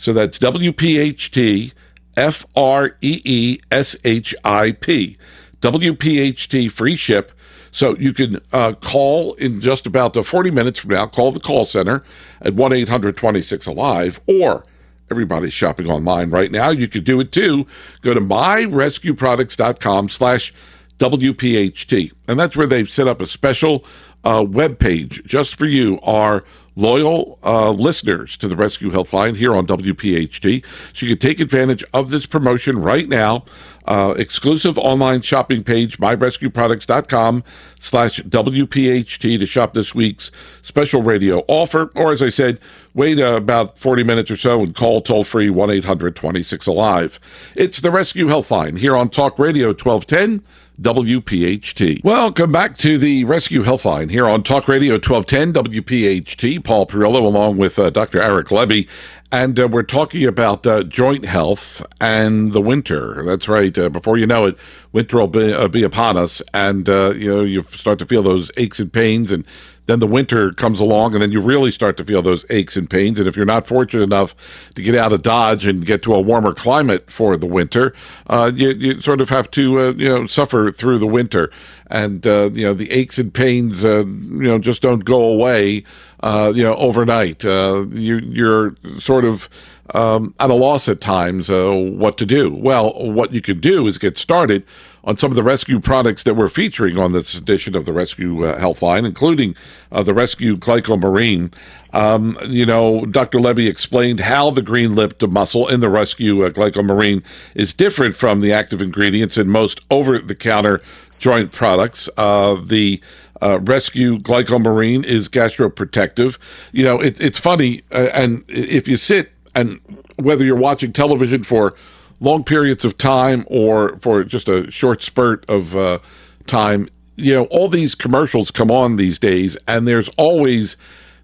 So 0.00 0.14
that's 0.14 0.38
WPHT 0.38 1.74
F 2.16 2.46
R 2.56 2.96
E 3.02 3.20
E 3.22 3.60
S 3.70 3.94
H 4.02 4.34
I 4.46 4.72
P. 4.72 5.18
WPHT 5.60 6.70
free 6.72 6.96
ship. 6.96 7.32
So 7.70 7.94
you 7.98 8.14
can 8.14 8.40
uh, 8.50 8.72
call 8.80 9.34
in 9.34 9.60
just 9.60 9.86
about 9.86 10.16
uh, 10.16 10.22
40 10.22 10.52
minutes 10.52 10.78
from 10.78 10.92
now, 10.92 11.06
call 11.06 11.32
the 11.32 11.38
call 11.38 11.66
center 11.66 12.02
at 12.40 12.54
1 12.54 12.72
800 12.72 13.14
26 13.14 13.66
Alive, 13.66 14.20
or 14.26 14.64
everybody's 15.10 15.52
shopping 15.52 15.90
online 15.90 16.30
right 16.30 16.50
now. 16.50 16.70
You 16.70 16.88
could 16.88 17.04
do 17.04 17.20
it 17.20 17.30
too. 17.30 17.66
Go 18.00 18.14
to 18.14 18.20
myrescueproducts.com 18.20 20.08
slash 20.08 20.54
WPHT. 20.98 22.10
And 22.26 22.40
that's 22.40 22.56
where 22.56 22.66
they've 22.66 22.90
set 22.90 23.06
up 23.06 23.20
a 23.20 23.26
special 23.26 23.84
uh, 24.24 24.46
web 24.48 24.78
page 24.78 25.22
just 25.24 25.56
for 25.56 25.66
you. 25.66 26.00
Our 26.02 26.42
loyal 26.76 27.38
uh, 27.42 27.70
listeners 27.70 28.36
to 28.38 28.48
the 28.48 28.56
Rescue 28.56 28.90
Helpline 28.90 29.36
here 29.36 29.54
on 29.54 29.66
WPHT. 29.66 30.64
So 30.92 31.06
you 31.06 31.16
can 31.16 31.18
take 31.18 31.40
advantage 31.40 31.84
of 31.92 32.10
this 32.10 32.26
promotion 32.26 32.80
right 32.80 33.08
now. 33.08 33.44
Uh, 33.86 34.14
exclusive 34.18 34.78
online 34.78 35.22
shopping 35.22 35.64
page, 35.64 35.98
myrescueproducts.com 35.98 37.42
slash 37.80 38.20
WPHT 38.20 39.38
to 39.38 39.46
shop 39.46 39.74
this 39.74 39.94
week's 39.94 40.30
special 40.62 41.02
radio 41.02 41.42
offer. 41.48 41.90
Or 41.94 42.12
as 42.12 42.22
I 42.22 42.28
said, 42.28 42.60
wait 42.94 43.18
uh, 43.18 43.36
about 43.36 43.78
40 43.78 44.04
minutes 44.04 44.30
or 44.30 44.36
so 44.36 44.60
and 44.60 44.74
call 44.74 45.00
toll 45.00 45.24
free 45.24 45.50
1 45.50 45.70
800 45.70 46.14
26 46.14 46.66
Alive. 46.66 47.18
It's 47.56 47.80
the 47.80 47.90
Rescue 47.90 48.26
Helpline 48.26 48.78
here 48.78 48.96
on 48.96 49.08
Talk 49.08 49.38
Radio 49.38 49.68
1210. 49.68 50.44
WPHT. 50.80 52.02
Welcome 52.02 52.52
back 52.52 52.78
to 52.78 52.96
the 52.96 53.24
Rescue 53.24 53.62
Helpline 53.62 54.10
here 54.10 54.26
on 54.26 54.42
Talk 54.42 54.66
Radio 54.66 54.94
1210 54.94 55.52
WPHT. 55.52 56.64
Paul 56.64 56.86
Perrello 56.86 57.20
along 57.20 57.58
with 57.58 57.78
uh, 57.78 57.90
Dr. 57.90 58.20
Eric 58.22 58.46
Lebby. 58.46 58.88
And 59.30 59.60
uh, 59.60 59.68
we're 59.68 59.82
talking 59.82 60.26
about 60.26 60.66
uh, 60.66 60.82
joint 60.84 61.26
health 61.26 61.86
and 62.00 62.52
the 62.52 62.62
winter. 62.62 63.22
That's 63.24 63.46
right. 63.46 63.76
Uh, 63.76 63.90
before 63.90 64.16
you 64.16 64.26
know 64.26 64.46
it, 64.46 64.58
winter 64.92 65.18
will 65.18 65.28
be, 65.28 65.52
uh, 65.52 65.68
be 65.68 65.82
upon 65.82 66.16
us. 66.16 66.42
And, 66.54 66.88
uh, 66.88 67.10
you 67.10 67.34
know, 67.34 67.42
you 67.42 67.62
start 67.64 67.98
to 67.98 68.06
feel 68.06 68.22
those 68.22 68.50
aches 68.56 68.80
and 68.80 68.92
pains 68.92 69.30
and 69.30 69.44
then 69.90 69.98
the 69.98 70.06
winter 70.06 70.52
comes 70.52 70.80
along, 70.80 71.14
and 71.14 71.22
then 71.22 71.32
you 71.32 71.40
really 71.40 71.70
start 71.70 71.96
to 71.96 72.04
feel 72.04 72.22
those 72.22 72.46
aches 72.48 72.76
and 72.76 72.88
pains. 72.88 73.18
And 73.18 73.26
if 73.26 73.36
you're 73.36 73.44
not 73.44 73.66
fortunate 73.66 74.04
enough 74.04 74.36
to 74.76 74.82
get 74.82 74.94
out 74.94 75.12
of 75.12 75.22
Dodge 75.22 75.66
and 75.66 75.84
get 75.84 76.02
to 76.02 76.14
a 76.14 76.20
warmer 76.20 76.54
climate 76.54 77.10
for 77.10 77.36
the 77.36 77.46
winter, 77.46 77.92
uh, 78.28 78.52
you, 78.54 78.70
you, 78.70 79.00
sort 79.00 79.20
of 79.20 79.28
have 79.30 79.50
to 79.52 79.80
uh, 79.80 79.92
you 79.92 80.08
know 80.08 80.26
suffer 80.26 80.70
through 80.70 80.98
the 80.98 81.06
winter, 81.06 81.50
and 81.88 82.26
uh, 82.26 82.50
you 82.52 82.64
know 82.64 82.72
the 82.72 82.90
aches 82.90 83.18
and 83.18 83.34
pains 83.34 83.84
uh, 83.84 84.04
you 84.06 84.48
know 84.48 84.58
just 84.58 84.80
don't 84.80 85.04
go 85.04 85.24
away 85.24 85.82
uh, 86.22 86.52
you 86.54 86.62
know 86.62 86.74
overnight. 86.76 87.44
Uh, 87.44 87.86
you, 87.90 88.18
you're 88.18 88.76
sort 88.98 89.24
of 89.24 89.48
um, 89.94 90.34
at 90.38 90.50
a 90.50 90.54
loss 90.54 90.88
at 90.88 91.00
times 91.00 91.50
what 91.50 92.16
to 92.18 92.26
do. 92.26 92.54
Well, 92.54 92.92
what 93.12 93.32
you 93.32 93.40
can 93.40 93.58
do 93.58 93.88
is 93.88 93.98
get 93.98 94.16
started 94.16 94.64
on 95.04 95.16
some 95.16 95.30
of 95.30 95.34
the 95.36 95.42
rescue 95.42 95.80
products 95.80 96.22
that 96.24 96.34
we're 96.34 96.48
featuring 96.48 96.98
on 96.98 97.12
this 97.12 97.34
edition 97.34 97.76
of 97.76 97.84
the 97.84 97.92
Rescue 97.92 98.44
uh, 98.44 98.58
Helpline, 98.58 99.06
including 99.06 99.54
uh, 99.92 100.02
the 100.02 100.14
Rescue 100.14 100.56
Glycomarine. 100.56 101.52
Um, 101.92 102.38
you 102.46 102.66
know, 102.66 103.04
Dr. 103.06 103.38
Lebby 103.38 103.68
explained 103.68 104.20
how 104.20 104.50
the 104.50 104.62
green 104.62 104.94
lipped 104.94 105.26
mussel 105.26 105.68
in 105.68 105.80
the 105.80 105.88
Rescue 105.88 106.44
uh, 106.44 106.50
Glycomarine 106.50 107.24
is 107.54 107.74
different 107.74 108.14
from 108.14 108.40
the 108.40 108.52
active 108.52 108.80
ingredients 108.82 109.36
in 109.36 109.48
most 109.48 109.80
over 109.90 110.18
the 110.18 110.34
counter 110.34 110.82
joint 111.18 111.52
products. 111.52 112.08
Uh, 112.16 112.56
the 112.62 113.00
uh, 113.42 113.58
rescue 113.60 114.18
glycomarine 114.18 115.04
is 115.04 115.28
gastroprotective. 115.28 116.38
You 116.72 116.84
know, 116.84 117.00
it, 117.00 117.20
it's 117.20 117.38
funny, 117.38 117.82
uh, 117.92 118.08
and 118.12 118.44
if 118.48 118.86
you 118.86 118.96
sit 118.96 119.32
and 119.54 119.80
whether 120.16 120.44
you're 120.44 120.56
watching 120.56 120.92
television 120.92 121.42
for 121.42 121.74
long 122.20 122.44
periods 122.44 122.84
of 122.84 122.96
time 122.98 123.44
or 123.48 123.96
for 123.96 124.22
just 124.24 124.48
a 124.48 124.70
short 124.70 125.02
spurt 125.02 125.48
of 125.48 125.74
uh, 125.74 125.98
time, 126.46 126.88
you 127.16 127.32
know, 127.34 127.44
all 127.46 127.68
these 127.68 127.94
commercials 127.94 128.50
come 128.50 128.70
on 128.70 128.96
these 128.96 129.18
days, 129.18 129.56
and 129.66 129.88
there's 129.88 130.08
always 130.16 130.76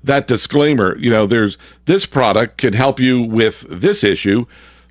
that 0.03 0.27
disclaimer. 0.27 0.97
You 0.99 1.11
know, 1.11 1.27
there's 1.27 1.59
this 1.85 2.07
product 2.07 2.59
can 2.59 2.73
help 2.73 2.99
you 2.99 3.23
with 3.23 3.67
this 3.69 4.03
issue, 4.03 4.47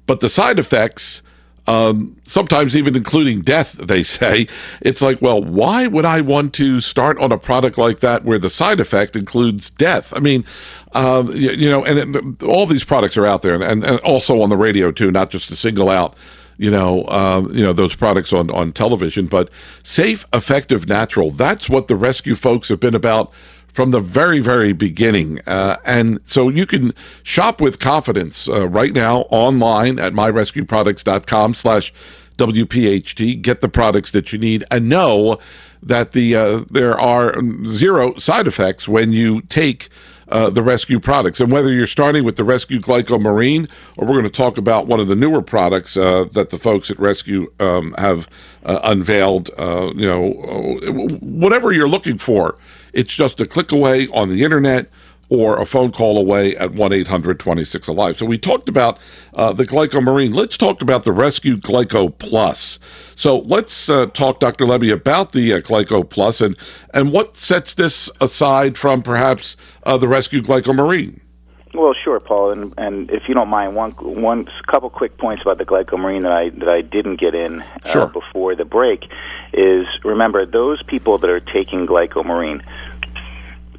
but 0.07 0.19
the 0.19 0.29
side 0.29 0.59
effects 0.59 1.21
um, 1.67 2.15
sometimes 2.25 2.77
even 2.77 2.95
including 2.95 3.41
death, 3.41 3.73
they 3.73 4.03
say. 4.03 4.47
It's 4.81 5.01
like, 5.01 5.21
well, 5.21 5.41
why 5.41 5.87
would 5.87 6.05
I 6.05 6.21
want 6.21 6.53
to 6.55 6.79
start 6.79 7.17
on 7.19 7.31
a 7.31 7.37
product 7.37 7.77
like 7.77 7.99
that 7.99 8.23
where 8.23 8.39
the 8.39 8.49
side 8.49 8.79
effect 8.79 9.15
includes 9.15 9.69
death? 9.69 10.13
I 10.15 10.19
mean, 10.19 10.45
um, 10.93 11.31
you, 11.31 11.51
you, 11.51 11.69
know, 11.69 11.83
and 11.83 12.15
it, 12.15 12.43
all 12.43 12.65
these 12.65 12.83
products 12.83 13.17
are 13.17 13.25
out 13.25 13.41
there, 13.41 13.61
and, 13.61 13.83
and, 13.83 13.99
also 13.99 14.41
on 14.41 14.49
the 14.49 14.57
radio 14.57 14.91
too, 14.91 15.11
not 15.11 15.29
just 15.29 15.49
to 15.49 15.55
single 15.55 15.89
out. 15.89 16.15
You 16.57 16.71
know, 16.71 17.05
um, 17.07 17.51
you 17.53 17.63
know 17.63 17.73
those 17.73 17.95
products 17.95 18.31
on, 18.31 18.49
on 18.51 18.71
television, 18.71 19.27
but 19.27 19.49
safe, 19.83 20.25
effective, 20.31 20.87
natural. 20.87 21.31
That's 21.31 21.67
what 21.67 21.89
the 21.89 21.97
rescue 21.97 22.35
folks 22.35 22.69
have 22.69 22.79
been 22.79 22.95
about 22.95 23.33
from 23.75 23.91
the 23.91 23.99
very, 23.99 24.39
very 24.39 24.71
beginning. 24.71 25.41
Uh, 25.45 25.75
and 25.83 26.21
so 26.23 26.47
you 26.47 26.65
can 26.65 26.93
shop 27.23 27.59
with 27.59 27.77
confidence 27.77 28.47
uh, 28.47 28.69
right 28.69 28.93
now 28.93 29.23
online 29.31 29.99
at 29.99 30.13
myrescueproducts.com 30.13 31.53
slash 31.53 31.93
WPHT. 32.37 33.41
Get 33.41 33.59
the 33.59 33.67
products 33.67 34.13
that 34.13 34.31
you 34.31 34.39
need 34.39 34.63
and 34.71 34.87
know 34.87 35.39
that 35.83 36.13
the 36.13 36.35
uh, 36.35 36.63
there 36.71 36.97
are 36.97 37.35
zero 37.67 38.15
side 38.15 38.47
effects 38.47 38.87
when 38.87 39.11
you 39.11 39.41
take 39.41 39.89
uh, 40.29 40.49
the 40.49 40.63
rescue 40.63 41.01
products. 41.01 41.41
And 41.41 41.51
whether 41.51 41.71
you're 41.73 41.85
starting 41.85 42.23
with 42.23 42.37
the 42.37 42.45
Rescue 42.45 42.79
Glycomarine, 42.79 43.69
or 43.97 44.07
we're 44.07 44.13
going 44.13 44.23
to 44.23 44.29
talk 44.29 44.57
about 44.57 44.87
one 44.87 45.01
of 45.01 45.09
the 45.09 45.15
newer 45.15 45.41
products 45.41 45.97
uh, 45.97 46.25
that 46.31 46.49
the 46.49 46.57
folks 46.57 46.89
at 46.89 46.97
Rescue 46.97 47.51
um, 47.59 47.93
have 47.97 48.29
uh, 48.63 48.79
unveiled, 48.83 49.49
uh, 49.57 49.91
you 49.95 50.07
know, 50.07 50.29
whatever 51.19 51.73
you're 51.73 51.89
looking 51.89 52.17
for, 52.17 52.57
it's 52.95 53.13
just 53.13 53.39
a 53.39 53.45
click 53.45 53.71
away 53.71 54.07
on 54.07 54.29
the 54.29 54.43
internet 54.43 54.89
or 55.29 55.59
a 55.59 55.65
phone 55.65 55.91
call 55.91 56.17
away 56.17 56.55
at 56.57 56.73
1 56.73 56.93
800 56.93 57.39
26 57.39 57.87
Alive. 57.87 58.17
So 58.17 58.25
we 58.25 58.37
talked 58.37 58.69
about 58.69 58.99
uh, 59.33 59.53
the 59.53 59.65
Glycomarine. 59.65 60.33
Let's 60.33 60.57
talk 60.57 60.81
about 60.81 61.03
the 61.03 61.11
Rescue 61.11 61.57
Glyco 61.57 62.17
Plus. 62.17 62.79
So 63.15 63.39
let's 63.39 63.89
uh, 63.89 64.07
talk, 64.07 64.39
Dr. 64.39 64.65
Lebby, 64.65 64.93
about 64.93 65.31
the 65.31 65.53
uh, 65.53 65.59
Glyco 65.61 66.07
Plus 66.07 66.41
and, 66.41 66.55
and 66.93 67.11
what 67.11 67.37
sets 67.37 67.73
this 67.73 68.09
aside 68.21 68.77
from 68.77 69.01
perhaps 69.01 69.57
uh, 69.83 69.97
the 69.97 70.07
Rescue 70.07 70.41
Glycomarine. 70.41 71.19
Well, 71.75 71.93
sure, 72.03 72.19
Paul, 72.19 72.51
and, 72.51 72.73
and 72.77 73.09
if 73.11 73.23
you 73.27 73.33
don't 73.33 73.49
mind, 73.49 73.75
one 73.75 73.91
one 73.91 74.47
couple 74.67 74.89
quick 74.89 75.17
points 75.17 75.41
about 75.41 75.57
the 75.57 75.65
glycomarine 75.65 76.23
that 76.23 76.31
I 76.31 76.49
that 76.49 76.69
I 76.69 76.81
didn't 76.81 77.19
get 77.19 77.35
in 77.35 77.61
uh, 77.61 77.89
sure. 77.89 78.07
before 78.07 78.55
the 78.55 78.65
break 78.65 79.03
is 79.53 79.85
remember 80.03 80.45
those 80.45 80.81
people 80.83 81.17
that 81.17 81.29
are 81.29 81.39
taking 81.39 81.85
glycomarine 81.85 82.63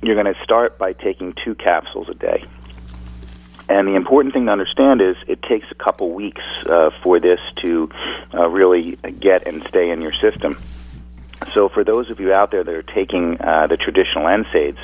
you're 0.03 0.15
going 0.15 0.33
to 0.33 0.43
start 0.45 0.79
by 0.79 0.93
taking 0.93 1.35
two 1.45 1.55
capsules 1.55 2.09
a 2.09 2.15
day. 2.15 2.45
And 3.69 3.89
the 3.89 3.97
important 3.97 4.33
thing 4.33 4.47
to 4.47 4.53
understand 4.53 5.01
is 5.01 5.17
it 5.27 5.43
takes 5.43 5.67
a 5.73 5.75
couple 5.75 6.13
weeks 6.13 6.43
uh, 6.67 6.91
for 7.03 7.19
this 7.19 7.41
to 7.63 7.91
uh, 8.33 8.49
really 8.49 8.93
get 9.19 9.47
and 9.49 9.67
stay 9.69 9.91
in 9.91 10.01
your 10.01 10.13
system. 10.13 10.59
So, 11.53 11.69
for 11.69 11.83
those 11.83 12.09
of 12.11 12.21
you 12.21 12.33
out 12.33 12.53
there 12.53 12.63
that 12.63 12.73
are 12.73 12.83
taking 12.83 13.41
uh, 13.41 13.67
the 13.67 13.77
traditional 13.77 14.25
NSAIDs, 14.25 14.79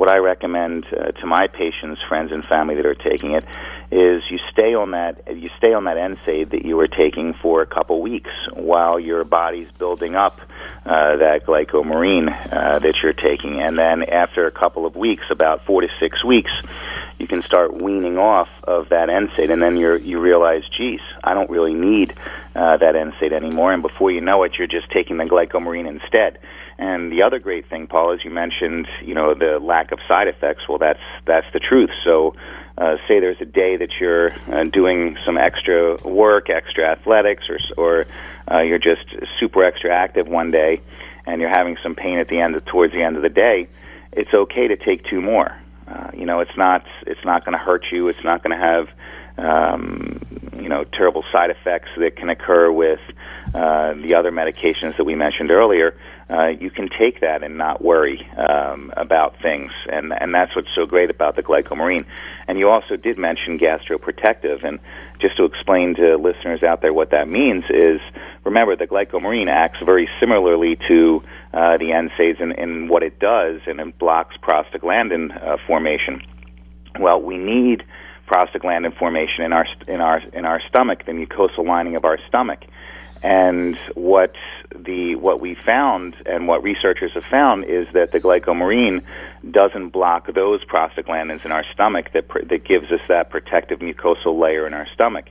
what 0.00 0.08
I 0.08 0.16
recommend 0.16 0.86
uh, 0.86 1.12
to 1.12 1.26
my 1.26 1.46
patients, 1.46 2.00
friends, 2.08 2.32
and 2.32 2.42
family 2.42 2.74
that 2.76 2.86
are 2.86 2.94
taking 2.94 3.32
it 3.32 3.44
is 3.92 4.22
you 4.30 4.38
stay 4.50 4.72
on 4.72 4.92
that 4.92 5.36
you 5.36 5.50
stay 5.58 5.74
on 5.74 5.84
that 5.84 5.98
NSAID 5.98 6.52
that 6.52 6.64
you 6.64 6.78
were 6.78 6.88
taking 6.88 7.34
for 7.34 7.60
a 7.60 7.66
couple 7.66 8.00
weeks 8.00 8.30
while 8.54 8.98
your 8.98 9.24
body's 9.24 9.70
building 9.72 10.14
up 10.14 10.40
uh, 10.86 11.16
that 11.16 11.44
glycomarine 11.44 12.30
uh, 12.50 12.78
that 12.78 12.94
you're 13.02 13.12
taking, 13.12 13.60
and 13.60 13.78
then 13.78 14.02
after 14.04 14.46
a 14.46 14.50
couple 14.50 14.86
of 14.86 14.96
weeks, 14.96 15.24
about 15.28 15.66
four 15.66 15.82
to 15.82 15.88
six 16.00 16.24
weeks, 16.24 16.50
you 17.18 17.26
can 17.26 17.42
start 17.42 17.78
weaning 17.78 18.16
off 18.16 18.48
of 18.64 18.88
that 18.88 19.10
NSAID, 19.10 19.52
and 19.52 19.62
then 19.62 19.76
you 19.76 19.96
you 19.98 20.18
realize, 20.18 20.62
geez, 20.78 21.00
I 21.22 21.34
don't 21.34 21.50
really 21.50 21.74
need 21.74 22.14
uh, 22.54 22.78
that 22.78 22.94
NSAID 22.94 23.32
anymore, 23.32 23.70
and 23.70 23.82
before 23.82 24.10
you 24.10 24.22
know 24.22 24.44
it, 24.44 24.52
you're 24.56 24.66
just 24.66 24.90
taking 24.90 25.18
the 25.18 25.24
glycomarine 25.24 25.86
instead. 25.86 26.38
And 26.80 27.12
the 27.12 27.22
other 27.24 27.38
great 27.38 27.68
thing, 27.68 27.86
Paul, 27.86 28.14
as 28.14 28.24
you 28.24 28.30
mentioned, 28.30 28.88
you 29.04 29.14
know, 29.14 29.34
the 29.34 29.58
lack 29.60 29.92
of 29.92 29.98
side 30.08 30.28
effects. 30.28 30.62
Well, 30.66 30.78
that's 30.78 31.02
that's 31.26 31.46
the 31.52 31.60
truth. 31.60 31.90
So 32.04 32.34
uh, 32.78 32.96
say 33.06 33.20
there's 33.20 33.40
a 33.42 33.44
day 33.44 33.76
that 33.76 33.90
you're 34.00 34.32
uh, 34.50 34.64
doing 34.64 35.18
some 35.26 35.36
extra 35.36 35.96
work, 36.02 36.48
extra 36.48 36.90
athletics, 36.90 37.44
or, 37.50 37.58
or 37.76 38.06
uh, 38.50 38.62
you're 38.62 38.78
just 38.78 39.04
super 39.38 39.62
extra 39.62 39.94
active 39.94 40.26
one 40.26 40.50
day, 40.50 40.80
and 41.26 41.42
you're 41.42 41.50
having 41.50 41.76
some 41.82 41.94
pain 41.94 42.18
at 42.18 42.28
the 42.28 42.40
end, 42.40 42.56
of, 42.56 42.64
towards 42.64 42.94
the 42.94 43.02
end 43.02 43.16
of 43.16 43.22
the 43.22 43.28
day, 43.28 43.68
it's 44.12 44.32
okay 44.32 44.68
to 44.68 44.76
take 44.76 45.04
two 45.04 45.20
more. 45.20 45.54
Uh, 45.86 46.10
you 46.14 46.24
know, 46.24 46.40
it's 46.40 46.56
not 46.56 46.86
it's 47.06 47.24
not 47.26 47.44
going 47.44 47.52
to 47.52 47.62
hurt 47.62 47.84
you. 47.92 48.08
It's 48.08 48.24
not 48.24 48.42
going 48.42 48.58
to 48.58 48.64
have 48.64 48.88
um, 49.36 50.18
you 50.56 50.70
know 50.70 50.84
terrible 50.84 51.24
side 51.30 51.50
effects 51.50 51.90
that 51.98 52.16
can 52.16 52.30
occur 52.30 52.72
with 52.72 53.00
uh, 53.54 53.92
the 53.94 54.14
other 54.14 54.32
medications 54.32 54.96
that 54.96 55.04
we 55.04 55.14
mentioned 55.14 55.50
earlier 55.50 55.94
uh, 56.30 56.48
you 56.48 56.70
can 56.70 56.88
take 56.88 57.20
that 57.20 57.42
and 57.42 57.58
not 57.58 57.82
worry 57.82 58.28
um, 58.36 58.92
about 58.96 59.40
things, 59.42 59.72
and 59.90 60.12
and 60.12 60.32
that's 60.34 60.54
what's 60.54 60.72
so 60.74 60.86
great 60.86 61.10
about 61.10 61.34
the 61.34 61.42
glycomarine. 61.42 62.04
And 62.46 62.58
you 62.58 62.68
also 62.68 62.96
did 62.96 63.18
mention 63.18 63.58
gastroprotective, 63.58 64.62
and 64.64 64.78
just 65.20 65.36
to 65.38 65.44
explain 65.44 65.94
to 65.96 66.16
listeners 66.16 66.62
out 66.62 66.82
there 66.82 66.92
what 66.92 67.10
that 67.10 67.28
means 67.28 67.64
is, 67.68 68.00
remember 68.44 68.76
the 68.76 68.86
glycomarine 68.86 69.48
acts 69.48 69.78
very 69.84 70.08
similarly 70.20 70.76
to 70.88 71.22
uh, 71.52 71.78
the 71.78 71.86
NSAIDs 71.86 72.40
in, 72.40 72.52
in 72.52 72.88
what 72.88 73.02
it 73.02 73.18
does, 73.18 73.60
and 73.66 73.80
it 73.80 73.98
blocks 73.98 74.36
prostaglandin 74.36 75.30
uh, 75.36 75.56
formation. 75.66 76.22
Well, 76.98 77.20
we 77.20 77.38
need 77.38 77.84
prostaglandin 78.28 78.96
formation 78.96 79.44
in 79.44 79.52
our 79.52 79.66
in 79.88 80.00
our 80.00 80.18
in 80.32 80.44
our 80.44 80.60
stomach, 80.68 81.06
the 81.06 81.12
mucosal 81.12 81.66
lining 81.66 81.96
of 81.96 82.04
our 82.04 82.18
stomach. 82.28 82.60
And 83.22 83.76
what 83.94 84.34
the 84.74 85.16
what 85.16 85.40
we 85.40 85.54
found 85.54 86.14
and 86.24 86.48
what 86.48 86.62
researchers 86.62 87.12
have 87.12 87.24
found 87.24 87.64
is 87.64 87.86
that 87.92 88.12
the 88.12 88.20
glycomarine 88.20 89.02
doesn't 89.50 89.90
block 89.90 90.32
those 90.32 90.64
prostaglandins 90.64 91.44
in 91.44 91.52
our 91.52 91.64
stomach 91.64 92.12
that 92.12 92.28
pr- 92.28 92.44
that 92.44 92.64
gives 92.64 92.90
us 92.90 93.00
that 93.08 93.28
protective 93.30 93.80
mucosal 93.80 94.40
layer 94.40 94.66
in 94.66 94.72
our 94.72 94.86
stomach. 94.94 95.26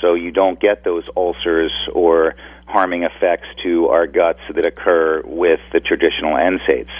So 0.00 0.14
you 0.14 0.30
don't 0.30 0.60
get 0.60 0.84
those 0.84 1.04
ulcers 1.16 1.72
or 1.92 2.34
harming 2.66 3.04
effects 3.04 3.48
to 3.62 3.88
our 3.88 4.06
guts 4.06 4.40
that 4.54 4.64
occur 4.64 5.22
with 5.24 5.60
the 5.72 5.80
traditional 5.80 6.34
NSAIDs. 6.34 6.90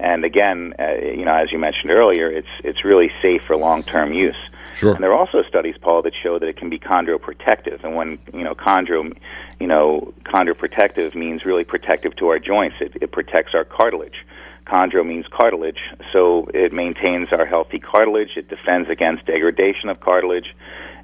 And 0.00 0.24
again, 0.24 0.74
uh, 0.78 0.94
you 1.02 1.24
know, 1.24 1.34
as 1.34 1.50
you 1.50 1.58
mentioned 1.58 1.90
earlier, 1.90 2.30
it's 2.30 2.48
it's 2.62 2.84
really 2.84 3.10
safe 3.20 3.42
for 3.46 3.56
long-term 3.56 4.12
use. 4.12 4.36
Sure. 4.76 4.94
And 4.94 5.02
there 5.02 5.12
are 5.12 5.18
also 5.18 5.42
studies, 5.42 5.74
Paul, 5.80 6.02
that 6.02 6.12
show 6.22 6.38
that 6.38 6.46
it 6.48 6.56
can 6.56 6.70
be 6.70 6.78
chondroprotective. 6.78 7.82
And 7.82 7.96
when 7.96 8.18
you 8.32 8.44
know 8.44 8.54
chondro, 8.54 9.12
you 9.58 9.66
know, 9.66 10.14
chondroprotective 10.24 11.14
means 11.14 11.44
really 11.44 11.64
protective 11.64 12.14
to 12.16 12.28
our 12.28 12.38
joints. 12.38 12.76
It, 12.80 12.96
it 13.00 13.10
protects 13.10 13.54
our 13.54 13.64
cartilage. 13.64 14.24
Chondro 14.68 15.04
means 15.04 15.26
cartilage, 15.30 15.80
so 16.12 16.46
it 16.52 16.72
maintains 16.72 17.28
our 17.32 17.46
healthy 17.46 17.78
cartilage. 17.78 18.36
It 18.36 18.48
defends 18.48 18.90
against 18.90 19.24
degradation 19.24 19.88
of 19.88 20.00
cartilage. 20.00 20.54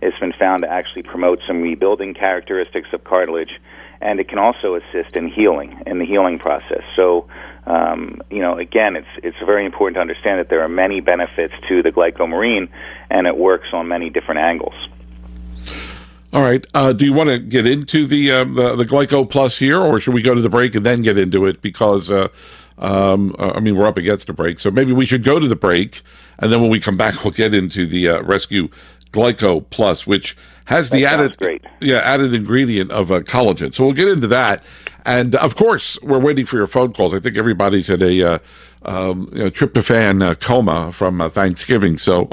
It's 0.02 0.18
been 0.18 0.34
found 0.38 0.62
to 0.64 0.70
actually 0.70 1.02
promote 1.02 1.40
some 1.46 1.62
rebuilding 1.62 2.12
characteristics 2.12 2.88
of 2.92 3.04
cartilage, 3.04 3.58
and 4.04 4.20
it 4.20 4.28
can 4.28 4.38
also 4.38 4.76
assist 4.76 5.16
in 5.16 5.28
healing 5.28 5.82
in 5.86 5.98
the 5.98 6.06
healing 6.06 6.38
process. 6.38 6.82
So 6.94 7.26
um, 7.66 8.20
you 8.30 8.40
know, 8.40 8.58
again, 8.58 8.94
it's 8.96 9.08
it's 9.22 9.38
very 9.38 9.64
important 9.64 9.96
to 9.96 10.00
understand 10.00 10.38
that 10.38 10.48
there 10.50 10.62
are 10.62 10.68
many 10.68 11.00
benefits 11.00 11.54
to 11.68 11.82
the 11.82 11.90
glycomarine, 11.90 12.68
and 13.10 13.26
it 13.26 13.36
works 13.36 13.68
on 13.72 13.88
many 13.88 14.10
different 14.10 14.40
angles. 14.40 14.74
All 16.32 16.42
right. 16.42 16.66
Uh, 16.74 16.92
do 16.92 17.04
you 17.04 17.12
want 17.12 17.30
to 17.30 17.38
get 17.38 17.64
into 17.64 18.08
the, 18.08 18.32
um, 18.32 18.54
the, 18.54 18.74
the 18.74 18.84
Glyco 18.84 19.28
Plus 19.30 19.56
here, 19.56 19.78
or 19.80 20.00
should 20.00 20.14
we 20.14 20.20
go 20.20 20.34
to 20.34 20.40
the 20.40 20.48
break 20.48 20.74
and 20.74 20.84
then 20.84 21.00
get 21.00 21.16
into 21.16 21.46
it? 21.46 21.62
Because 21.62 22.10
uh, 22.10 22.26
um, 22.78 23.36
uh, 23.38 23.52
I 23.54 23.60
mean, 23.60 23.76
we're 23.76 23.86
up 23.86 23.96
against 23.96 24.26
the 24.26 24.32
break, 24.32 24.58
so 24.58 24.70
maybe 24.72 24.92
we 24.92 25.06
should 25.06 25.22
go 25.22 25.38
to 25.38 25.46
the 25.46 25.56
break, 25.56 26.02
and 26.40 26.52
then 26.52 26.60
when 26.60 26.70
we 26.70 26.80
come 26.80 26.96
back, 26.96 27.14
we'll 27.24 27.32
get 27.32 27.54
into 27.54 27.86
the 27.86 28.08
uh, 28.08 28.22
Rescue 28.22 28.68
Glyco 29.12 29.64
Plus, 29.70 30.08
which 30.08 30.36
has 30.64 30.90
the 30.90 31.04
added 31.04 31.36
great. 31.36 31.64
yeah 31.80 31.98
added 31.98 32.34
ingredient 32.34 32.90
of 32.90 33.12
uh, 33.12 33.20
collagen. 33.20 33.74
So 33.74 33.84
we'll 33.84 33.94
get 33.94 34.08
into 34.08 34.28
that. 34.28 34.62
And 35.06 35.34
of 35.36 35.56
course, 35.56 36.00
we're 36.02 36.18
waiting 36.18 36.46
for 36.46 36.56
your 36.56 36.66
phone 36.66 36.94
calls. 36.94 37.12
I 37.12 37.20
think 37.20 37.36
everybody's 37.36 37.88
had 37.88 38.00
a 38.00 38.34
uh, 38.34 38.38
um, 38.84 39.28
you 39.32 39.44
know, 39.44 39.50
tryptophan 39.50 40.22
uh, 40.22 40.34
coma 40.34 40.92
from 40.92 41.20
uh, 41.20 41.28
Thanksgiving. 41.28 41.98
So 41.98 42.30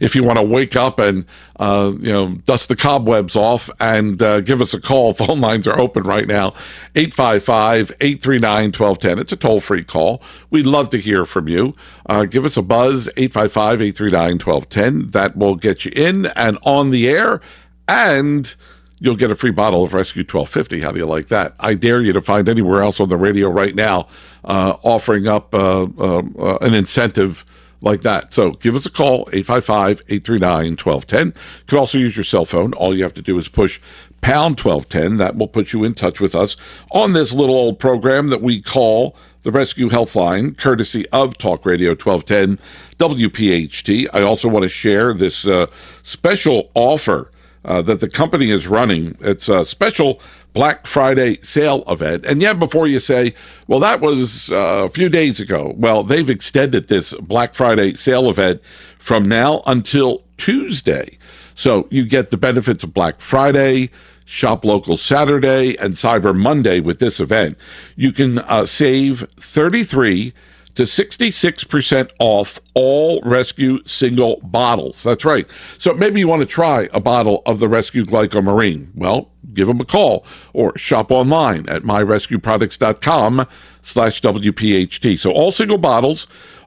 if 0.00 0.14
you 0.14 0.22
want 0.22 0.38
to 0.38 0.44
wake 0.44 0.76
up 0.76 0.98
and 0.98 1.24
uh, 1.58 1.92
you 1.98 2.12
know 2.12 2.34
dust 2.46 2.68
the 2.68 2.76
cobwebs 2.76 3.36
off 3.36 3.70
and 3.80 4.22
uh, 4.22 4.40
give 4.40 4.60
us 4.60 4.74
a 4.74 4.80
call, 4.80 5.14
phone 5.14 5.40
lines 5.40 5.66
are 5.66 5.78
open 5.78 6.02
right 6.02 6.26
now 6.26 6.54
855-839-1210. 6.94 9.20
It's 9.20 9.32
a 9.32 9.36
toll-free 9.36 9.84
call. 9.84 10.22
We'd 10.50 10.66
love 10.66 10.90
to 10.90 10.98
hear 10.98 11.24
from 11.24 11.48
you. 11.48 11.72
Uh, 12.06 12.24
give 12.24 12.44
us 12.44 12.56
a 12.56 12.62
buzz 12.62 13.08
855-839-1210. 13.16 15.12
That 15.12 15.36
will 15.36 15.56
get 15.56 15.84
you 15.84 15.92
in 15.94 16.26
and 16.26 16.58
on 16.62 16.90
the 16.90 17.08
air 17.08 17.40
and 17.88 18.54
you'll 18.98 19.16
get 19.16 19.30
a 19.30 19.34
free 19.34 19.50
bottle 19.50 19.84
of 19.84 19.94
Rescue 19.94 20.22
1250. 20.22 20.80
How 20.80 20.92
do 20.92 20.98
you 20.98 21.06
like 21.06 21.28
that? 21.28 21.54
I 21.60 21.74
dare 21.74 22.00
you 22.00 22.12
to 22.12 22.22
find 22.22 22.48
anywhere 22.48 22.82
else 22.82 23.00
on 23.00 23.08
the 23.08 23.16
radio 23.16 23.48
right 23.48 23.74
now 23.74 24.08
uh, 24.44 24.76
offering 24.82 25.26
up 25.26 25.54
uh, 25.54 25.86
uh, 25.98 26.22
uh 26.38 26.58
an 26.60 26.74
incentive 26.74 27.44
like 27.82 28.00
that. 28.02 28.32
So 28.32 28.52
give 28.52 28.74
us 28.74 28.86
a 28.86 28.90
call, 28.90 29.28
855 29.32 30.00
839 30.08 30.76
1210. 30.76 31.26
You 31.26 31.32
can 31.66 31.78
also 31.78 31.98
use 31.98 32.16
your 32.16 32.24
cell 32.24 32.44
phone. 32.44 32.72
All 32.74 32.96
you 32.96 33.02
have 33.02 33.14
to 33.14 33.22
do 33.22 33.38
is 33.38 33.48
push 33.48 33.80
pound 34.22 34.58
1210. 34.58 35.18
That 35.18 35.36
will 35.36 35.48
put 35.48 35.72
you 35.72 35.84
in 35.84 35.94
touch 35.94 36.18
with 36.18 36.34
us 36.34 36.56
on 36.92 37.12
this 37.12 37.32
little 37.32 37.54
old 37.54 37.78
program 37.78 38.28
that 38.28 38.40
we 38.40 38.62
call 38.62 39.14
the 39.42 39.52
Rescue 39.52 39.90
Healthline, 39.90 40.56
courtesy 40.56 41.06
of 41.10 41.36
Talk 41.36 41.66
Radio 41.66 41.90
1210 41.90 42.58
WPHT. 42.98 44.08
I 44.14 44.22
also 44.22 44.48
want 44.48 44.62
to 44.62 44.70
share 44.70 45.12
this 45.12 45.46
uh, 45.46 45.66
special 46.02 46.70
offer 46.74 47.30
uh, 47.64 47.82
that 47.82 48.00
the 48.00 48.08
company 48.08 48.50
is 48.50 48.66
running. 48.66 49.16
It's 49.20 49.48
a 49.48 49.64
special 49.64 50.20
Black 50.52 50.86
Friday 50.86 51.40
sale 51.42 51.82
event. 51.88 52.24
And 52.24 52.40
yet, 52.40 52.58
before 52.58 52.86
you 52.86 53.00
say, 53.00 53.34
well, 53.66 53.80
that 53.80 54.00
was 54.00 54.52
uh, 54.52 54.84
a 54.86 54.88
few 54.88 55.08
days 55.08 55.40
ago, 55.40 55.74
well, 55.76 56.02
they've 56.02 56.30
extended 56.30 56.88
this 56.88 57.12
Black 57.14 57.54
Friday 57.54 57.94
sale 57.94 58.30
event 58.30 58.62
from 58.98 59.28
now 59.28 59.62
until 59.66 60.22
Tuesday. 60.36 61.18
So 61.54 61.88
you 61.90 62.06
get 62.06 62.30
the 62.30 62.36
benefits 62.36 62.84
of 62.84 62.94
Black 62.94 63.20
Friday, 63.20 63.90
Shop 64.24 64.64
Local 64.64 64.96
Saturday, 64.96 65.76
and 65.76 65.94
Cyber 65.94 66.34
Monday 66.34 66.80
with 66.80 67.00
this 67.00 67.20
event. 67.20 67.56
You 67.96 68.12
can 68.12 68.38
uh, 68.38 68.64
save 68.64 69.28
33 69.40 70.32
to 70.74 70.82
66% 70.82 72.10
off 72.18 72.60
all 72.74 73.20
Rescue 73.22 73.82
single 73.84 74.40
bottles. 74.42 75.02
That's 75.02 75.24
right. 75.24 75.46
So 75.78 75.94
maybe 75.94 76.20
you 76.20 76.28
want 76.28 76.40
to 76.40 76.46
try 76.46 76.88
a 76.92 77.00
bottle 77.00 77.42
of 77.46 77.58
the 77.60 77.68
Rescue 77.68 78.04
Glycomarine. 78.04 78.90
Well, 78.94 79.30
give 79.52 79.68
them 79.68 79.80
a 79.80 79.84
call 79.84 80.26
or 80.52 80.76
shop 80.76 81.10
online 81.10 81.68
at 81.68 81.82
myrescueproducts.com 81.82 83.46
slash 83.82 84.20
WPHT. 84.20 85.18
So 85.18 85.30
all 85.30 85.52
single 85.52 85.78
bottles 85.78 86.26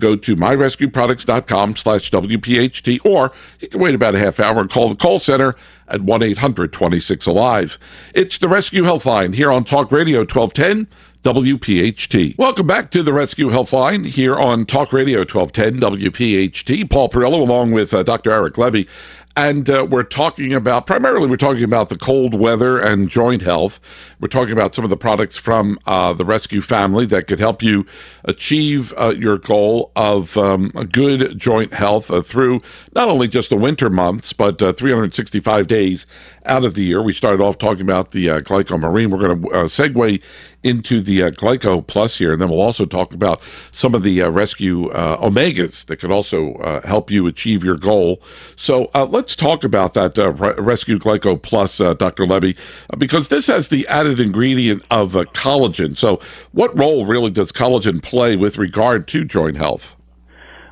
go 0.00 0.16
to 0.16 0.34
myrescueproducts.com 0.34 1.76
slash 1.76 2.10
WPHT, 2.10 3.04
or 3.04 3.32
you 3.60 3.68
can 3.68 3.80
wait 3.80 3.94
about 3.94 4.14
a 4.14 4.18
half 4.18 4.40
hour 4.40 4.60
and 4.60 4.70
call 4.70 4.88
the 4.88 4.96
call 4.96 5.18
center 5.18 5.54
at 5.88 6.00
1-800-26-ALIVE. 6.00 7.78
It's 8.14 8.38
the 8.38 8.48
Rescue 8.48 8.82
Healthline 8.82 9.34
here 9.34 9.52
on 9.52 9.64
Talk 9.64 9.92
Radio 9.92 10.20
1210 10.20 10.88
WPHT. 11.22 12.38
Welcome 12.38 12.66
back 12.66 12.90
to 12.92 13.02
the 13.02 13.12
Rescue 13.12 13.50
Healthline 13.50 14.06
here 14.06 14.36
on 14.36 14.64
Talk 14.64 14.90
Radio 14.90 15.18
1210 15.18 15.78
WPHT. 15.78 16.88
Paul 16.88 17.10
Perrello 17.10 17.40
along 17.40 17.72
with 17.72 17.92
uh, 17.92 18.02
Dr. 18.02 18.30
Eric 18.30 18.54
Lebby. 18.54 18.88
And 19.36 19.70
uh, 19.70 19.86
we're 19.88 20.02
talking 20.02 20.52
about, 20.52 20.86
primarily, 20.86 21.28
we're 21.28 21.36
talking 21.36 21.62
about 21.62 21.88
the 21.88 21.96
cold 21.96 22.34
weather 22.34 22.78
and 22.78 23.08
joint 23.08 23.42
health. 23.42 23.78
We're 24.18 24.28
talking 24.28 24.52
about 24.52 24.74
some 24.74 24.82
of 24.82 24.90
the 24.90 24.96
products 24.96 25.36
from 25.36 25.78
uh, 25.86 26.14
the 26.14 26.24
rescue 26.24 26.60
family 26.60 27.06
that 27.06 27.26
could 27.26 27.38
help 27.38 27.62
you 27.62 27.86
achieve 28.24 28.92
uh, 28.96 29.14
your 29.16 29.38
goal 29.38 29.92
of 29.94 30.36
um, 30.36 30.70
good 30.90 31.38
joint 31.38 31.72
health 31.72 32.10
uh, 32.10 32.22
through 32.22 32.60
not 32.94 33.08
only 33.08 33.28
just 33.28 33.50
the 33.50 33.56
winter 33.56 33.88
months, 33.88 34.32
but 34.32 34.60
uh, 34.60 34.72
365 34.72 35.68
days 35.68 36.06
out 36.44 36.64
of 36.64 36.74
the 36.74 36.84
year. 36.84 37.02
We 37.02 37.12
started 37.12 37.42
off 37.42 37.58
talking 37.58 37.82
about 37.82 38.12
the 38.12 38.30
uh, 38.30 38.40
glycomarine. 38.40 39.10
We're 39.10 39.26
going 39.26 39.42
to 39.42 39.48
uh, 39.50 39.64
segue 39.64 40.22
into 40.62 41.00
the 41.00 41.22
uh, 41.22 41.30
Glyco 41.30 41.86
Plus 41.86 42.18
here, 42.18 42.32
and 42.32 42.40
then 42.40 42.50
we'll 42.50 42.60
also 42.60 42.84
talk 42.84 43.14
about 43.14 43.40
some 43.70 43.94
of 43.94 44.02
the 44.02 44.22
uh, 44.22 44.30
rescue 44.30 44.90
uh, 44.90 45.16
omegas 45.18 45.86
that 45.86 45.96
could 45.96 46.10
also 46.10 46.54
uh, 46.56 46.86
help 46.86 47.10
you 47.10 47.26
achieve 47.26 47.64
your 47.64 47.76
goal. 47.76 48.20
So 48.56 48.90
uh, 48.94 49.06
let's 49.06 49.34
talk 49.34 49.64
about 49.64 49.94
that 49.94 50.16
Re- 50.18 50.54
Rescue 50.58 50.98
Glyco 50.98 51.40
Plus, 51.40 51.78
Dr. 51.78 52.24
Lebby, 52.24 52.58
because 52.98 53.28
this 53.28 53.46
has 53.46 53.68
the 53.68 53.86
added 53.88 54.20
ingredient 54.20 54.84
of 54.90 55.12
collagen. 55.12 55.96
So, 55.96 56.20
what 56.52 56.76
role 56.78 57.06
really 57.06 57.30
does 57.30 57.52
collagen 57.52 58.02
play 58.02 58.36
with 58.36 58.58
regard 58.58 59.08
to 59.08 59.24
joint 59.24 59.56
health? 59.56 59.96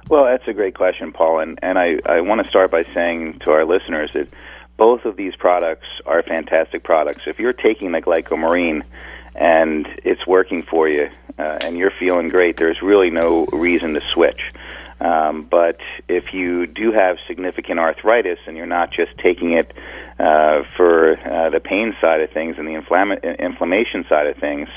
Well, 0.08 0.24
that's 0.24 0.46
a 0.48 0.54
great 0.54 0.74
question, 0.74 1.12
Paul, 1.12 1.40
and, 1.40 1.58
and 1.62 1.78
I, 1.78 1.98
I 2.06 2.20
want 2.22 2.42
to 2.42 2.48
start 2.48 2.70
by 2.70 2.84
saying 2.94 3.40
to 3.40 3.50
our 3.50 3.66
listeners 3.66 4.10
that 4.14 4.28
both 4.78 5.04
of 5.04 5.16
these 5.16 5.36
products 5.36 5.86
are 6.06 6.22
fantastic 6.22 6.84
products. 6.84 7.24
If 7.26 7.38
you're 7.38 7.52
taking 7.52 7.92
the 7.92 8.00
glycomarine 8.00 8.84
and 9.34 9.86
it's 10.04 10.26
working 10.26 10.62
for 10.62 10.88
you 10.88 11.10
uh, 11.38 11.42
and 11.42 11.76
you're 11.76 11.92
feeling 11.98 12.30
great, 12.30 12.56
there's 12.58 12.80
really 12.80 13.10
no 13.10 13.44
reason 13.52 13.92
to 13.94 14.00
switch. 14.14 14.40
Um, 15.00 15.46
but 15.48 15.78
if 16.08 16.32
you 16.32 16.66
do 16.66 16.92
have 16.92 17.18
significant 17.26 17.78
arthritis 17.78 18.38
and 18.46 18.56
you're 18.56 18.66
not 18.66 18.90
just 18.90 19.16
taking 19.18 19.52
it 19.52 19.72
uh, 20.18 20.62
for 20.76 21.18
uh, 21.18 21.50
the 21.50 21.60
pain 21.60 21.94
side 22.00 22.20
of 22.20 22.30
things 22.30 22.56
and 22.58 22.66
the 22.66 22.72
inflama- 22.72 23.38
inflammation 23.38 24.04
side 24.08 24.26
of 24.26 24.36
things, 24.38 24.68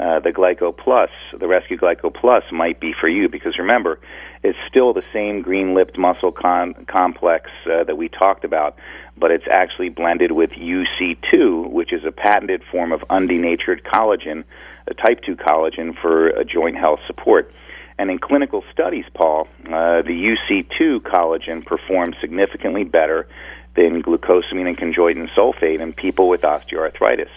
uh, 0.00 0.18
the 0.20 0.30
Glyco 0.30 0.74
Plus, 0.76 1.10
the 1.38 1.46
Rescue 1.46 1.76
Glyco 1.76 2.12
Plus, 2.12 2.42
might 2.50 2.80
be 2.80 2.94
for 2.98 3.08
you 3.08 3.28
because 3.28 3.58
remember, 3.58 4.00
it's 4.42 4.58
still 4.66 4.94
the 4.94 5.04
same 5.12 5.42
green 5.42 5.74
lipped 5.74 5.98
mussel 5.98 6.32
con- 6.32 6.86
complex 6.88 7.50
uh, 7.66 7.84
that 7.84 7.96
we 7.96 8.08
talked 8.08 8.44
about, 8.44 8.78
but 9.18 9.30
it's 9.30 9.44
actually 9.50 9.90
blended 9.90 10.32
with 10.32 10.50
UC2, 10.52 11.70
which 11.70 11.92
is 11.92 12.04
a 12.06 12.12
patented 12.12 12.62
form 12.70 12.92
of 12.92 13.02
undenatured 13.10 13.82
collagen, 13.82 14.44
a 14.86 14.94
type 14.94 15.20
2 15.26 15.36
collagen 15.36 15.94
for 16.00 16.28
a 16.28 16.44
joint 16.44 16.76
health 16.76 17.00
support. 17.06 17.52
And 17.98 18.10
in 18.10 18.18
clinical 18.18 18.64
studies, 18.72 19.04
Paul, 19.12 19.48
uh, 19.66 20.00
the 20.00 20.34
UC2 20.50 21.00
collagen 21.00 21.66
performs 21.66 22.16
significantly 22.22 22.84
better 22.84 23.28
than 23.76 24.02
glucosamine 24.02 24.66
and 24.66 24.78
chondroitin 24.78 25.28
sulfate 25.36 25.80
in 25.80 25.92
people 25.92 26.30
with 26.30 26.40
osteoarthritis. 26.40 27.28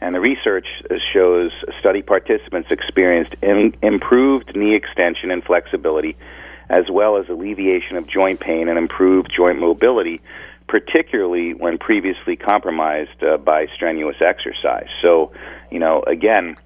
And 0.00 0.14
the 0.14 0.20
research 0.20 0.66
shows 1.12 1.52
study 1.80 2.02
participants 2.02 2.70
experienced 2.70 3.34
in, 3.42 3.74
improved 3.82 4.54
knee 4.54 4.74
extension 4.74 5.30
and 5.30 5.42
flexibility, 5.42 6.16
as 6.68 6.90
well 6.90 7.16
as 7.16 7.28
alleviation 7.28 7.96
of 7.96 8.06
joint 8.06 8.40
pain 8.40 8.68
and 8.68 8.78
improved 8.78 9.32
joint 9.34 9.58
mobility, 9.58 10.20
particularly 10.68 11.54
when 11.54 11.78
previously 11.78 12.36
compromised 12.36 13.22
uh, 13.22 13.38
by 13.38 13.66
strenuous 13.74 14.16
exercise. 14.20 14.88
So, 15.00 15.32
you 15.70 15.78
know, 15.78 16.02
again, 16.06 16.56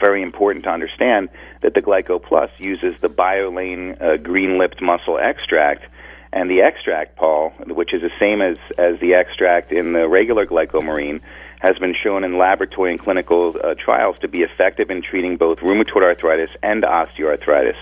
very 0.00 0.22
important 0.22 0.64
to 0.64 0.70
understand 0.70 1.28
that 1.60 1.74
the 1.74 1.80
Glyco 1.82 2.22
Plus 2.22 2.50
uses 2.58 2.94
the 3.00 3.08
BioLane 3.08 4.00
uh, 4.00 4.16
green 4.18 4.58
lipped 4.58 4.80
mussel 4.80 5.18
extract. 5.18 5.84
And 6.30 6.50
the 6.50 6.60
extract, 6.60 7.16
Paul, 7.16 7.54
which 7.66 7.94
is 7.94 8.02
the 8.02 8.10
same 8.20 8.42
as, 8.42 8.58
as 8.76 9.00
the 9.00 9.14
extract 9.14 9.72
in 9.72 9.94
the 9.94 10.06
regular 10.06 10.46
glycomarine, 10.46 11.20
has 11.60 11.76
been 11.78 11.94
shown 11.94 12.24
in 12.24 12.38
laboratory 12.38 12.90
and 12.90 13.00
clinical 13.00 13.56
uh, 13.62 13.74
trials 13.74 14.18
to 14.20 14.28
be 14.28 14.42
effective 14.42 14.90
in 14.90 15.02
treating 15.02 15.36
both 15.36 15.58
rheumatoid 15.58 16.02
arthritis 16.02 16.50
and 16.62 16.82
osteoarthritis. 16.82 17.76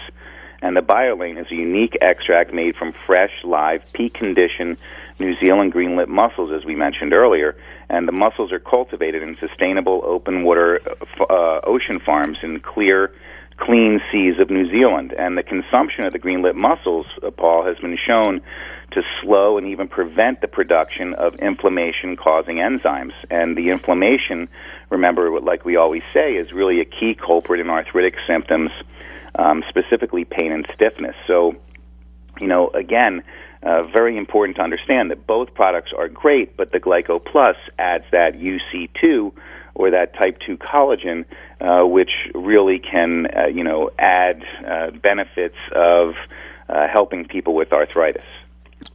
And 0.62 0.76
the 0.76 0.80
BioLane 0.80 1.38
is 1.38 1.46
a 1.50 1.54
unique 1.54 1.96
extract 2.00 2.52
made 2.52 2.76
from 2.76 2.94
fresh, 3.06 3.32
live, 3.44 3.82
peak 3.92 4.14
condition 4.14 4.78
New 5.18 5.34
Zealand 5.38 5.72
green 5.72 5.96
lip 5.96 6.08
mussels, 6.08 6.50
as 6.52 6.64
we 6.64 6.74
mentioned 6.74 7.12
earlier. 7.12 7.56
And 7.88 8.08
the 8.08 8.12
mussels 8.12 8.52
are 8.52 8.58
cultivated 8.58 9.22
in 9.22 9.36
sustainable 9.38 10.02
open 10.04 10.44
water 10.44 10.80
uh, 11.20 11.60
ocean 11.64 12.00
farms 12.00 12.38
in 12.42 12.60
clear, 12.60 13.12
clean 13.58 14.00
seas 14.10 14.38
of 14.38 14.50
New 14.50 14.70
Zealand. 14.70 15.14
And 15.16 15.38
the 15.38 15.42
consumption 15.42 16.04
of 16.04 16.12
the 16.12 16.18
green 16.18 16.42
lip 16.42 16.56
mussels, 16.56 17.06
uh, 17.22 17.30
Paul, 17.30 17.64
has 17.64 17.78
been 17.78 17.96
shown 17.96 18.40
to 18.96 19.02
slow 19.22 19.58
and 19.58 19.68
even 19.68 19.88
prevent 19.88 20.40
the 20.40 20.48
production 20.48 21.14
of 21.14 21.34
inflammation 21.36 22.16
causing 22.16 22.56
enzymes. 22.56 23.12
And 23.30 23.56
the 23.56 23.70
inflammation, 23.70 24.48
remember, 24.90 25.40
like 25.40 25.64
we 25.64 25.76
always 25.76 26.02
say, 26.12 26.34
is 26.34 26.52
really 26.52 26.80
a 26.80 26.84
key 26.84 27.14
culprit 27.14 27.60
in 27.60 27.70
arthritic 27.70 28.14
symptoms, 28.26 28.70
um, 29.34 29.62
specifically 29.68 30.24
pain 30.24 30.50
and 30.50 30.66
stiffness. 30.74 31.14
So, 31.26 31.54
you 32.40 32.48
know, 32.48 32.68
again, 32.68 33.22
uh, 33.62 33.82
very 33.84 34.16
important 34.16 34.56
to 34.56 34.62
understand 34.62 35.10
that 35.10 35.26
both 35.26 35.54
products 35.54 35.92
are 35.96 36.08
great, 36.08 36.56
but 36.56 36.72
the 36.72 36.80
Glyco 36.80 37.24
Plus 37.24 37.56
adds 37.78 38.04
that 38.12 38.34
UC2 38.34 39.32
or 39.74 39.90
that 39.90 40.14
type 40.14 40.38
2 40.46 40.56
collagen, 40.56 41.24
uh, 41.60 41.86
which 41.86 42.10
really 42.34 42.78
can, 42.78 43.26
uh, 43.26 43.46
you 43.46 43.62
know, 43.62 43.90
add 43.98 44.42
uh, 44.66 44.90
benefits 44.90 45.56
of 45.74 46.14
uh, 46.68 46.86
helping 46.92 47.26
people 47.26 47.54
with 47.54 47.72
arthritis. 47.72 48.24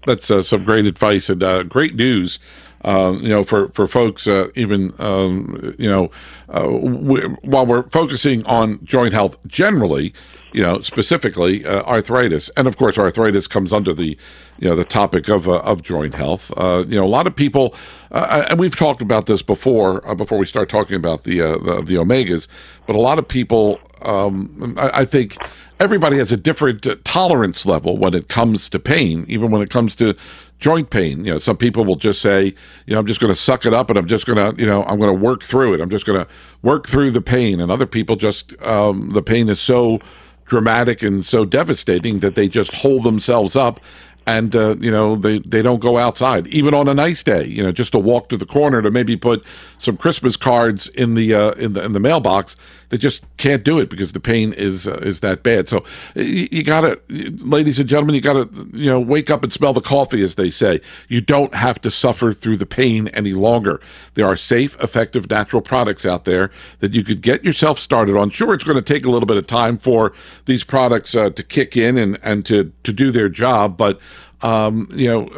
That's 0.06 0.32
uh, 0.32 0.44
some 0.44 0.64
great 0.64 0.86
advice 0.86 1.30
and 1.30 1.42
uh, 1.44 1.64
great 1.64 1.96
news. 1.96 2.40
Uh, 2.84 3.16
you 3.22 3.30
know, 3.30 3.44
for 3.44 3.70
for 3.70 3.88
folks, 3.88 4.28
uh, 4.28 4.50
even 4.56 4.92
um, 4.98 5.76
you 5.78 5.88
know, 5.90 6.10
uh, 6.50 6.68
we, 6.68 7.22
while 7.44 7.66
we're 7.66 7.88
focusing 7.90 8.44
on 8.48 8.84
joint 8.84 9.14
health 9.14 9.38
generally, 9.46 10.12
you 10.52 10.64
know, 10.64 10.82
specifically 10.82 11.64
uh, 11.64 11.84
arthritis, 11.84 12.50
and 12.58 12.68
of 12.68 12.78
course, 12.78 12.98
arthritis 12.98 13.46
comes 13.46 13.72
under 13.72 13.94
the 13.94 14.18
you 14.58 14.68
know 14.68 14.76
the 14.76 14.84
topic 14.84 15.30
of 15.30 15.48
of 15.48 15.84
joint 15.84 16.16
health. 16.16 16.52
you 16.58 16.96
know, 16.96 17.06
a 17.06 17.06
lot 17.06 17.28
of 17.28 17.36
people, 17.36 17.76
and 18.10 18.60
we've 18.60 18.76
talked 18.76 19.02
about 19.02 19.28
this 19.28 19.44
before 19.44 20.02
before 20.16 20.40
we 20.40 20.46
start 20.48 20.68
talking 20.68 20.96
about 20.96 21.22
the 21.22 21.38
the, 21.38 21.84
the 21.86 21.96
omegas, 21.96 22.48
but 22.88 22.96
a 22.96 23.00
lot 23.00 23.20
of 23.20 23.28
people, 23.28 23.80
um, 24.04 24.76
I, 24.78 25.02
I 25.02 25.06
think 25.06 25.38
everybody 25.80 26.18
has 26.18 26.32
a 26.32 26.38
different 26.38 26.88
tolerance 27.04 27.66
level 27.66 27.98
when 27.98 28.14
it 28.14 28.28
comes 28.28 28.70
to 28.70 28.80
pain, 28.80 29.26
even 29.28 29.52
when 29.52 29.62
it 29.62 29.70
comes 29.70 29.96
to 29.96 30.16
joint 30.60 30.92
pain. 30.92 31.26
You 31.26 31.34
know, 31.34 31.40
some 31.40 31.58
people 31.58 31.84
will 31.84 31.96
just 31.96 32.22
say, 32.22 32.46
you 32.86 32.94
know, 32.94 33.00
I'm 33.00 33.08
just 33.08 33.20
going 33.20 33.34
to 33.34 33.40
suck 33.40 33.66
it 33.66 33.74
up 33.74 33.90
and 33.90 33.98
I'm 33.98 34.08
just 34.08 34.26
going 34.26 34.38
to, 34.38 34.62
you 34.62 34.68
know, 34.68 34.84
I'm 34.84 35.00
going 35.00 35.14
to 35.14 35.20
work 35.20 35.44
through 35.44 35.74
it. 35.74 35.82
I'm 35.82 35.90
just 35.90 36.06
going 36.06 36.24
to 36.24 36.32
work 36.62 36.88
through 36.88 37.12
the 37.12 37.22
pain. 37.22 37.60
And 37.60 37.72
other 37.72 37.88
people 37.88 38.16
just, 38.16 38.60
um, 38.62 39.10
the 39.10 39.24
pain 39.24 39.50
is 39.50 39.60
so 39.60 40.00
dramatic 40.46 41.02
and 41.02 41.26
so 41.26 41.46
devastating 41.46 42.20
that 42.20 42.36
they 42.36 42.48
just 42.48 42.74
hold 42.74 43.04
themselves 43.04 43.56
up 43.56 43.80
and 44.28 44.56
uh, 44.56 44.76
you 44.80 44.92
know 44.92 45.16
they 45.16 45.40
they 45.40 45.62
don't 45.62 45.80
go 45.80 45.98
outside 45.98 46.48
even 46.48 46.74
on 46.74 46.88
a 46.88 46.94
nice 46.94 47.24
day 47.24 47.46
you 47.46 47.64
know 47.64 47.72
just 47.72 47.92
to 47.92 48.00
walk 48.00 48.30
to 48.30 48.38
the 48.38 48.46
corner 48.46 48.82
to 48.82 48.92
maybe 48.92 49.18
put 49.18 49.44
some 49.78 49.98
christmas 49.98 50.38
cards 50.38 50.90
in 50.90 51.16
the 51.16 51.34
uh, 51.34 51.52
in 51.54 51.74
the 51.74 51.84
in 51.84 51.94
the 51.94 52.00
mailbox 52.00 52.56
they 52.92 52.98
just 52.98 53.24
can't 53.38 53.64
do 53.64 53.80
it 53.80 53.90
because 53.90 54.12
the 54.12 54.20
pain 54.20 54.52
is 54.54 54.86
uh, 54.86 55.00
is 55.02 55.22
that 55.22 55.44
bad. 55.44 55.70
So 55.70 55.84
you, 56.14 56.48
you 56.52 56.64
gotta 56.64 57.02
ladies 57.08 57.80
and 57.80 57.88
gentlemen 57.88 58.16
you 58.16 58.22
gotta 58.22 58.50
you 58.74 58.88
know 58.88 59.00
wake 59.00 59.30
up 59.30 59.44
and 59.44 59.52
smell 59.52 59.72
the 59.72 59.82
coffee 59.82 60.22
as 60.22 60.36
they 60.36 60.50
say. 60.50 60.82
You 61.08 61.22
don't 61.22 61.56
have 61.56 61.80
to 61.82 61.90
suffer 61.90 62.34
through 62.34 62.58
the 62.58 62.66
pain 62.66 63.08
any 63.10 63.32
longer. 63.32 63.80
There 64.16 64.28
are 64.28 64.36
safe 64.36 64.78
effective 64.82 65.30
natural 65.30 65.62
products 65.62 66.06
out 66.06 66.26
there 66.26 66.52
that 66.80 66.94
you 66.94 67.04
could 67.04 67.22
get 67.22 67.46
yourself 67.46 67.80
started 67.80 68.18
on. 68.18 68.30
Sure 68.30 68.54
it's 68.54 68.66
going 68.66 68.76
to 68.76 68.82
take 68.82 69.06
a 69.06 69.10
little 69.10 69.26
bit 69.28 69.38
of 69.38 69.48
time 69.48 69.78
for 69.78 70.14
these 70.46 70.66
products 70.66 71.16
uh, 71.16 71.30
to 71.30 71.44
kick 71.44 71.78
in 71.78 71.98
and 71.98 72.20
and 72.24 72.46
to 72.46 72.74
to 72.84 72.92
do 72.92 73.10
their 73.10 73.30
job 73.30 73.78
but 73.78 74.02
um, 74.44 74.88
you 74.94 75.08
know, 75.08 75.30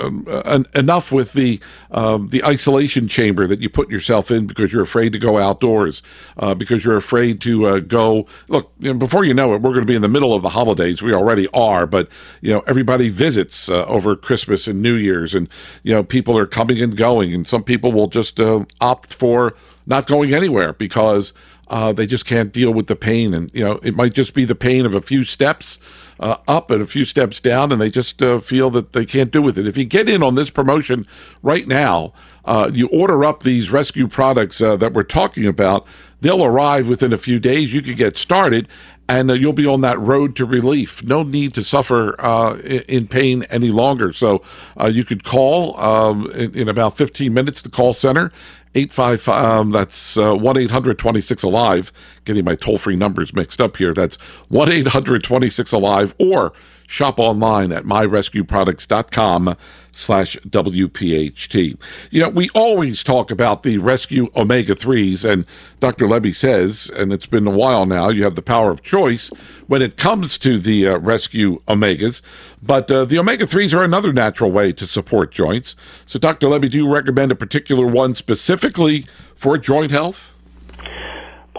um, 0.45 0.65
enough 0.73 1.11
with 1.11 1.33
the 1.33 1.59
um, 1.91 2.29
the 2.29 2.43
isolation 2.43 3.07
chamber 3.07 3.47
that 3.47 3.59
you 3.59 3.69
put 3.69 3.89
yourself 3.89 4.31
in 4.31 4.47
because 4.47 4.71
you're 4.71 4.83
afraid 4.83 5.13
to 5.13 5.19
go 5.19 5.37
outdoors, 5.37 6.01
uh, 6.37 6.53
because 6.55 6.83
you're 6.83 6.97
afraid 6.97 7.41
to 7.41 7.65
uh, 7.65 7.79
go. 7.79 8.25
Look, 8.47 8.71
you 8.79 8.93
know, 8.93 8.99
before 8.99 9.25
you 9.25 9.33
know 9.33 9.53
it, 9.53 9.61
we're 9.61 9.71
going 9.71 9.81
to 9.81 9.87
be 9.87 9.95
in 9.95 10.01
the 10.01 10.07
middle 10.07 10.33
of 10.33 10.41
the 10.41 10.49
holidays. 10.49 11.01
We 11.01 11.13
already 11.13 11.47
are, 11.53 11.85
but 11.85 12.07
you 12.41 12.53
know, 12.53 12.63
everybody 12.67 13.09
visits 13.09 13.69
uh, 13.69 13.85
over 13.85 14.15
Christmas 14.15 14.67
and 14.67 14.81
New 14.81 14.95
Year's, 14.95 15.33
and 15.33 15.49
you 15.83 15.93
know, 15.93 16.03
people 16.03 16.37
are 16.37 16.47
coming 16.47 16.81
and 16.81 16.95
going, 16.95 17.33
and 17.33 17.45
some 17.45 17.63
people 17.63 17.91
will 17.91 18.07
just 18.07 18.39
uh, 18.39 18.65
opt 18.79 19.13
for 19.13 19.55
not 19.85 20.07
going 20.07 20.33
anywhere 20.33 20.73
because 20.73 21.33
uh, 21.67 21.91
they 21.91 22.05
just 22.05 22.25
can't 22.25 22.53
deal 22.53 22.73
with 22.73 22.87
the 22.87 22.95
pain, 22.95 23.33
and 23.33 23.51
you 23.53 23.63
know, 23.63 23.79
it 23.83 23.95
might 23.95 24.13
just 24.13 24.33
be 24.33 24.45
the 24.45 24.55
pain 24.55 24.85
of 24.85 24.93
a 24.93 25.01
few 25.01 25.23
steps 25.23 25.77
uh, 26.19 26.37
up 26.47 26.71
and 26.71 26.81
a 26.81 26.85
few 26.85 27.05
steps 27.05 27.39
down, 27.39 27.71
and 27.71 27.81
they 27.81 27.89
just 27.89 28.21
uh, 28.21 28.39
feel 28.39 28.69
that 28.71 28.93
they 28.93 29.05
can't 29.05 29.31
do 29.31 29.41
with 29.41 29.57
it. 29.57 29.67
If 29.67 29.77
you 29.77 29.85
get 29.85 30.09
in 30.09 30.23
on 30.23 30.35
this 30.35 30.49
promotion 30.49 31.07
right 31.41 31.67
now, 31.67 32.13
uh, 32.45 32.69
you 32.73 32.87
order 32.87 33.23
up 33.23 33.43
these 33.43 33.71
rescue 33.71 34.07
products 34.07 34.61
uh, 34.61 34.75
that 34.77 34.93
we're 34.93 35.03
talking 35.03 35.45
about. 35.45 35.85
They'll 36.21 36.43
arrive 36.43 36.87
within 36.87 37.11
a 37.13 37.17
few 37.17 37.39
days. 37.39 37.73
You 37.73 37.81
can 37.81 37.95
get 37.95 38.15
started, 38.15 38.67
and 39.09 39.29
uh, 39.29 39.33
you'll 39.33 39.53
be 39.53 39.65
on 39.65 39.81
that 39.81 39.99
road 39.99 40.35
to 40.37 40.45
relief. 40.45 41.03
No 41.03 41.23
need 41.23 41.53
to 41.55 41.63
suffer 41.63 42.19
uh, 42.19 42.57
in 42.59 43.07
pain 43.07 43.43
any 43.49 43.69
longer. 43.69 44.13
So 44.13 44.41
you 44.89 45.03
could 45.03 45.23
call 45.23 45.79
um, 45.79 46.31
in, 46.31 46.55
in 46.55 46.69
about 46.69 46.95
15 46.97 47.33
minutes 47.33 47.61
the 47.61 47.69
call 47.69 47.93
center 47.93 48.31
855 48.75 49.29
um, 49.29 49.71
that's 49.71 50.17
uh, 50.17 50.33
1-800-26 50.33 51.43
alive. 51.43 51.91
Getting 52.25 52.43
my 52.45 52.55
toll-free 52.55 52.95
numbers 52.95 53.33
mixed 53.33 53.61
up 53.61 53.77
here. 53.77 53.93
That's 53.93 54.17
1-800-26 54.51 55.73
alive 55.73 56.15
or 56.17 56.53
shop 56.87 57.19
online 57.19 57.71
at 57.71 57.83
myrescueproducts.com 57.85 59.55
slash 59.93 60.35
WPHT. 60.47 61.79
You 62.09 62.19
know, 62.19 62.29
we 62.29 62.49
always 62.49 63.03
talk 63.03 63.31
about 63.31 63.63
the 63.63 63.77
rescue 63.77 64.27
omega-3s, 64.35 65.29
and 65.29 65.45
Dr. 65.79 66.05
Lebby 66.05 66.35
says, 66.35 66.91
and 66.95 67.13
it's 67.13 67.25
been 67.25 67.47
a 67.47 67.51
while 67.51 67.85
now, 67.85 68.09
you 68.09 68.23
have 68.23 68.35
the 68.35 68.41
power 68.41 68.71
of 68.71 68.83
choice 68.83 69.29
when 69.67 69.81
it 69.81 69.95
comes 69.95 70.37
to 70.39 70.59
the 70.59 70.87
uh, 70.87 70.97
rescue 70.97 71.61
omegas, 71.67 72.21
but 72.61 72.91
uh, 72.91 73.05
the 73.05 73.19
omega-3s 73.19 73.77
are 73.77 73.83
another 73.83 74.11
natural 74.11 74.51
way 74.51 74.73
to 74.73 74.85
support 74.85 75.31
joints. 75.31 75.75
So, 76.05 76.19
Dr. 76.19 76.47
Lebby, 76.47 76.69
do 76.69 76.77
you 76.77 76.91
recommend 76.91 77.31
a 77.31 77.35
particular 77.35 77.87
one 77.87 78.15
specifically 78.15 79.05
for 79.35 79.57
joint 79.57 79.91
health? 79.91 80.33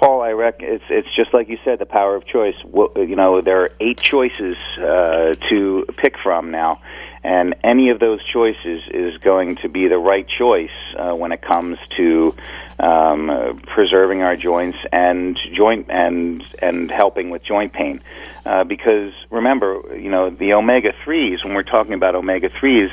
Paul, 0.04 0.22
I 0.22 0.32
reckon 0.32 0.68
it's 0.68 0.84
it's 0.90 1.08
just 1.14 1.32
like 1.32 1.48
you 1.48 1.56
said, 1.64 1.78
the 1.78 1.86
power 1.86 2.14
of 2.14 2.26
choice. 2.26 2.56
You 2.96 3.16
know, 3.16 3.40
there 3.40 3.60
are 3.60 3.70
eight 3.80 3.98
choices 3.98 4.56
uh, 4.76 5.32
to 5.48 5.86
pick 5.96 6.18
from 6.18 6.50
now, 6.50 6.82
and 7.24 7.54
any 7.64 7.88
of 7.88 7.98
those 7.98 8.20
choices 8.32 8.82
is 8.90 9.16
going 9.18 9.56
to 9.56 9.68
be 9.68 9.88
the 9.88 9.96
right 9.96 10.26
choice 10.28 10.70
uh, 10.96 11.14
when 11.14 11.32
it 11.32 11.40
comes 11.40 11.78
to 11.96 12.34
um, 12.78 13.60
preserving 13.66 14.22
our 14.22 14.36
joints 14.36 14.78
and 14.92 15.38
joint 15.54 15.86
and 15.90 16.44
and 16.60 16.90
helping 16.90 17.30
with 17.30 17.42
joint 17.42 17.72
pain. 17.72 18.00
Uh, 18.44 18.64
because 18.64 19.14
remember, 19.30 19.80
you 19.96 20.10
know, 20.10 20.28
the 20.28 20.52
omega 20.52 20.92
threes. 21.02 21.42
When 21.42 21.54
we're 21.54 21.62
talking 21.62 21.94
about 21.94 22.14
omega 22.14 22.50
threes 22.60 22.90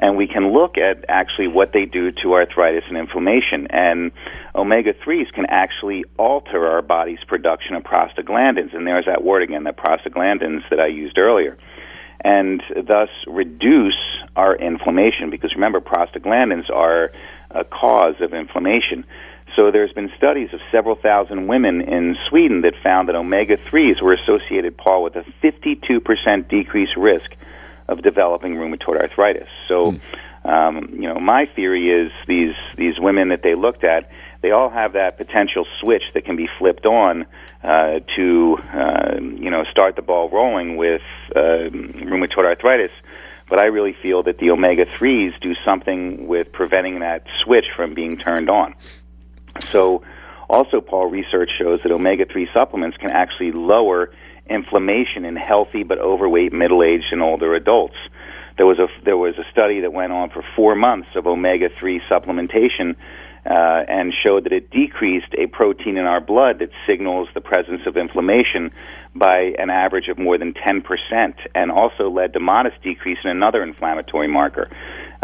and 0.00 0.16
we 0.16 0.26
can 0.26 0.52
look 0.52 0.78
at 0.78 1.04
actually 1.08 1.46
what 1.46 1.72
they 1.72 1.84
do 1.84 2.10
to 2.10 2.34
arthritis 2.34 2.84
and 2.88 2.96
inflammation. 2.96 3.66
And 3.68 4.12
omega 4.54 4.94
3s 4.94 5.30
can 5.32 5.44
actually 5.46 6.04
alter 6.16 6.66
our 6.66 6.80
body's 6.80 7.22
production 7.28 7.76
of 7.76 7.84
prostaglandins. 7.84 8.74
And 8.74 8.86
there's 8.86 9.04
that 9.04 9.22
word 9.22 9.42
again, 9.42 9.62
the 9.64 9.72
prostaglandins 9.72 10.68
that 10.70 10.80
I 10.80 10.86
used 10.86 11.18
earlier 11.18 11.58
and 12.24 12.62
thus 12.86 13.08
reduce 13.26 13.98
our 14.36 14.54
inflammation. 14.54 15.30
Because 15.30 15.54
remember, 15.54 15.80
prostaglandins 15.80 16.70
are 16.70 17.12
a 17.50 17.64
cause 17.64 18.20
of 18.20 18.34
inflammation. 18.34 19.04
So 19.56 19.70
there's 19.70 19.92
been 19.92 20.12
studies 20.16 20.50
of 20.52 20.60
several 20.70 20.94
thousand 20.94 21.48
women 21.48 21.80
in 21.80 22.16
Sweden 22.28 22.60
that 22.62 22.74
found 22.82 23.08
that 23.08 23.16
omega 23.16 23.56
3s 23.56 24.00
were 24.00 24.12
associated, 24.12 24.76
Paul, 24.76 25.02
with 25.02 25.16
a 25.16 25.24
52% 25.42 26.48
decreased 26.48 26.96
risk 26.96 27.36
of 27.88 28.02
developing 28.02 28.54
rheumatoid 28.54 29.00
arthritis. 29.00 29.48
So, 29.66 29.92
mm. 29.92 30.00
um, 30.44 30.90
you 30.92 31.08
know, 31.08 31.18
my 31.18 31.46
theory 31.46 31.90
is 31.90 32.12
these 32.28 32.54
these 32.76 33.00
women 33.00 33.30
that 33.30 33.42
they 33.42 33.56
looked 33.56 33.82
at, 33.82 34.08
they 34.42 34.52
all 34.52 34.70
have 34.70 34.94
that 34.94 35.18
potential 35.18 35.66
switch 35.80 36.02
that 36.14 36.24
can 36.24 36.36
be 36.36 36.48
flipped 36.58 36.86
on 36.86 37.26
uh, 37.62 38.00
to 38.16 38.58
uh, 38.72 39.16
you 39.20 39.50
know 39.50 39.64
start 39.70 39.96
the 39.96 40.02
ball 40.02 40.30
rolling 40.30 40.76
with 40.76 41.02
uh, 41.34 41.68
rheumatoid 41.70 42.44
arthritis. 42.44 42.92
But 43.48 43.58
I 43.58 43.66
really 43.66 43.96
feel 44.00 44.22
that 44.22 44.38
the 44.38 44.50
omega 44.50 44.86
threes 44.96 45.32
do 45.40 45.54
something 45.64 46.28
with 46.28 46.52
preventing 46.52 47.00
that 47.00 47.24
switch 47.44 47.66
from 47.74 47.94
being 47.94 48.16
turned 48.16 48.48
on. 48.48 48.76
So, 49.58 50.04
also, 50.48 50.80
Paul, 50.80 51.06
research 51.06 51.50
shows 51.58 51.80
that 51.82 51.90
omega 51.90 52.26
three 52.26 52.48
supplements 52.54 52.96
can 52.96 53.10
actually 53.10 53.50
lower 53.50 54.12
inflammation 54.48 55.24
in 55.24 55.36
healthy 55.36 55.82
but 55.82 55.98
overweight 55.98 56.52
middle-aged 56.52 57.06
and 57.12 57.22
older 57.22 57.54
adults. 57.54 57.96
There 58.56 58.66
was 58.66 58.78
a 58.78 58.88
there 59.04 59.16
was 59.16 59.36
a 59.36 59.44
study 59.50 59.80
that 59.80 59.92
went 59.92 60.12
on 60.12 60.30
for 60.30 60.44
four 60.54 60.74
months 60.74 61.08
of 61.14 61.26
omega 61.26 61.70
three 61.78 62.00
supplementation 62.10 62.94
uh, 63.46 63.84
and 63.88 64.12
showed 64.22 64.44
that 64.44 64.52
it 64.52 64.70
decreased 64.70 65.34
a 65.38 65.46
protein 65.46 65.96
in 65.96 66.04
our 66.04 66.20
blood 66.20 66.58
that 66.58 66.70
signals 66.86 67.28
the 67.34 67.40
presence 67.40 67.82
of 67.86 67.96
inflammation 67.96 68.70
by 69.14 69.54
an 69.58 69.70
average 69.70 70.08
of 70.08 70.18
more 70.18 70.38
than 70.38 70.54
10%, 70.54 71.34
and 71.54 71.70
also 71.70 72.08
led 72.10 72.32
to 72.32 72.40
modest 72.40 72.80
decrease 72.82 73.18
in 73.24 73.30
another 73.30 73.62
inflammatory 73.62 74.28
marker. 74.28 74.68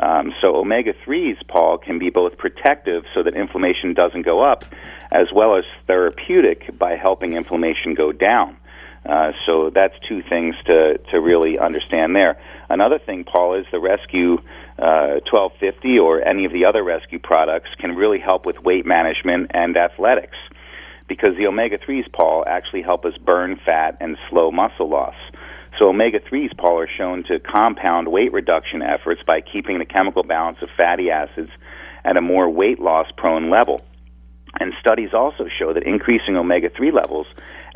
Um, 0.02 0.32
so 0.40 0.56
omega 0.56 0.92
3s, 1.06 1.46
Paul, 1.46 1.78
can 1.78 1.98
be 1.98 2.10
both 2.10 2.36
protective 2.36 3.04
so 3.14 3.22
that 3.22 3.34
inflammation 3.34 3.94
doesn't 3.94 4.22
go 4.22 4.42
up, 4.42 4.64
as 5.10 5.28
well 5.32 5.56
as 5.56 5.64
therapeutic 5.86 6.76
by 6.76 6.96
helping 6.96 7.34
inflammation 7.34 7.94
go 7.94 8.12
down. 8.12 8.56
Uh, 9.08 9.32
so 9.46 9.70
that's 9.70 9.94
two 10.08 10.20
things 10.28 10.56
to, 10.66 10.98
to 11.10 11.20
really 11.20 11.58
understand 11.58 12.16
there. 12.16 12.40
Another 12.68 12.98
thing, 12.98 13.24
Paul, 13.24 13.54
is 13.54 13.66
the 13.70 13.78
rescue 13.78 14.38
1250 14.78 15.98
uh, 15.98 16.02
or 16.02 16.26
any 16.26 16.44
of 16.44 16.52
the 16.52 16.64
other 16.64 16.82
rescue 16.82 17.18
products 17.18 17.70
can 17.78 17.94
really 17.94 18.18
help 18.18 18.44
with 18.44 18.58
weight 18.58 18.86
management 18.86 19.50
and 19.54 19.76
athletics 19.76 20.36
because 21.08 21.36
the 21.36 21.46
omega 21.46 21.78
3s, 21.78 22.10
Paul, 22.12 22.44
actually 22.46 22.82
help 22.82 23.04
us 23.04 23.14
burn 23.24 23.58
fat 23.64 23.96
and 24.00 24.16
slow 24.28 24.50
muscle 24.50 24.88
loss. 24.88 25.14
So 25.78 25.88
omega 25.88 26.18
3s, 26.20 26.56
Paul, 26.56 26.80
are 26.80 26.88
shown 26.88 27.22
to 27.24 27.38
compound 27.38 28.08
weight 28.08 28.32
reduction 28.32 28.82
efforts 28.82 29.20
by 29.26 29.40
keeping 29.40 29.78
the 29.78 29.84
chemical 29.84 30.22
balance 30.22 30.58
of 30.62 30.68
fatty 30.76 31.10
acids 31.10 31.50
at 32.04 32.16
a 32.16 32.20
more 32.20 32.48
weight 32.50 32.80
loss 32.80 33.06
prone 33.16 33.50
level. 33.50 33.82
And 34.58 34.72
studies 34.80 35.10
also 35.12 35.46
show 35.58 35.72
that 35.74 35.82
increasing 35.84 36.36
omega 36.36 36.70
3 36.70 36.90
levels 36.90 37.26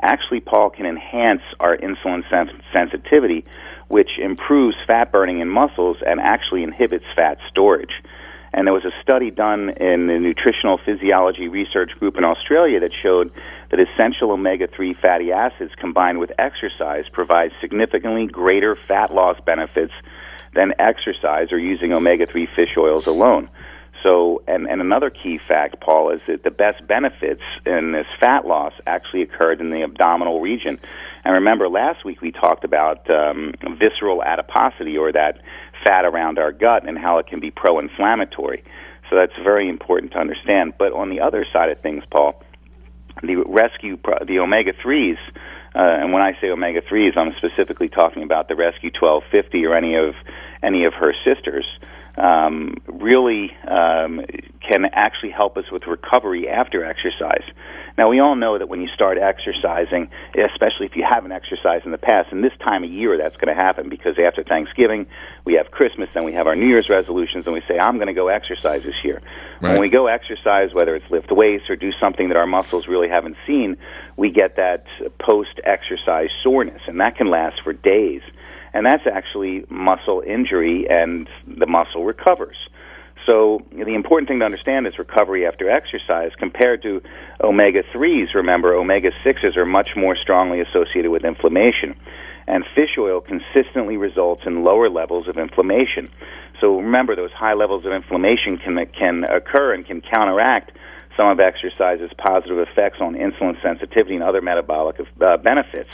actually, 0.02 0.40
Paul, 0.40 0.70
can 0.70 0.86
enhance 0.86 1.42
our 1.60 1.76
insulin 1.76 2.28
sens- 2.30 2.62
sensitivity 2.72 3.44
which 3.90 4.20
improves 4.22 4.76
fat 4.86 5.10
burning 5.10 5.40
in 5.40 5.48
muscles 5.48 5.96
and 6.06 6.20
actually 6.20 6.62
inhibits 6.62 7.04
fat 7.16 7.38
storage. 7.48 7.90
And 8.52 8.64
there 8.64 8.72
was 8.72 8.84
a 8.84 8.92
study 9.02 9.32
done 9.32 9.70
in 9.70 10.06
the 10.06 10.18
Nutritional 10.20 10.78
Physiology 10.78 11.48
Research 11.48 11.90
Group 11.98 12.16
in 12.16 12.22
Australia 12.22 12.78
that 12.80 12.92
showed 12.94 13.32
that 13.70 13.80
essential 13.80 14.30
omega 14.30 14.68
3 14.68 14.94
fatty 14.94 15.32
acids 15.32 15.72
combined 15.76 16.20
with 16.20 16.30
exercise 16.38 17.04
provide 17.12 17.50
significantly 17.60 18.26
greater 18.26 18.78
fat 18.86 19.12
loss 19.12 19.38
benefits 19.44 19.92
than 20.54 20.72
exercise 20.78 21.50
or 21.50 21.58
using 21.58 21.92
omega 21.92 22.26
3 22.26 22.46
fish 22.46 22.76
oils 22.78 23.08
alone. 23.08 23.50
So, 24.04 24.42
and, 24.46 24.68
and 24.68 24.80
another 24.80 25.10
key 25.10 25.38
fact, 25.48 25.80
Paul, 25.80 26.10
is 26.10 26.20
that 26.28 26.44
the 26.44 26.50
best 26.50 26.86
benefits 26.86 27.42
in 27.66 27.92
this 27.92 28.06
fat 28.20 28.46
loss 28.46 28.72
actually 28.86 29.22
occurred 29.22 29.60
in 29.60 29.70
the 29.70 29.82
abdominal 29.82 30.40
region. 30.40 30.78
And 31.24 31.34
remember, 31.34 31.68
last 31.68 32.04
week 32.04 32.20
we 32.20 32.32
talked 32.32 32.64
about 32.64 33.08
um, 33.10 33.52
visceral 33.78 34.22
adiposity, 34.22 34.96
or 34.96 35.12
that 35.12 35.40
fat 35.84 36.04
around 36.04 36.38
our 36.38 36.52
gut 36.52 36.86
and 36.88 36.98
how 36.98 37.18
it 37.18 37.26
can 37.26 37.40
be 37.40 37.50
pro 37.50 37.78
inflammatory. 37.78 38.62
So 39.08 39.16
that's 39.16 39.32
very 39.42 39.68
important 39.68 40.12
to 40.12 40.18
understand. 40.18 40.74
But 40.78 40.92
on 40.92 41.10
the 41.10 41.20
other 41.20 41.44
side 41.52 41.70
of 41.70 41.80
things, 41.80 42.04
Paul, 42.10 42.42
the 43.22 43.36
rescue, 43.46 43.98
the 44.26 44.38
omega 44.38 44.72
3s, 44.72 45.18
uh, 45.74 45.78
and 45.78 46.12
when 46.12 46.22
I 46.22 46.32
say 46.40 46.48
omega 46.48 46.80
3s, 46.80 47.16
I'm 47.16 47.32
specifically 47.36 47.88
talking 47.88 48.22
about 48.22 48.48
the 48.48 48.56
Rescue 48.56 48.90
1250 48.90 49.66
or 49.66 49.74
any 49.76 49.94
of 49.94 50.14
any 50.62 50.84
of 50.84 50.94
her 50.94 51.14
sisters 51.24 51.64
um, 52.16 52.76
really 52.86 53.56
um, 53.66 54.24
can 54.60 54.86
actually 54.92 55.30
help 55.30 55.56
us 55.56 55.70
with 55.70 55.86
recovery 55.86 56.48
after 56.48 56.84
exercise. 56.84 57.44
Now, 57.98 58.08
we 58.08 58.20
all 58.20 58.36
know 58.36 58.56
that 58.56 58.68
when 58.68 58.80
you 58.80 58.88
start 58.88 59.18
exercising, 59.18 60.10
especially 60.34 60.86
if 60.86 60.96
you 60.96 61.04
haven't 61.08 61.32
exercised 61.32 61.84
in 61.84 61.92
the 61.92 61.98
past, 61.98 62.32
and 62.32 62.42
this 62.42 62.52
time 62.64 62.84
of 62.84 62.90
year 62.90 63.16
that's 63.18 63.36
going 63.36 63.54
to 63.54 63.60
happen 63.60 63.88
because 63.88 64.18
after 64.18 64.42
Thanksgiving, 64.42 65.06
we 65.44 65.54
have 65.54 65.70
Christmas, 65.70 66.08
then 66.14 66.24
we 66.24 66.32
have 66.32 66.46
our 66.46 66.56
New 66.56 66.66
Year's 66.66 66.88
resolutions, 66.88 67.46
and 67.46 67.54
we 67.54 67.62
say, 67.68 67.78
I'm 67.78 67.96
going 67.96 68.06
to 68.06 68.14
go 68.14 68.28
exercise 68.28 68.82
this 68.84 69.04
year. 69.04 69.20
Right. 69.60 69.72
When 69.72 69.80
we 69.80 69.88
go 69.88 70.06
exercise, 70.06 70.72
whether 70.72 70.94
it's 70.94 71.10
lift 71.10 71.30
weights 71.30 71.68
or 71.68 71.76
do 71.76 71.92
something 72.00 72.28
that 72.28 72.36
our 72.36 72.46
muscles 72.46 72.86
really 72.86 73.08
haven't 73.08 73.36
seen, 73.46 73.76
we 74.16 74.30
get 74.30 74.56
that 74.56 74.86
post 75.18 75.60
exercise 75.64 76.30
soreness, 76.42 76.80
and 76.86 77.00
that 77.00 77.16
can 77.16 77.28
last 77.28 77.60
for 77.62 77.72
days 77.72 78.22
and 78.72 78.86
that's 78.86 79.04
actually 79.10 79.64
muscle 79.68 80.22
injury, 80.26 80.86
and 80.88 81.28
the 81.46 81.66
muscle 81.66 82.04
recovers. 82.04 82.56
So 83.26 83.60
the 83.70 83.94
important 83.94 84.28
thing 84.28 84.38
to 84.40 84.44
understand 84.44 84.86
is 84.86 84.98
recovery 84.98 85.46
after 85.46 85.70
exercise 85.70 86.30
compared 86.38 86.82
to 86.82 87.02
omega 87.42 87.82
3s. 87.94 88.34
Remember, 88.34 88.74
omega 88.74 89.10
6s 89.24 89.56
are 89.56 89.66
much 89.66 89.90
more 89.96 90.16
strongly 90.16 90.60
associated 90.60 91.10
with 91.10 91.24
inflammation. 91.24 91.94
And 92.46 92.64
fish 92.74 92.96
oil 92.98 93.20
consistently 93.20 93.96
results 93.96 94.42
in 94.46 94.64
lower 94.64 94.88
levels 94.88 95.28
of 95.28 95.36
inflammation. 95.36 96.08
So 96.60 96.80
remember, 96.80 97.14
those 97.14 97.30
high 97.32 97.54
levels 97.54 97.84
of 97.84 97.92
inflammation 97.92 98.58
can, 98.58 98.84
can 98.86 99.24
occur 99.24 99.74
and 99.74 99.86
can 99.86 100.00
counteract 100.00 100.72
some 101.16 101.28
of 101.28 101.38
exercise's 101.38 102.10
positive 102.18 102.58
effects 102.58 102.98
on 103.00 103.14
insulin 103.16 103.60
sensitivity 103.62 104.14
and 104.14 104.24
other 104.24 104.40
metabolic 104.40 104.96
uh, 105.20 105.36
benefits. 105.36 105.90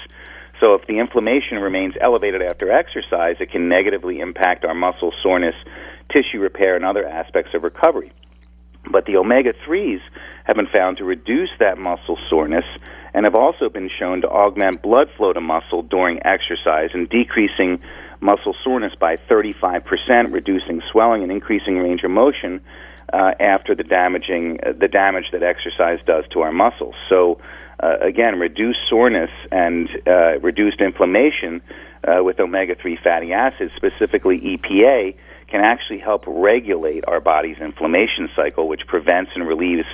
So 0.61 0.75
if 0.75 0.87
the 0.87 0.99
inflammation 0.99 1.59
remains 1.59 1.95
elevated 2.01 2.43
after 2.43 2.71
exercise, 2.71 3.37
it 3.41 3.51
can 3.51 3.69
negatively 3.69 4.21
impact 4.21 4.65
our 4.65 4.75
muscle 4.75 5.13
soreness, 5.23 5.55
tissue 6.11 6.41
repair, 6.41 6.77
and 6.77 6.85
other 6.85 7.07
aspects 7.07 7.53
of 7.55 7.63
recovery. 7.63 8.13
But 8.91 9.05
the 9.07 9.17
omega 9.17 9.53
3s 9.53 10.01
have 10.45 10.57
been 10.57 10.69
found 10.69 10.99
to 10.99 11.05
reduce 11.05 11.51
that 11.59 11.79
muscle 11.79 12.19
soreness 12.31 12.65
and 13.13 13.25
have 13.25 13.35
also 13.35 13.69
been 13.69 13.89
shown 13.89 14.21
to 14.21 14.29
augment 14.29 14.83
blood 14.83 15.09
flow 15.17 15.33
to 15.33 15.41
muscle 15.41 15.83
during 15.83 16.25
exercise 16.25 16.91
and 16.95 17.09
decreasing 17.09 17.81
muscle 18.21 18.55
soreness 18.63 18.95
by 18.95 19.17
35%, 19.17 20.33
reducing 20.33 20.83
swelling 20.91 21.23
and 21.23 21.33
increasing 21.33 21.79
range 21.79 22.03
of 22.05 22.11
motion 22.11 22.61
uh, 23.13 23.33
after 23.41 23.75
the 23.75 23.85
damaging 23.85 24.59
uh, 24.65 24.73
the 24.73 24.89
damage 24.89 25.31
that 25.33 25.43
exercise 25.43 25.99
does 26.07 26.25
to 26.31 26.41
our 26.41 26.53
muscles. 26.53 26.95
So 27.09 27.41
uh, 27.81 27.97
again, 28.01 28.39
reduced 28.39 28.79
soreness 28.89 29.31
and 29.53 29.89
uh, 30.07 30.39
reduced 30.41 30.81
inflammation 30.81 31.61
uh, 32.05 32.23
with 32.23 32.41
omega 32.41 32.75
3 32.75 32.97
fatty 33.03 33.33
acids, 33.33 33.73
specifically 33.77 34.41
EPA, 34.41 35.15
can 35.49 35.61
actually 35.61 35.99
help 35.99 36.25
regulate 36.27 37.05
our 37.07 37.21
body's 37.21 37.59
inflammation 37.59 38.29
cycle, 38.35 38.69
which 38.69 38.87
prevents 38.87 39.31
and 39.35 39.47
relieves 39.47 39.87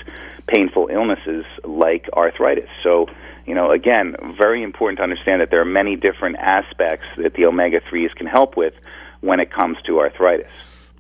painful 0.47 0.89
illnesses 0.91 1.45
like 1.65 2.09
arthritis. 2.13 2.69
So, 2.83 3.07
you 3.47 3.55
know, 3.55 3.71
again, 3.71 4.17
very 4.39 4.63
important 4.63 4.99
to 4.99 5.03
understand 5.03 5.41
that 5.41 5.51
there 5.51 5.61
are 5.61 5.67
many 5.67 5.97
different 5.97 6.37
aspects 6.37 7.07
that 7.17 7.35
the 7.35 7.47
omega 7.47 7.81
3s 7.81 8.15
can 8.15 8.27
help 8.27 8.57
with 8.57 8.75
when 9.21 9.41
it 9.41 9.53
comes 9.53 9.77
to 9.87 9.99
arthritis. 9.99 10.51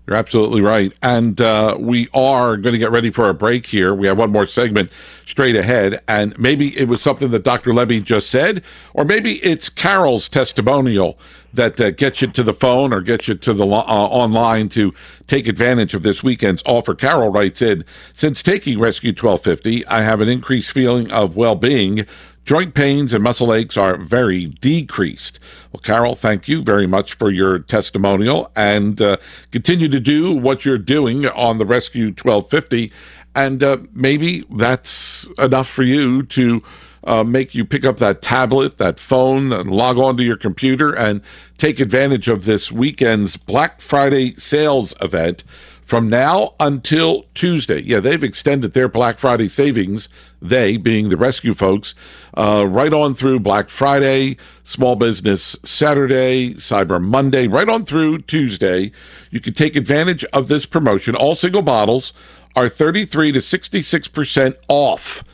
You're 0.06 0.16
absolutely 0.16 0.60
right. 0.60 0.92
And 1.00 1.40
uh, 1.40 1.76
we 1.78 2.08
are 2.12 2.56
going 2.56 2.72
to 2.72 2.78
get 2.78 2.90
ready 2.90 3.10
for 3.10 3.28
a 3.28 3.34
break 3.34 3.66
here. 3.66 3.94
We 3.94 4.08
have 4.08 4.18
one 4.18 4.32
more 4.32 4.46
segment 4.46 4.90
straight 5.26 5.54
ahead. 5.54 6.02
And 6.08 6.36
maybe 6.38 6.76
it 6.76 6.88
was 6.88 7.00
something 7.00 7.30
that 7.30 7.44
Dr. 7.44 7.70
Lebby 7.70 8.02
just 8.02 8.28
said, 8.28 8.64
or 8.94 9.04
maybe 9.04 9.34
it's 9.44 9.68
Carol's 9.68 10.28
testimonial 10.28 11.18
that 11.54 11.80
uh, 11.80 11.90
gets 11.92 12.20
you 12.20 12.28
to 12.28 12.42
the 12.42 12.54
phone 12.54 12.92
or 12.92 13.00
gets 13.00 13.28
you 13.28 13.36
to 13.36 13.52
the 13.52 13.64
uh, 13.64 13.68
online 13.68 14.68
to 14.70 14.92
take 15.28 15.46
advantage 15.46 15.94
of 15.94 16.02
this 16.02 16.22
weekend's 16.22 16.62
offer. 16.66 16.94
Carol 16.94 17.28
writes 17.28 17.62
in, 17.62 17.84
since 18.12 18.42
taking 18.42 18.80
Rescue 18.80 19.10
1250, 19.10 19.86
I 19.86 20.02
have 20.02 20.20
an 20.20 20.28
increased 20.28 20.72
feeling 20.72 21.12
of 21.12 21.36
well-being 21.36 22.06
Joint 22.44 22.74
pains 22.74 23.14
and 23.14 23.22
muscle 23.22 23.54
aches 23.54 23.76
are 23.76 23.96
very 23.96 24.46
decreased. 24.46 25.38
Well, 25.72 25.80
Carol, 25.80 26.16
thank 26.16 26.48
you 26.48 26.62
very 26.62 26.88
much 26.88 27.14
for 27.14 27.30
your 27.30 27.60
testimonial 27.60 28.50
and 28.56 29.00
uh, 29.00 29.18
continue 29.52 29.88
to 29.88 30.00
do 30.00 30.32
what 30.32 30.64
you're 30.64 30.78
doing 30.78 31.26
on 31.28 31.58
the 31.58 31.66
Rescue 31.66 32.06
1250. 32.06 32.90
And 33.36 33.62
uh, 33.62 33.78
maybe 33.92 34.44
that's 34.50 35.26
enough 35.38 35.68
for 35.68 35.84
you 35.84 36.24
to 36.24 36.62
uh, 37.04 37.24
make 37.24 37.54
you 37.54 37.64
pick 37.64 37.84
up 37.84 37.98
that 37.98 38.22
tablet, 38.22 38.76
that 38.76 38.98
phone, 38.98 39.52
and 39.52 39.70
log 39.70 39.98
on 39.98 40.16
to 40.16 40.22
your 40.22 40.36
computer 40.36 40.92
and 40.92 41.20
take 41.58 41.80
advantage 41.80 42.28
of 42.28 42.44
this 42.44 42.70
weekend's 42.70 43.36
Black 43.36 43.80
Friday 43.80 44.34
sales 44.34 44.94
event 45.00 45.44
from 45.82 46.08
now 46.08 46.54
until 46.60 47.26
Tuesday. 47.34 47.82
Yeah, 47.82 48.00
they've 48.00 48.22
extended 48.22 48.72
their 48.72 48.88
Black 48.88 49.18
Friday 49.18 49.48
savings, 49.48 50.08
they 50.40 50.76
being 50.76 51.08
the 51.08 51.16
rescue 51.16 51.54
folks, 51.54 51.94
uh, 52.36 52.66
right 52.68 52.92
on 52.92 53.14
through 53.14 53.40
Black 53.40 53.68
Friday, 53.68 54.36
Small 54.64 54.96
Business 54.96 55.56
Saturday, 55.64 56.54
Cyber 56.54 57.02
Monday, 57.02 57.46
right 57.46 57.68
on 57.68 57.84
through 57.84 58.18
Tuesday. 58.22 58.92
You 59.30 59.40
can 59.40 59.54
take 59.54 59.76
advantage 59.76 60.24
of 60.26 60.48
this 60.48 60.66
promotion. 60.66 61.14
All 61.14 61.34
single 61.34 61.62
bottles 61.62 62.12
are 62.56 62.68
33 62.68 63.32
to 63.32 63.38
66% 63.38 64.56
off. 64.68 65.24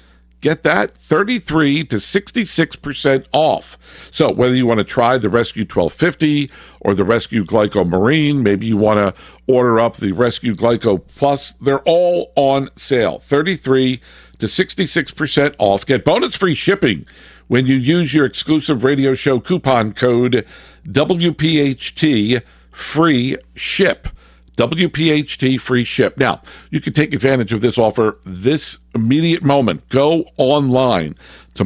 Get 0.40 0.62
that? 0.62 0.96
33 0.96 1.84
to 1.86 1.96
66% 1.96 3.26
off. 3.32 3.76
So, 4.12 4.30
whether 4.30 4.54
you 4.54 4.66
want 4.66 4.78
to 4.78 4.84
try 4.84 5.18
the 5.18 5.28
Rescue 5.28 5.62
1250 5.62 6.48
or 6.80 6.94
the 6.94 7.04
Rescue 7.04 7.44
Glyco 7.44 7.84
Marine, 7.84 8.44
maybe 8.44 8.66
you 8.66 8.76
want 8.76 8.98
to 8.98 9.20
order 9.52 9.80
up 9.80 9.96
the 9.96 10.12
Rescue 10.12 10.54
Glyco 10.54 11.02
Plus, 11.16 11.52
they're 11.60 11.80
all 11.80 12.32
on 12.36 12.70
sale. 12.76 13.18
33 13.18 14.00
to 14.38 14.46
66% 14.46 15.54
off. 15.58 15.86
Get 15.86 16.04
bonus 16.04 16.34
free 16.34 16.54
shipping 16.54 17.06
when 17.48 17.66
you 17.66 17.76
use 17.76 18.14
your 18.14 18.24
exclusive 18.24 18.84
radio 18.84 19.14
show 19.14 19.40
coupon 19.40 19.92
code 19.92 20.46
WPHT 20.86 22.42
free 22.70 23.36
ship. 23.54 24.08
WPHT 24.56 25.60
free 25.60 25.84
ship. 25.84 26.16
Now, 26.18 26.40
you 26.70 26.80
can 26.80 26.92
take 26.92 27.14
advantage 27.14 27.52
of 27.52 27.60
this 27.60 27.78
offer 27.78 28.18
this 28.24 28.78
immediate 28.94 29.44
moment. 29.44 29.88
Go 29.88 30.24
online 30.36 31.14
to 31.54 31.64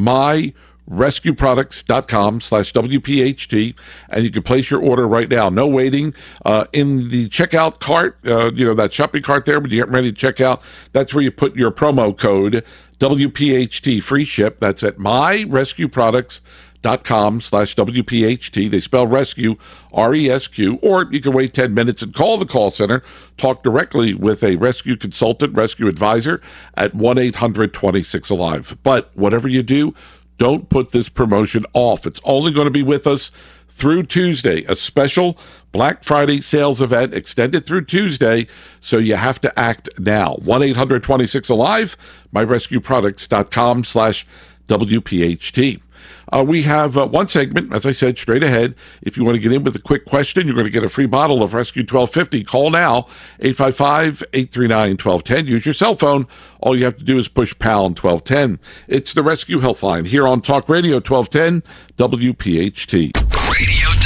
myrescueproducts.com 0.90 2.40
slash 2.40 2.72
WPHT 2.72 3.74
and 4.10 4.24
you 4.24 4.30
can 4.30 4.42
place 4.42 4.70
your 4.70 4.82
order 4.82 5.06
right 5.06 5.28
now. 5.28 5.48
No 5.48 5.66
waiting. 5.66 6.14
Uh, 6.44 6.64
in 6.72 7.08
the 7.08 7.28
checkout 7.28 7.80
cart, 7.80 8.18
uh, 8.26 8.52
you 8.52 8.64
know, 8.64 8.74
that 8.74 8.92
shopping 8.92 9.22
cart 9.22 9.44
there 9.44 9.60
when 9.60 9.70
you 9.70 9.80
get 9.80 9.88
ready 9.88 10.10
to 10.10 10.16
check 10.16 10.40
out, 10.40 10.62
that's 10.92 11.14
where 11.14 11.22
you 11.22 11.30
put 11.30 11.56
your 11.56 11.70
promo 11.70 12.16
code 12.16 12.64
WPHT 12.98 14.02
free 14.02 14.24
ship. 14.24 14.58
That's 14.58 14.82
at 14.84 14.98
myrescueproducts.com 14.98 17.40
slash 17.40 17.74
WPHT. 17.74 18.70
They 18.70 18.80
spell 18.80 19.06
rescue, 19.08 19.56
R 19.92 20.14
E 20.14 20.30
S 20.30 20.46
Q, 20.46 20.78
or 20.82 21.08
you 21.10 21.20
can 21.20 21.32
wait 21.32 21.52
10 21.52 21.74
minutes 21.74 22.02
and 22.02 22.14
call 22.14 22.38
the 22.38 22.46
call 22.46 22.70
center. 22.70 23.02
Talk 23.36 23.64
directly 23.64 24.14
with 24.14 24.44
a 24.44 24.54
rescue 24.56 24.94
consultant, 24.96 25.54
rescue 25.54 25.88
advisor 25.88 26.40
at 26.76 26.94
1 26.94 27.18
800 27.18 27.74
26 27.74 28.30
Alive. 28.30 28.76
But 28.84 29.10
whatever 29.16 29.48
you 29.48 29.64
do, 29.64 29.94
don't 30.42 30.68
put 30.70 30.90
this 30.90 31.08
promotion 31.08 31.64
off. 31.72 32.04
It's 32.04 32.20
only 32.24 32.50
going 32.50 32.64
to 32.64 32.72
be 32.72 32.82
with 32.82 33.06
us 33.06 33.30
through 33.68 34.02
Tuesday, 34.02 34.64
a 34.64 34.74
special 34.74 35.38
Black 35.70 36.02
Friday 36.02 36.40
sales 36.40 36.82
event 36.82 37.14
extended 37.14 37.64
through 37.64 37.84
Tuesday, 37.84 38.48
so 38.80 38.98
you 38.98 39.14
have 39.14 39.40
to 39.42 39.56
act 39.56 39.88
now. 40.00 40.34
1 40.42 40.64
800 40.64 41.00
26 41.00 41.48
Alive, 41.48 41.96
myrescueproducts.com 42.34 43.84
slash 43.84 44.26
WPHT. 44.66 45.80
Uh, 46.32 46.42
we 46.46 46.62
have 46.62 46.96
uh, 46.96 47.06
one 47.06 47.28
segment, 47.28 47.72
as 47.72 47.84
I 47.84 47.90
said, 47.90 48.18
straight 48.18 48.42
ahead. 48.42 48.74
If 49.02 49.16
you 49.16 49.24
want 49.24 49.36
to 49.36 49.42
get 49.42 49.52
in 49.52 49.64
with 49.64 49.76
a 49.76 49.80
quick 49.80 50.04
question, 50.04 50.46
you're 50.46 50.54
going 50.54 50.66
to 50.66 50.70
get 50.70 50.84
a 50.84 50.88
free 50.88 51.06
bottle 51.06 51.42
of 51.42 51.54
Rescue 51.54 51.82
1250. 51.82 52.44
Call 52.44 52.70
now, 52.70 53.06
855 53.40 54.24
839 54.32 54.90
1210. 54.92 55.46
Use 55.46 55.66
your 55.66 55.74
cell 55.74 55.94
phone. 55.94 56.26
All 56.60 56.76
you 56.76 56.84
have 56.84 56.96
to 56.96 57.04
do 57.04 57.18
is 57.18 57.28
push 57.28 57.58
pound 57.58 57.98
1210. 57.98 58.60
It's 58.88 59.12
the 59.12 59.22
Rescue 59.22 59.58
Health 59.58 59.82
Line 59.82 60.04
here 60.04 60.26
on 60.26 60.40
Talk 60.40 60.68
Radio 60.68 60.96
1210 60.96 61.62
WPHT. 61.98 63.12
Radio.com. 63.14 64.01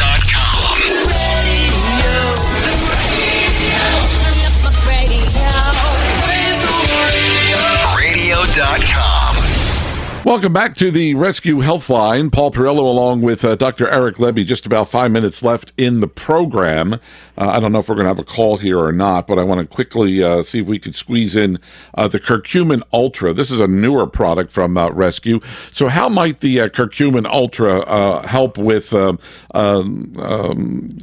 Welcome 10.26 10.52
back 10.52 10.74
to 10.78 10.90
the 10.90 11.14
Rescue 11.14 11.60
Healthline. 11.60 12.32
Paul 12.32 12.50
Perrello 12.50 12.80
along 12.80 13.22
with 13.22 13.44
uh, 13.44 13.54
Dr. 13.54 13.88
Eric 13.88 14.16
Lebby. 14.16 14.44
Just 14.44 14.66
about 14.66 14.88
five 14.88 15.12
minutes 15.12 15.44
left 15.44 15.72
in 15.76 16.00
the 16.00 16.08
program. 16.08 16.94
Uh, 16.94 17.50
I 17.50 17.60
don't 17.60 17.70
know 17.70 17.78
if 17.78 17.88
we're 17.88 17.94
going 17.94 18.06
to 18.06 18.10
have 18.10 18.18
a 18.18 18.24
call 18.24 18.56
here 18.56 18.80
or 18.80 18.90
not, 18.90 19.28
but 19.28 19.38
I 19.38 19.44
want 19.44 19.60
to 19.60 19.72
quickly 19.72 20.24
uh, 20.24 20.42
see 20.42 20.58
if 20.62 20.66
we 20.66 20.80
could 20.80 20.96
squeeze 20.96 21.36
in 21.36 21.58
uh, 21.94 22.08
the 22.08 22.18
Curcumin 22.18 22.82
Ultra. 22.92 23.34
This 23.34 23.52
is 23.52 23.60
a 23.60 23.68
newer 23.68 24.08
product 24.08 24.50
from 24.50 24.76
uh, 24.76 24.90
Rescue. 24.90 25.38
So, 25.70 25.86
how 25.86 26.08
might 26.08 26.40
the 26.40 26.62
uh, 26.62 26.68
Curcumin 26.70 27.26
Ultra 27.26 28.26
help 28.26 28.58
with 28.58 28.92
um, 28.94 29.20
um, 29.54 30.98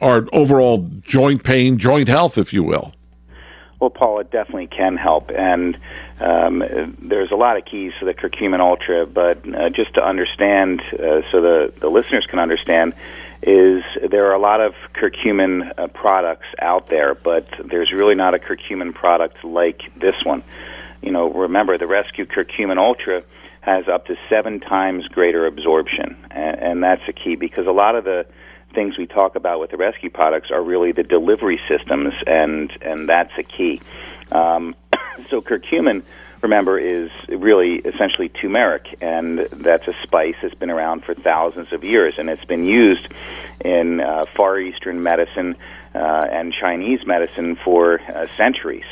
our 0.00 0.26
overall 0.32 0.78
joint 1.02 1.44
pain, 1.44 1.78
joint 1.78 2.08
health, 2.08 2.36
if 2.38 2.52
you 2.52 2.64
will? 2.64 2.92
Well, 3.84 3.90
Paul, 3.90 4.20
it 4.20 4.30
definitely 4.30 4.68
can 4.68 4.96
help, 4.96 5.30
and 5.30 5.76
um, 6.18 6.64
there's 7.02 7.30
a 7.30 7.36
lot 7.36 7.58
of 7.58 7.66
keys 7.66 7.92
to 8.00 8.06
the 8.06 8.14
curcumin 8.14 8.60
ultra. 8.60 9.04
But 9.04 9.46
uh, 9.46 9.68
just 9.68 9.92
to 9.96 10.02
understand, 10.02 10.80
uh, 10.80 11.20
so 11.30 11.42
the 11.42 11.74
the 11.78 11.90
listeners 11.90 12.24
can 12.26 12.38
understand, 12.38 12.94
is 13.42 13.82
there 14.10 14.24
are 14.24 14.32
a 14.32 14.38
lot 14.38 14.62
of 14.62 14.74
curcumin 14.94 15.70
uh, 15.76 15.88
products 15.88 16.46
out 16.58 16.88
there, 16.88 17.14
but 17.14 17.46
there's 17.62 17.92
really 17.92 18.14
not 18.14 18.32
a 18.32 18.38
curcumin 18.38 18.94
product 18.94 19.44
like 19.44 19.82
this 19.94 20.24
one. 20.24 20.42
You 21.02 21.10
know, 21.10 21.30
remember 21.30 21.76
the 21.76 21.86
Rescue 21.86 22.24
Curcumin 22.24 22.78
Ultra 22.78 23.22
has 23.60 23.86
up 23.86 24.06
to 24.06 24.16
seven 24.30 24.60
times 24.60 25.08
greater 25.08 25.44
absorption, 25.44 26.16
and, 26.30 26.58
and 26.58 26.82
that's 26.82 27.06
a 27.06 27.12
key 27.12 27.34
because 27.34 27.66
a 27.66 27.72
lot 27.72 27.96
of 27.96 28.04
the 28.04 28.24
things 28.74 28.98
we 28.98 29.06
talk 29.06 29.36
about 29.36 29.60
with 29.60 29.70
the 29.70 29.76
rescue 29.76 30.10
products 30.10 30.50
are 30.50 30.62
really 30.62 30.92
the 30.92 31.02
delivery 31.02 31.60
systems, 31.68 32.12
and 32.26 32.70
and 32.82 33.08
that's 33.08 33.32
a 33.38 33.42
key. 33.42 33.80
Um, 34.32 34.74
so 35.30 35.40
curcumin, 35.40 36.02
remember, 36.42 36.78
is 36.78 37.10
really 37.28 37.76
essentially 37.76 38.28
turmeric, 38.28 38.86
and 39.00 39.38
that's 39.38 39.86
a 39.88 39.94
spice 40.02 40.36
that's 40.42 40.54
been 40.54 40.70
around 40.70 41.04
for 41.04 41.14
thousands 41.14 41.72
of 41.72 41.84
years, 41.84 42.18
and 42.18 42.28
it's 42.28 42.44
been 42.44 42.64
used 42.64 43.08
in 43.64 44.00
uh, 44.00 44.26
Far 44.36 44.58
Eastern 44.58 45.02
medicine 45.02 45.56
uh, 45.94 46.26
and 46.30 46.52
Chinese 46.52 47.06
medicine 47.06 47.56
for 47.56 48.00
uh, 48.00 48.26
centuries. 48.36 48.84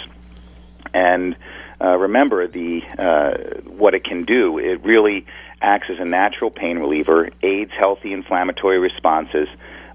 And 0.94 1.36
uh, 1.80 1.96
remember 1.96 2.46
the 2.46 2.82
uh, 2.96 3.60
what 3.68 3.94
it 3.94 4.04
can 4.04 4.24
do. 4.24 4.58
It 4.58 4.84
really 4.84 5.26
acts 5.60 5.88
as 5.90 5.98
a 5.98 6.04
natural 6.04 6.50
pain 6.50 6.78
reliever, 6.78 7.30
aids 7.42 7.72
healthy 7.78 8.12
inflammatory 8.12 8.78
responses, 8.78 9.48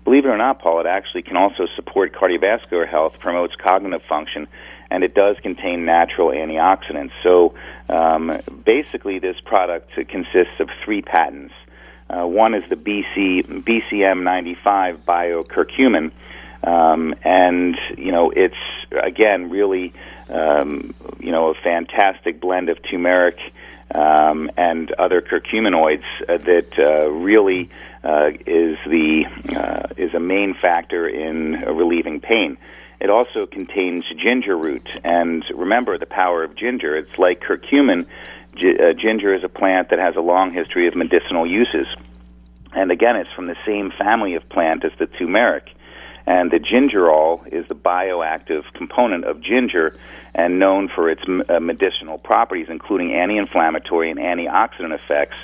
Believe 0.08 0.24
it 0.24 0.30
or 0.30 0.38
not, 0.38 0.60
Paul, 0.60 0.80
it 0.80 0.86
actually 0.86 1.24
can 1.24 1.36
also 1.36 1.68
support 1.76 2.14
cardiovascular 2.14 2.88
health, 2.88 3.20
promotes 3.20 3.53
cognitive 3.58 4.01
function, 4.03 4.47
and 4.89 5.03
it 5.03 5.14
does 5.14 5.36
contain 5.41 5.84
natural 5.84 6.30
antioxidants. 6.30 7.12
So 7.24 7.55
um, 7.89 8.39
basically, 8.64 9.20
this 9.20 9.36
product 9.41 9.91
consists 10.08 10.62
of 10.62 10.70
three 10.86 11.01
patents. 11.01 11.53
Uh, 12.10 12.26
one 12.26 12.53
is 12.53 12.64
the 12.70 12.78
BC, 12.78 13.66
BCM95 13.66 14.99
biocurcumin, 14.99 16.14
um, 16.64 17.14
and 17.26 17.78
you 17.97 18.14
know 18.14 18.32
it's 18.32 18.55
again 18.91 19.49
really 19.49 19.91
um, 20.30 20.93
you 21.20 21.34
know 21.34 21.49
a 21.49 21.53
fantastic 21.53 22.39
blend 22.39 22.70
of 22.70 22.78
turmeric 22.82 23.39
um, 23.93 24.51
and 24.55 24.89
other 24.93 25.22
curcuminoids 25.22 26.05
uh, 26.30 26.38
that 26.38 26.80
uh, 26.80 27.10
really 27.10 27.70
uh, 28.08 28.30
is 28.45 28.78
the 28.86 29.26
uh, 29.49 29.93
is 29.97 30.14
a 30.14 30.20
main 30.20 30.53
factor 30.53 31.08
in 31.08 31.60
relieving 31.68 32.22
pain. 32.22 32.58
It 33.01 33.10
also 33.10 33.45
contains 33.45 34.05
ginger 34.18 34.58
root, 34.58 34.88
and 35.03 35.43
remember 35.53 35.97
the 35.97 36.05
power 36.05 36.41
of 36.41 36.55
ginger. 36.55 36.95
It's 36.95 37.18
like 37.20 37.41
curcumin. 37.41 38.08
G- 38.55 38.78
uh, 38.80 38.93
ginger 38.93 39.36
is 39.36 39.43
a 39.43 39.49
plant 39.49 39.89
that 39.89 39.99
has 39.99 40.16
a 40.16 40.22
long 40.22 40.53
history 40.53 40.88
of 40.88 40.95
medicinal 40.95 41.45
uses, 41.45 41.86
and 42.74 42.91
again, 42.91 43.18
it's 43.18 43.32
from 43.34 43.47
the 43.47 43.58
same 43.66 43.91
family 43.91 44.36
of 44.36 44.47
plant 44.47 44.86
as 44.86 44.93
the 44.97 45.08
turmeric. 45.08 45.74
And 46.26 46.51
the 46.51 46.60
gingerol 46.60 47.47
is 47.53 47.68
the 47.68 47.76
bioactive 47.76 48.64
component 48.74 49.24
of 49.26 49.41
ginger 49.41 49.97
and 50.36 50.60
known 50.60 50.89
for 50.89 51.10
its 51.10 51.24
uh, 51.28 51.60
medicinal 51.60 52.18
properties, 52.18 52.68
including 52.70 53.14
anti 53.14 53.38
inflammatory 53.38 54.12
and 54.12 54.20
antioxidant 54.20 54.93
effects 54.93 55.38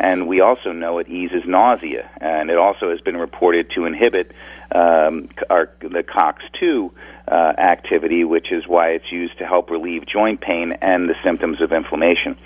and 0.00 0.28
we 0.28 0.40
also 0.40 0.72
know 0.72 0.98
it 0.98 1.08
eases 1.08 1.42
nausea, 1.46 2.08
and 2.20 2.50
it 2.50 2.58
also 2.58 2.90
has 2.90 3.00
been 3.00 3.16
reported 3.16 3.70
to 3.74 3.84
inhibit 3.84 4.32
um, 4.72 5.28
our, 5.50 5.70
the 5.80 6.04
COX2 6.04 6.90
uh, 7.26 7.32
activity, 7.58 8.24
which 8.24 8.52
is 8.52 8.66
why 8.66 8.90
it's 8.90 9.10
used 9.10 9.38
to 9.38 9.46
help 9.46 9.70
relieve 9.70 10.06
joint 10.06 10.40
pain 10.40 10.72
and 10.80 11.08
the 11.08 11.14
symptoms 11.24 11.60
of 11.60 11.72
inflammation. 11.72 12.36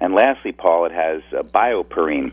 And 0.00 0.14
lastly, 0.14 0.52
Paul, 0.52 0.86
it 0.86 0.92
has 0.92 1.22
uh, 1.36 1.42
BioPerine. 1.42 2.32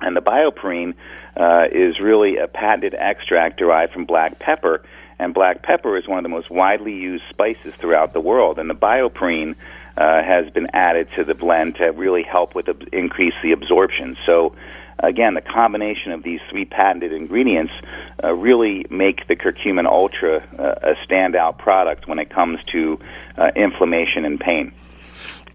And 0.00 0.16
the 0.16 0.22
BioPerine 0.22 0.94
uh, 1.36 1.66
is 1.72 1.98
really 1.98 2.36
a 2.36 2.46
patented 2.46 2.94
extract 2.94 3.58
derived 3.58 3.92
from 3.92 4.04
black 4.04 4.38
pepper. 4.38 4.82
And 5.18 5.34
black 5.34 5.62
pepper 5.62 5.96
is 5.98 6.06
one 6.06 6.18
of 6.18 6.22
the 6.22 6.28
most 6.28 6.50
widely 6.50 6.94
used 6.94 7.24
spices 7.30 7.74
throughout 7.80 8.12
the 8.12 8.20
world. 8.20 8.58
And 8.58 8.70
the 8.70 8.74
BioPerine 8.74 9.56
uh, 9.98 10.22
has 10.22 10.48
been 10.50 10.68
added 10.72 11.08
to 11.16 11.24
the 11.24 11.34
blend 11.34 11.76
to 11.76 11.86
really 11.86 12.22
help 12.22 12.54
with 12.54 12.68
ab- 12.68 12.88
increase 12.92 13.34
the 13.42 13.52
absorption. 13.52 14.16
So 14.24 14.54
again, 15.00 15.34
the 15.34 15.40
combination 15.40 16.12
of 16.12 16.22
these 16.22 16.40
three 16.50 16.64
patented 16.64 17.12
ingredients 17.12 17.72
uh, 18.22 18.32
really 18.32 18.86
make 18.90 19.26
the 19.26 19.34
curcumin 19.34 19.86
ultra 19.86 20.36
uh, 20.58 20.92
a 20.92 21.06
standout 21.06 21.58
product 21.58 22.06
when 22.06 22.18
it 22.18 22.30
comes 22.30 22.60
to 22.72 22.98
uh, 23.36 23.50
inflammation 23.56 24.24
and 24.24 24.38
pain. 24.38 24.72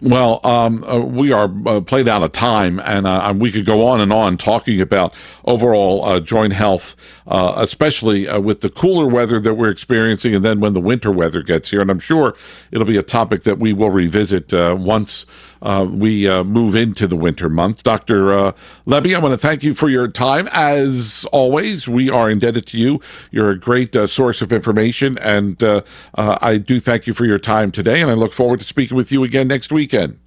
Well, 0.04 0.42
um, 0.46 0.84
uh, 0.84 1.00
we 1.00 1.32
are 1.32 1.50
uh, 1.66 1.80
played 1.80 2.10
out 2.10 2.24
of 2.24 2.34
time, 2.34 2.82
and 2.82 3.08
uh, 3.08 3.34
we 3.38 3.54
could 3.54 3.66
go 3.66 3.88
on 3.88 4.02
and 4.02 4.12
on 4.12 4.36
talking 4.36 4.82
about 4.82 5.14
overall 5.46 6.04
uh, 6.04 6.20
joint 6.20 6.52
health, 6.52 6.98
uh, 7.28 7.54
especially 7.58 8.28
uh, 8.28 8.40
with 8.40 8.62
the 8.62 8.70
cooler 8.70 9.08
weather 9.08 9.40
that 9.40 9.56
we're 9.56 9.70
experiencing, 9.70 10.36
and 10.36 10.44
then 10.44 10.60
when 10.60 10.74
the 10.74 10.82
winter 10.82 11.12
weather 11.12 11.42
gets 11.42 11.70
here. 11.70 11.82
And 11.82 11.90
I'm 11.90 12.00
sure 12.00 12.36
it'll 12.72 12.86
be 12.86 12.98
a 12.98 13.04
topic 13.04 13.44
that 13.44 13.60
we 13.60 13.74
will 13.74 13.92
revisit 13.92 14.54
once 14.54 15.26
uh, 15.64 15.86
we 15.90 16.28
uh, 16.28 16.44
move 16.44 16.76
into 16.76 17.08
the 17.08 17.16
winter 17.16 17.50
months. 17.50 17.82
Dr. 17.82 18.34
Uh, 18.34 18.52
Lebby, 18.86 19.16
I 19.16 19.20
want 19.20 19.32
to 19.34 19.38
thank 19.38 19.64
you 19.64 19.74
for 19.74 19.90
your 19.90 20.08
time. 20.08 20.50
As 20.52 21.26
always, 21.32 21.88
we 21.88 22.10
are 22.10 22.30
indebted 22.30 22.68
to 22.68 22.78
you. 22.78 23.00
You're 23.32 23.52
a 23.52 23.60
great 23.60 23.96
uh, 23.96 24.06
source 24.06 24.42
of 24.42 24.52
information, 24.52 25.18
and 25.20 25.62
uh, 25.64 25.82
uh, 26.16 26.38
I 26.42 26.58
do 26.58 26.80
thank 26.80 27.08
you 27.08 27.14
for 27.14 27.26
your 27.26 27.40
time 27.40 27.72
today, 27.72 28.02
and 28.02 28.12
I 28.12 28.14
look 28.14 28.34
forward 28.34 28.60
to 28.60 28.66
speaking 28.66 28.98
with 28.98 29.12
you 29.12 29.24
again 29.24 29.48
next 29.48 29.72
weekend. 29.72 30.20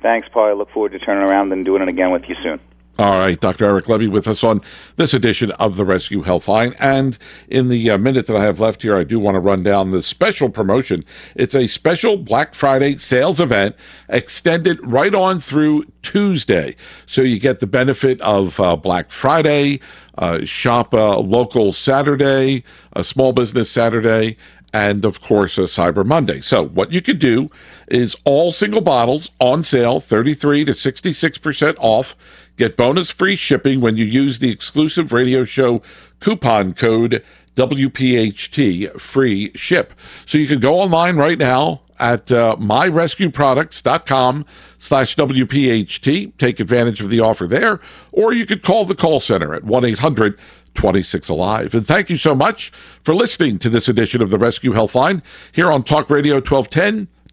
Thanks, 0.00 0.28
Paul. 0.32 0.46
I 0.46 0.52
look 0.52 0.70
forward 0.70 0.92
to 0.92 1.00
turning 1.00 1.28
around 1.28 1.52
and 1.52 1.64
doing 1.64 1.82
it 1.82 1.88
again 1.88 2.12
with 2.12 2.28
you 2.28 2.36
soon. 2.42 2.60
All 2.98 3.20
right, 3.20 3.38
Dr. 3.38 3.64
Eric 3.64 3.84
Lebby 3.84 4.10
with 4.10 4.26
us 4.26 4.42
on 4.42 4.60
this 4.96 5.14
edition 5.14 5.52
of 5.52 5.76
the 5.76 5.84
Rescue 5.84 6.24
Healthline. 6.24 6.74
And 6.80 7.16
in 7.46 7.68
the 7.68 7.90
uh, 7.90 7.98
minute 7.98 8.26
that 8.26 8.36
I 8.36 8.42
have 8.42 8.58
left 8.58 8.82
here, 8.82 8.96
I 8.96 9.04
do 9.04 9.20
want 9.20 9.36
to 9.36 9.40
run 9.40 9.62
down 9.62 9.92
the 9.92 10.02
special 10.02 10.50
promotion. 10.50 11.04
It's 11.36 11.54
a 11.54 11.68
special 11.68 12.16
Black 12.16 12.56
Friday 12.56 12.96
sales 12.96 13.38
event 13.38 13.76
extended 14.08 14.84
right 14.84 15.14
on 15.14 15.38
through 15.38 15.84
Tuesday. 16.02 16.74
So 17.06 17.22
you 17.22 17.38
get 17.38 17.60
the 17.60 17.68
benefit 17.68 18.20
of 18.20 18.58
uh, 18.58 18.74
Black 18.74 19.12
Friday, 19.12 19.78
uh, 20.16 20.44
shop 20.44 20.92
uh, 20.92 21.20
local 21.20 21.70
Saturday, 21.70 22.64
a 22.94 23.04
small 23.04 23.32
business 23.32 23.70
Saturday, 23.70 24.36
and 24.72 25.04
of 25.04 25.20
course 25.20 25.56
a 25.56 25.62
Cyber 25.62 26.04
Monday. 26.04 26.40
So 26.40 26.66
what 26.66 26.92
you 26.92 27.00
could 27.00 27.20
do 27.20 27.48
is 27.86 28.16
all 28.24 28.50
single 28.50 28.80
bottles 28.80 29.30
on 29.40 29.62
sale, 29.62 30.00
33 30.00 30.64
to 30.64 30.72
66% 30.72 31.76
off. 31.78 32.16
Get 32.58 32.76
bonus 32.76 33.08
free 33.08 33.36
shipping 33.36 33.80
when 33.80 33.96
you 33.96 34.04
use 34.04 34.40
the 34.40 34.50
exclusive 34.50 35.12
radio 35.12 35.44
show 35.44 35.80
coupon 36.18 36.74
code 36.74 37.22
WPHT 37.54 39.00
free 39.00 39.52
ship. 39.54 39.94
So 40.26 40.38
you 40.38 40.48
can 40.48 40.58
go 40.58 40.80
online 40.80 41.16
right 41.16 41.38
now 41.38 41.82
at 42.00 42.32
uh, 42.32 42.56
myrescueproducts.com 42.56 44.44
slash 44.78 45.14
WPHT. 45.14 46.36
Take 46.36 46.58
advantage 46.58 47.00
of 47.00 47.10
the 47.10 47.20
offer 47.20 47.46
there, 47.46 47.78
or 48.10 48.32
you 48.32 48.44
could 48.44 48.64
call 48.64 48.84
the 48.84 48.96
call 48.96 49.20
center 49.20 49.54
at 49.54 49.62
1-800 49.62 50.36
26 50.74 51.28
Alive. 51.28 51.74
And 51.74 51.86
thank 51.86 52.08
you 52.08 52.16
so 52.16 52.36
much 52.36 52.70
for 53.02 53.12
listening 53.12 53.58
to 53.60 53.68
this 53.68 53.88
edition 53.88 54.22
of 54.22 54.30
the 54.30 54.38
Rescue 54.38 54.72
Healthline 54.72 55.22
here 55.50 55.72
on 55.72 55.82
Talk 55.82 56.08
Radio 56.08 56.36
1210 56.36 57.08